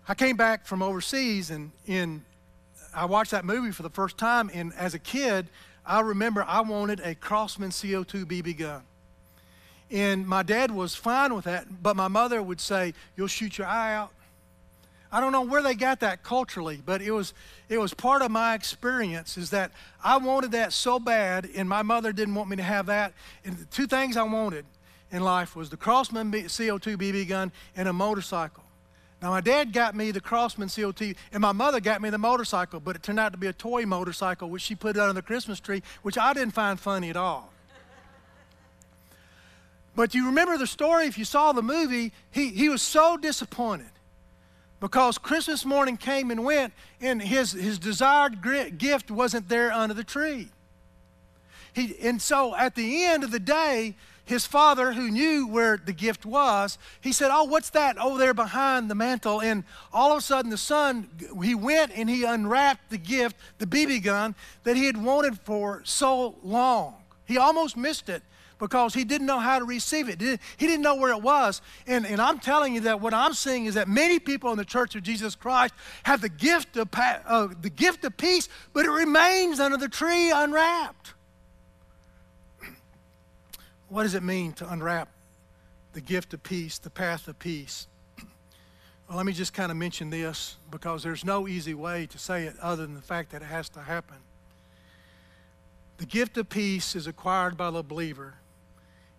I 0.08 0.14
came 0.14 0.36
back 0.36 0.66
from 0.66 0.82
overseas 0.82 1.50
and 1.50 1.72
in 1.86 2.24
I 2.94 3.06
watched 3.06 3.32
that 3.32 3.46
movie 3.46 3.72
for 3.72 3.84
the 3.84 3.90
first 3.90 4.18
time, 4.18 4.50
and 4.54 4.74
as 4.74 4.94
a 4.94 5.00
kid, 5.00 5.50
I 5.88 6.02
remember 6.02 6.44
I 6.48 6.62
wanted 6.62 7.00
a 7.00 7.16
Crosman 7.16 7.70
CO2 7.70 8.26
BB 8.26 8.58
gun. 8.58 8.84
And 9.90 10.28
my 10.28 10.44
dad 10.44 10.72
was 10.72 10.96
fine 10.96 11.34
with 11.34 11.46
that, 11.46 11.82
but 11.82 11.96
my 11.96 12.10
mother 12.10 12.44
would 12.44 12.60
say, 12.60 12.94
You'll 13.16 13.28
shoot 13.28 13.58
your 13.58 13.68
eye 13.68 13.96
out. 13.96 14.12
I 15.10 15.22
don't 15.22 15.32
know 15.32 15.44
where 15.44 15.62
they 15.62 15.74
got 15.74 16.02
that 16.02 16.22
culturally, 16.24 16.82
but 16.86 17.02
it 17.02 17.12
was, 17.12 17.34
it 17.70 17.78
was 17.78 17.94
part 17.94 18.22
of 18.22 18.30
my 18.30 18.54
experience 18.54 19.38
is 19.38 19.52
that 19.52 19.72
I 20.04 20.18
wanted 20.18 20.52
that 20.52 20.74
so 20.74 21.00
bad, 21.00 21.48
and 21.56 21.70
my 21.70 21.82
mother 21.82 22.12
didn't 22.12 22.36
want 22.36 22.50
me 22.50 22.58
to 22.58 22.64
have 22.64 22.88
that. 22.88 23.14
And 23.46 23.58
the 23.58 23.64
two 23.66 23.88
things 23.88 24.18
I 24.18 24.24
wanted 24.24 24.66
in 25.10 25.24
life 25.24 25.56
was 25.56 25.70
the 25.70 25.78
Crosman 25.78 26.32
CO2 26.34 26.98
BB 26.98 27.30
gun 27.30 27.54
and 27.78 27.88
a 27.88 27.94
motorcycle. 27.94 28.64
Now, 29.22 29.32
my 29.32 29.42
dad 29.42 29.74
got 29.74 29.96
me 29.96 30.12
the 30.12 30.22
Crosman 30.22 30.68
CO2, 30.68 31.16
and 31.32 31.42
my 31.42 31.52
mother 31.52 31.80
got 31.80 32.02
me 32.02 32.10
the 32.12 32.20
motorcycle, 32.20 32.80
but 32.80 32.96
it 32.96 33.02
turned 33.02 33.20
out 33.20 33.32
to 33.32 33.38
be 33.38 33.48
a 33.48 33.54
toy 33.54 33.86
motorcycle, 33.86 34.50
which 34.50 34.62
she 34.62 34.76
put 34.76 34.96
under 34.96 35.14
the 35.14 35.24
Christmas 35.24 35.60
tree, 35.60 35.82
which 36.04 36.18
I 36.18 36.34
didn't 36.34 36.54
find 36.54 36.80
funny 36.80 37.10
at 37.10 37.18
all. 37.18 37.52
but 39.96 40.14
you 40.14 40.28
remember 40.28 40.58
the 40.60 40.68
story, 40.68 41.08
if 41.08 41.18
you 41.18 41.26
saw 41.26 41.52
the 41.52 41.64
movie, 41.64 42.12
he, 42.30 42.50
he 42.50 42.70
was 42.70 42.84
so 42.84 43.18
disappointed 43.18 43.90
because 44.80 45.18
Christmas 45.18 45.66
morning 45.66 45.98
came 45.98 46.30
and 46.30 46.44
went, 46.44 46.74
and 47.02 47.20
his, 47.20 47.54
his 47.54 47.80
desired 47.80 48.40
gift 48.78 49.10
wasn't 49.10 49.50
there 49.50 49.72
under 49.72 49.96
the 49.96 50.04
tree. 50.04 50.50
He, 51.74 51.96
and 52.02 52.22
so 52.22 52.56
at 52.56 52.76
the 52.76 53.06
end 53.06 53.24
of 53.24 53.32
the 53.32 53.40
day, 53.40 53.96
his 54.28 54.46
father, 54.46 54.92
who 54.92 55.10
knew 55.10 55.48
where 55.48 55.78
the 55.78 55.94
gift 55.94 56.26
was, 56.26 56.78
he 57.00 57.14
said, 57.14 57.32
Oh, 57.32 57.46
what's 57.46 57.70
that 57.72 57.98
over 57.98 58.18
there 58.18 58.34
behind 58.34 58.90
the 58.90 58.96
mantle? 58.96 59.42
And 59.42 59.64
all 59.94 60.12
of 60.12 60.18
a 60.18 60.22
sudden, 60.22 60.52
the 60.52 60.58
son, 60.58 61.10
he 61.42 61.56
went 61.56 61.94
and 61.96 62.10
he 62.10 62.26
unwrapped 62.26 62.90
the 62.90 62.98
gift, 62.98 63.38
the 63.58 63.66
BB 63.66 64.04
gun, 64.04 64.36
that 64.64 64.76
he 64.76 64.86
had 64.86 65.02
wanted 65.02 65.40
for 65.40 65.82
so 65.86 66.36
long. 66.44 66.96
He 67.26 67.38
almost 67.38 67.78
missed 67.78 68.10
it 68.10 68.22
because 68.60 68.94
he 68.94 69.06
didn't 69.06 69.28
know 69.28 69.40
how 69.40 69.60
to 69.60 69.66
receive 69.66 70.10
it. 70.10 70.20
He 70.20 70.68
didn't 70.68 70.82
know 70.82 70.96
where 70.96 71.12
it 71.12 71.22
was. 71.22 71.62
And, 71.86 72.06
and 72.06 72.22
I'm 72.22 72.40
telling 72.40 72.76
you 72.76 72.82
that 72.82 73.00
what 73.00 73.14
I'm 73.14 73.34
seeing 73.34 73.66
is 73.66 73.76
that 73.76 73.88
many 73.88 74.20
people 74.20 74.52
in 74.52 74.58
the 74.58 74.66
church 74.66 74.96
of 74.96 75.04
Jesus 75.04 75.36
Christ 75.36 75.74
have 76.04 76.20
the 76.20 76.30
gift 76.30 76.76
of, 76.76 76.90
uh, 76.94 77.48
the 77.62 77.70
gift 77.70 78.04
of 78.04 78.18
peace, 78.18 78.50
but 78.74 78.86
it 78.86 78.92
remains 78.92 79.62
under 79.62 79.78
the 79.78 79.88
tree 79.90 80.32
unwrapped. 80.32 81.14
What 83.90 84.04
does 84.04 84.16
it 84.16 84.24
mean 84.24 84.54
to 84.54 84.70
unwrap 84.72 85.10
the 85.94 86.02
gift 86.02 86.34
of 86.34 86.44
peace, 86.44 86.78
the 86.78 86.90
path 86.90 87.28
of 87.28 87.40
peace? 87.40 87.88
Well, 89.08 89.16
let 89.16 89.26
me 89.26 89.32
just 89.32 89.54
kind 89.54 89.72
of 89.72 89.78
mention 89.78 90.10
this 90.10 90.58
because 90.70 91.02
there's 91.02 91.24
no 91.24 91.48
easy 91.48 91.74
way 91.74 92.08
to 92.08 92.18
say 92.18 92.44
it 92.44 92.60
other 92.62 92.86
than 92.86 92.94
the 92.94 93.02
fact 93.02 93.32
that 93.32 93.42
it 93.42 93.46
has 93.46 93.70
to 93.70 93.80
happen. 93.80 94.18
The 95.98 96.06
gift 96.06 96.38
of 96.38 96.50
peace 96.50 96.94
is 96.94 97.08
acquired 97.08 97.56
by 97.56 97.72
the 97.72 97.82
believer 97.84 98.36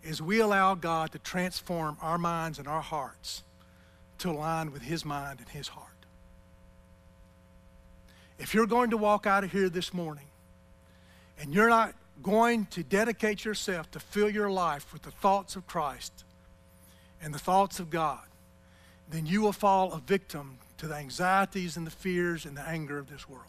as 0.05 0.21
we 0.21 0.41
allow 0.41 0.75
God 0.75 1.13
to 1.13 1.19
transform 1.19 1.97
our 2.03 2.19
minds 2.19 2.59
and 2.59 2.69
our 2.69 2.83
hearts 2.83 3.45
to 4.19 4.31
align 4.31 4.73
with 4.73 4.83
His 4.83 5.07
mind 5.07 5.39
and 5.41 5.49
His 5.49 5.69
heart. 5.69 5.87
If 8.39 8.55
you're 8.55 8.67
going 8.67 8.91
to 8.91 8.97
walk 8.97 9.27
out 9.27 9.43
of 9.43 9.51
here 9.51 9.69
this 9.69 9.93
morning 9.95 10.27
and 11.41 11.55
you're 11.55 11.69
not 11.69 11.95
going 12.23 12.67
to 12.67 12.83
dedicate 12.83 13.45
yourself 13.45 13.91
to 13.93 14.01
fill 14.01 14.31
your 14.31 14.51
life 14.51 14.93
with 14.93 15.03
the 15.03 15.11
thoughts 15.11 15.57
of 15.57 15.67
Christ 15.67 16.25
and 17.23 17.33
the 17.33 17.39
thoughts 17.39 17.81
of 17.81 17.91
God, 17.91 18.21
then 19.11 19.27
you 19.27 19.41
will 19.41 19.53
fall 19.53 19.93
a 19.93 19.99
victim 19.99 20.59
to 20.79 20.87
the 20.87 20.95
anxieties 20.95 21.77
and 21.77 21.87
the 21.87 21.91
fears 21.91 22.45
and 22.45 22.57
the 22.57 22.63
anger 22.63 22.99
of 22.99 23.11
this 23.11 23.29
world. 23.29 23.45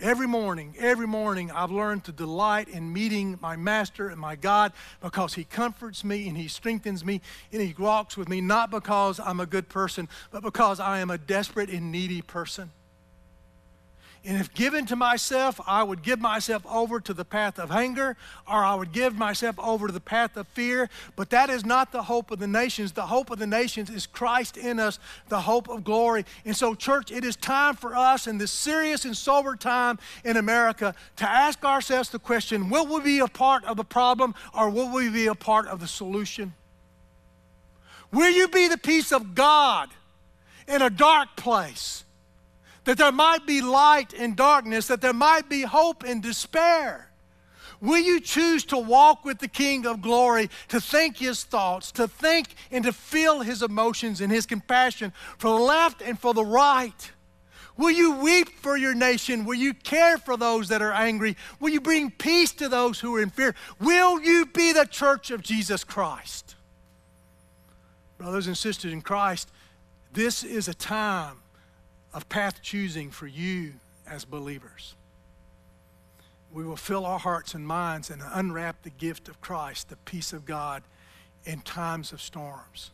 Every 0.00 0.26
morning, 0.26 0.74
every 0.80 1.06
morning, 1.06 1.52
I've 1.52 1.70
learned 1.70 2.02
to 2.04 2.12
delight 2.12 2.66
in 2.68 2.92
meeting 2.92 3.38
my 3.40 3.54
Master 3.54 4.08
and 4.08 4.18
my 4.18 4.34
God 4.34 4.72
because 5.00 5.34
He 5.34 5.44
comforts 5.44 6.02
me 6.02 6.28
and 6.28 6.36
He 6.36 6.48
strengthens 6.48 7.04
me 7.04 7.20
and 7.52 7.62
He 7.62 7.72
walks 7.78 8.16
with 8.16 8.28
me, 8.28 8.40
not 8.40 8.70
because 8.70 9.20
I'm 9.20 9.38
a 9.38 9.46
good 9.46 9.68
person, 9.68 10.08
but 10.32 10.42
because 10.42 10.80
I 10.80 10.98
am 10.98 11.10
a 11.10 11.18
desperate 11.18 11.70
and 11.70 11.92
needy 11.92 12.20
person. 12.20 12.72
And 14.24 14.36
if 14.36 14.54
given 14.54 14.86
to 14.86 14.94
myself, 14.94 15.60
I 15.66 15.82
would 15.82 16.02
give 16.02 16.20
myself 16.20 16.64
over 16.66 17.00
to 17.00 17.12
the 17.12 17.24
path 17.24 17.58
of 17.58 17.72
anger, 17.72 18.16
or 18.46 18.64
I 18.64 18.76
would 18.76 18.92
give 18.92 19.16
myself 19.16 19.58
over 19.58 19.88
to 19.88 19.92
the 19.92 19.98
path 19.98 20.36
of 20.36 20.46
fear. 20.48 20.88
But 21.16 21.30
that 21.30 21.50
is 21.50 21.64
not 21.64 21.90
the 21.90 22.04
hope 22.04 22.30
of 22.30 22.38
the 22.38 22.46
nations. 22.46 22.92
The 22.92 23.06
hope 23.06 23.30
of 23.30 23.40
the 23.40 23.48
nations 23.48 23.90
is 23.90 24.06
Christ 24.06 24.56
in 24.56 24.78
us, 24.78 25.00
the 25.28 25.40
hope 25.40 25.68
of 25.68 25.82
glory. 25.82 26.24
And 26.44 26.56
so, 26.56 26.76
church, 26.76 27.10
it 27.10 27.24
is 27.24 27.34
time 27.34 27.74
for 27.74 27.96
us 27.96 28.28
in 28.28 28.38
this 28.38 28.52
serious 28.52 29.04
and 29.04 29.16
sober 29.16 29.56
time 29.56 29.98
in 30.24 30.36
America 30.36 30.94
to 31.16 31.28
ask 31.28 31.64
ourselves 31.64 32.10
the 32.10 32.20
question 32.20 32.70
will 32.70 32.86
we 32.86 33.00
be 33.00 33.18
a 33.18 33.26
part 33.26 33.64
of 33.64 33.76
the 33.76 33.84
problem, 33.84 34.36
or 34.54 34.70
will 34.70 34.92
we 34.92 35.08
be 35.08 35.26
a 35.26 35.34
part 35.34 35.66
of 35.66 35.80
the 35.80 35.88
solution? 35.88 36.54
Will 38.12 38.30
you 38.30 38.46
be 38.46 38.68
the 38.68 38.78
peace 38.78 39.10
of 39.10 39.34
God 39.34 39.88
in 40.68 40.80
a 40.80 40.90
dark 40.90 41.34
place? 41.34 42.04
That 42.84 42.98
there 42.98 43.12
might 43.12 43.46
be 43.46 43.60
light 43.60 44.12
in 44.12 44.34
darkness, 44.34 44.88
that 44.88 45.00
there 45.00 45.12
might 45.12 45.48
be 45.48 45.62
hope 45.62 46.04
in 46.04 46.20
despair. 46.20 47.08
Will 47.80 48.00
you 48.00 48.20
choose 48.20 48.64
to 48.66 48.78
walk 48.78 49.24
with 49.24 49.40
the 49.40 49.48
King 49.48 49.86
of 49.86 50.02
glory, 50.02 50.50
to 50.68 50.80
think 50.80 51.16
his 51.16 51.42
thoughts, 51.42 51.90
to 51.92 52.06
think 52.06 52.54
and 52.70 52.84
to 52.84 52.92
feel 52.92 53.40
his 53.40 53.60
emotions 53.60 54.20
and 54.20 54.32
his 54.32 54.46
compassion 54.46 55.12
for 55.36 55.48
the 55.48 55.64
left 55.64 56.00
and 56.00 56.18
for 56.18 56.32
the 56.32 56.44
right? 56.44 57.10
Will 57.76 57.90
you 57.90 58.12
weep 58.16 58.50
for 58.50 58.76
your 58.76 58.94
nation? 58.94 59.44
Will 59.44 59.56
you 59.56 59.74
care 59.74 60.16
for 60.16 60.36
those 60.36 60.68
that 60.68 60.80
are 60.80 60.92
angry? 60.92 61.36
Will 61.58 61.70
you 61.70 61.80
bring 61.80 62.10
peace 62.10 62.52
to 62.52 62.68
those 62.68 63.00
who 63.00 63.16
are 63.16 63.22
in 63.22 63.30
fear? 63.30 63.54
Will 63.80 64.20
you 64.20 64.46
be 64.46 64.72
the 64.72 64.84
church 64.84 65.32
of 65.32 65.42
Jesus 65.42 65.82
Christ? 65.82 66.54
Brothers 68.18 68.46
and 68.46 68.56
sisters 68.56 68.92
in 68.92 69.02
Christ, 69.02 69.50
this 70.12 70.44
is 70.44 70.68
a 70.68 70.74
time 70.74 71.41
of 72.12 72.28
path 72.28 72.62
choosing 72.62 73.10
for 73.10 73.26
you 73.26 73.74
as 74.06 74.24
believers. 74.24 74.94
We 76.52 76.64
will 76.64 76.76
fill 76.76 77.06
our 77.06 77.18
hearts 77.18 77.54
and 77.54 77.66
minds 77.66 78.10
and 78.10 78.22
unwrap 78.32 78.82
the 78.82 78.90
gift 78.90 79.28
of 79.28 79.40
Christ, 79.40 79.88
the 79.88 79.96
peace 79.96 80.32
of 80.32 80.44
God, 80.44 80.82
in 81.44 81.60
times 81.60 82.12
of 82.12 82.20
storms. 82.20 82.90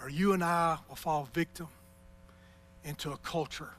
Or 0.00 0.08
you 0.08 0.32
and 0.32 0.44
I 0.44 0.78
will 0.88 0.96
fall 0.96 1.28
victim 1.32 1.68
into 2.84 3.10
a 3.10 3.16
culture 3.18 3.70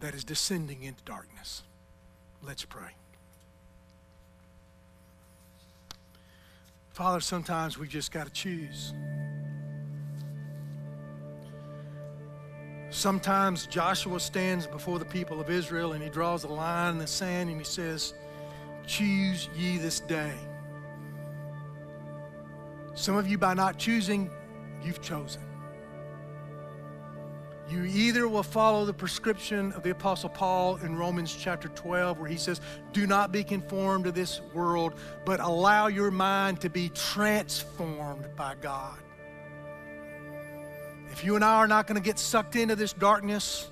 that 0.00 0.14
is 0.14 0.22
descending 0.22 0.82
into 0.82 1.02
darkness. 1.04 1.62
Let's 2.42 2.64
pray. 2.64 2.90
Father, 6.90 7.20
sometimes 7.20 7.76
we 7.76 7.88
just 7.88 8.12
got 8.12 8.26
to 8.26 8.32
choose. 8.32 8.94
Sometimes 12.96 13.66
Joshua 13.66 14.18
stands 14.18 14.66
before 14.66 14.98
the 14.98 15.04
people 15.04 15.38
of 15.38 15.50
Israel 15.50 15.92
and 15.92 16.02
he 16.02 16.08
draws 16.08 16.44
a 16.44 16.48
line 16.48 16.92
in 16.92 16.98
the 16.98 17.06
sand 17.06 17.50
and 17.50 17.58
he 17.58 17.64
says, 17.64 18.14
Choose 18.86 19.50
ye 19.54 19.76
this 19.76 20.00
day. 20.00 20.32
Some 22.94 23.16
of 23.16 23.28
you, 23.28 23.36
by 23.36 23.52
not 23.52 23.76
choosing, 23.76 24.30
you've 24.82 25.02
chosen. 25.02 25.42
You 27.68 27.84
either 27.84 28.28
will 28.28 28.42
follow 28.42 28.86
the 28.86 28.94
prescription 28.94 29.72
of 29.72 29.82
the 29.82 29.90
Apostle 29.90 30.30
Paul 30.30 30.76
in 30.76 30.96
Romans 30.96 31.36
chapter 31.38 31.68
12, 31.68 32.18
where 32.18 32.30
he 32.30 32.38
says, 32.38 32.62
Do 32.94 33.06
not 33.06 33.30
be 33.30 33.44
conformed 33.44 34.04
to 34.04 34.10
this 34.10 34.40
world, 34.54 34.94
but 35.26 35.38
allow 35.40 35.88
your 35.88 36.10
mind 36.10 36.62
to 36.62 36.70
be 36.70 36.88
transformed 36.88 38.24
by 38.36 38.54
God. 38.62 38.96
If 41.16 41.24
you 41.24 41.34
and 41.34 41.42
I 41.42 41.54
are 41.54 41.66
not 41.66 41.86
going 41.86 41.96
to 41.96 42.04
get 42.04 42.18
sucked 42.18 42.56
into 42.56 42.76
this 42.76 42.92
darkness, 42.92 43.70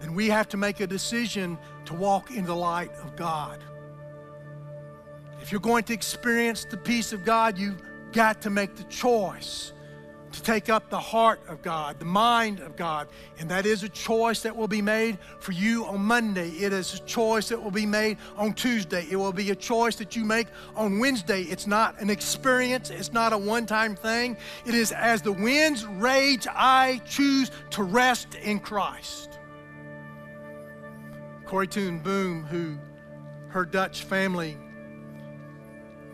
then 0.00 0.16
we 0.16 0.28
have 0.30 0.48
to 0.48 0.56
make 0.56 0.80
a 0.80 0.86
decision 0.86 1.56
to 1.84 1.94
walk 1.94 2.32
in 2.32 2.44
the 2.44 2.56
light 2.56 2.90
of 3.04 3.14
God. 3.14 3.62
If 5.40 5.52
you're 5.52 5.60
going 5.60 5.84
to 5.84 5.94
experience 5.94 6.64
the 6.64 6.76
peace 6.76 7.12
of 7.12 7.24
God, 7.24 7.56
you've 7.56 7.80
got 8.10 8.42
to 8.42 8.50
make 8.50 8.74
the 8.74 8.82
choice 8.84 9.72
to 10.32 10.42
take 10.42 10.68
up 10.68 10.88
the 10.90 10.98
heart 10.98 11.40
of 11.48 11.62
God, 11.62 11.98
the 11.98 12.04
mind 12.04 12.60
of 12.60 12.76
God. 12.76 13.08
And 13.38 13.50
that 13.50 13.66
is 13.66 13.82
a 13.82 13.88
choice 13.88 14.42
that 14.42 14.56
will 14.56 14.68
be 14.68 14.82
made 14.82 15.18
for 15.38 15.52
you 15.52 15.84
on 15.84 16.00
Monday. 16.00 16.50
It 16.50 16.72
is 16.72 16.94
a 16.94 17.00
choice 17.00 17.48
that 17.50 17.62
will 17.62 17.70
be 17.70 17.86
made 17.86 18.18
on 18.36 18.54
Tuesday. 18.54 19.06
It 19.10 19.16
will 19.16 19.32
be 19.32 19.50
a 19.50 19.54
choice 19.54 19.96
that 19.96 20.16
you 20.16 20.24
make 20.24 20.48
on 20.74 20.98
Wednesday. 20.98 21.42
It's 21.42 21.66
not 21.66 22.00
an 22.00 22.10
experience, 22.10 22.90
it's 22.90 23.12
not 23.12 23.32
a 23.32 23.38
one 23.38 23.66
time 23.66 23.94
thing. 23.94 24.36
It 24.66 24.74
is 24.74 24.92
as 24.92 25.22
the 25.22 25.32
winds 25.32 25.84
rage, 25.84 26.46
I 26.50 27.00
choose 27.06 27.50
to 27.70 27.82
rest 27.82 28.34
in 28.36 28.60
Christ. 28.60 29.38
Corrie 31.44 31.66
ten 31.66 31.98
Boom, 31.98 32.44
who 32.44 32.78
her 33.48 33.66
Dutch 33.66 34.04
family 34.04 34.56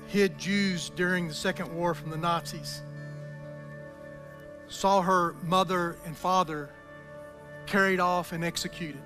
hid 0.08 0.36
Jews 0.38 0.90
during 0.96 1.28
the 1.28 1.34
Second 1.34 1.72
War 1.72 1.94
from 1.94 2.10
the 2.10 2.16
Nazis 2.16 2.82
saw 4.68 5.00
her 5.00 5.34
mother 5.42 5.96
and 6.04 6.16
father 6.16 6.70
carried 7.66 8.00
off 8.00 8.32
and 8.32 8.44
executed. 8.44 9.02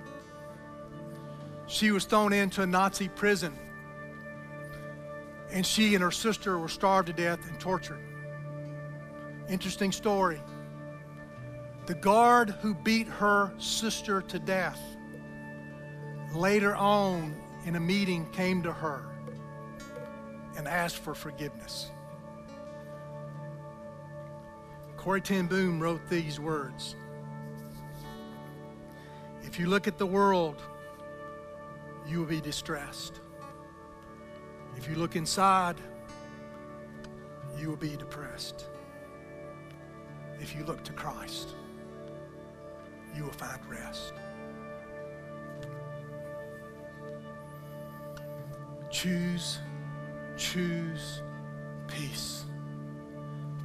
She 1.67 1.91
was 1.91 2.05
thrown 2.05 2.33
into 2.33 2.63
a 2.63 2.67
Nazi 2.67 3.09
prison, 3.09 3.57
and 5.51 5.65
she 5.65 5.95
and 5.95 6.03
her 6.03 6.11
sister 6.11 6.59
were 6.59 6.69
starved 6.69 7.07
to 7.07 7.13
death 7.13 7.49
and 7.49 7.59
tortured. 7.59 8.01
Interesting 9.49 9.93
story. 9.93 10.41
The 11.87 11.95
guard 11.95 12.51
who 12.51 12.75
beat 12.75 13.07
her 13.07 13.53
sister 13.59 14.23
to 14.23 14.39
death 14.39 14.81
later 16.35 16.75
on 16.75 17.35
in 17.67 17.77
a 17.77 17.81
meeting 17.81 18.29
came 18.33 18.63
to 18.63 18.73
her 18.73 19.05
and 20.57 20.67
asked 20.67 20.99
for 20.99 21.15
forgiveness. 21.15 21.92
Corrie 25.03 25.21
ten 25.21 25.49
Boom 25.49 25.81
wrote 25.81 26.09
these 26.09 26.39
words 26.39 26.95
If 29.43 29.59
you 29.59 29.67
look 29.67 29.89
at 29.89 29.99
the 29.99 30.07
world, 30.07 30.63
you 32.07 32.21
will 32.21 32.27
be 32.27 32.41
distressed. 32.41 33.19
If 34.77 34.89
you 34.89 34.95
look 34.95 35.17
inside, 35.17 35.75
you 37.59 37.69
will 37.69 37.77
be 37.77 37.97
depressed. 37.97 38.67
If 40.41 40.55
you 40.55 40.63
look 40.65 40.85
to 40.85 40.93
Christ, 40.93 41.57
you 43.17 43.25
will 43.25 43.33
find 43.33 43.59
rest. 43.67 44.13
Choose, 48.89 49.59
choose 50.37 51.23
peace. 51.89 52.45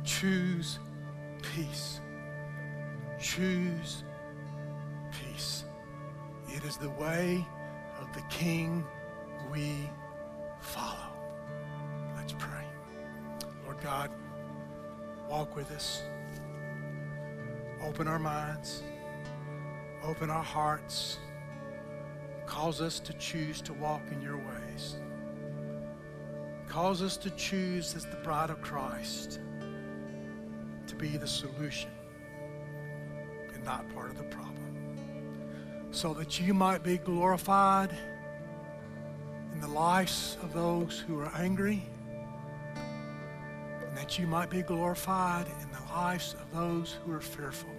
Choose 0.04 0.80
peace. 1.58 2.02
Choose 3.20 4.04
peace. 5.12 5.66
It 6.50 6.64
is 6.64 6.78
the 6.78 6.92
way 6.92 7.46
of 8.00 8.14
the 8.14 8.22
King 8.30 8.86
we 9.52 9.90
follow. 10.60 11.10
Let's 12.16 12.34
pray. 12.34 12.64
Lord 13.66 13.82
God, 13.82 14.12
walk 15.28 15.56
with 15.56 15.72
us. 15.72 16.04
Open 17.84 18.08
our 18.08 18.20
minds. 18.20 18.84
Open 20.04 20.30
our 20.30 20.44
hearts. 20.44 21.18
Cause 22.46 22.82
us 22.82 23.00
to 23.00 23.14
choose 23.14 23.62
to 23.62 23.74
walk 23.74 24.04
in 24.12 24.22
your 24.22 24.38
ways. 24.38 24.98
Cause 26.68 27.02
us 27.02 27.18
to 27.18 27.32
choose 27.32 27.96
as 27.96 28.06
the 28.06 28.18
bride 28.18 28.52
of 28.52 28.62
Christ 28.62 29.40
be 30.98 31.18
the 31.18 31.28
solution 31.28 31.90
and 33.54 33.64
not 33.64 33.88
part 33.94 34.10
of 34.10 34.18
the 34.18 34.24
problem. 34.24 34.54
So 35.92 36.14
that 36.16 36.40
you 36.40 36.54
might 36.54 36.84
be 36.84 36.98
glorified 36.98 37.96
in 39.54 39.62
the 39.62 39.68
lives 39.68 40.38
of 40.44 40.54
those 40.54 41.00
who 41.08 41.20
are 41.20 41.32
angry, 41.36 41.82
and 43.86 43.98
that 43.98 44.20
you 44.20 44.28
might 44.28 44.50
be 44.50 44.62
glorified 44.62 45.48
in 45.62 45.72
the 45.72 45.94
lives 45.94 46.36
of 46.40 46.52
those 46.56 46.98
who 47.04 47.14
are 47.14 47.22
fearful. 47.22 47.70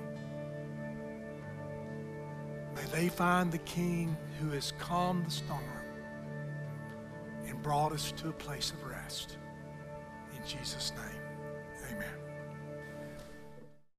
May 2.75 2.85
they 2.93 3.09
find 3.09 3.53
the 3.53 3.59
King 3.59 4.17
who 4.41 4.51
has 4.51 4.73
calmed 4.79 5.27
the 5.27 5.31
storm 5.31 5.63
and 7.47 7.63
brought 7.63 7.93
us 7.93 8.13
to 8.13 8.29
a 8.29 8.33
place 8.33 8.71
of 8.71 8.85
rest. 8.85 9.37
In 10.37 10.47
Jesus' 10.47 10.93
name. 10.93 11.18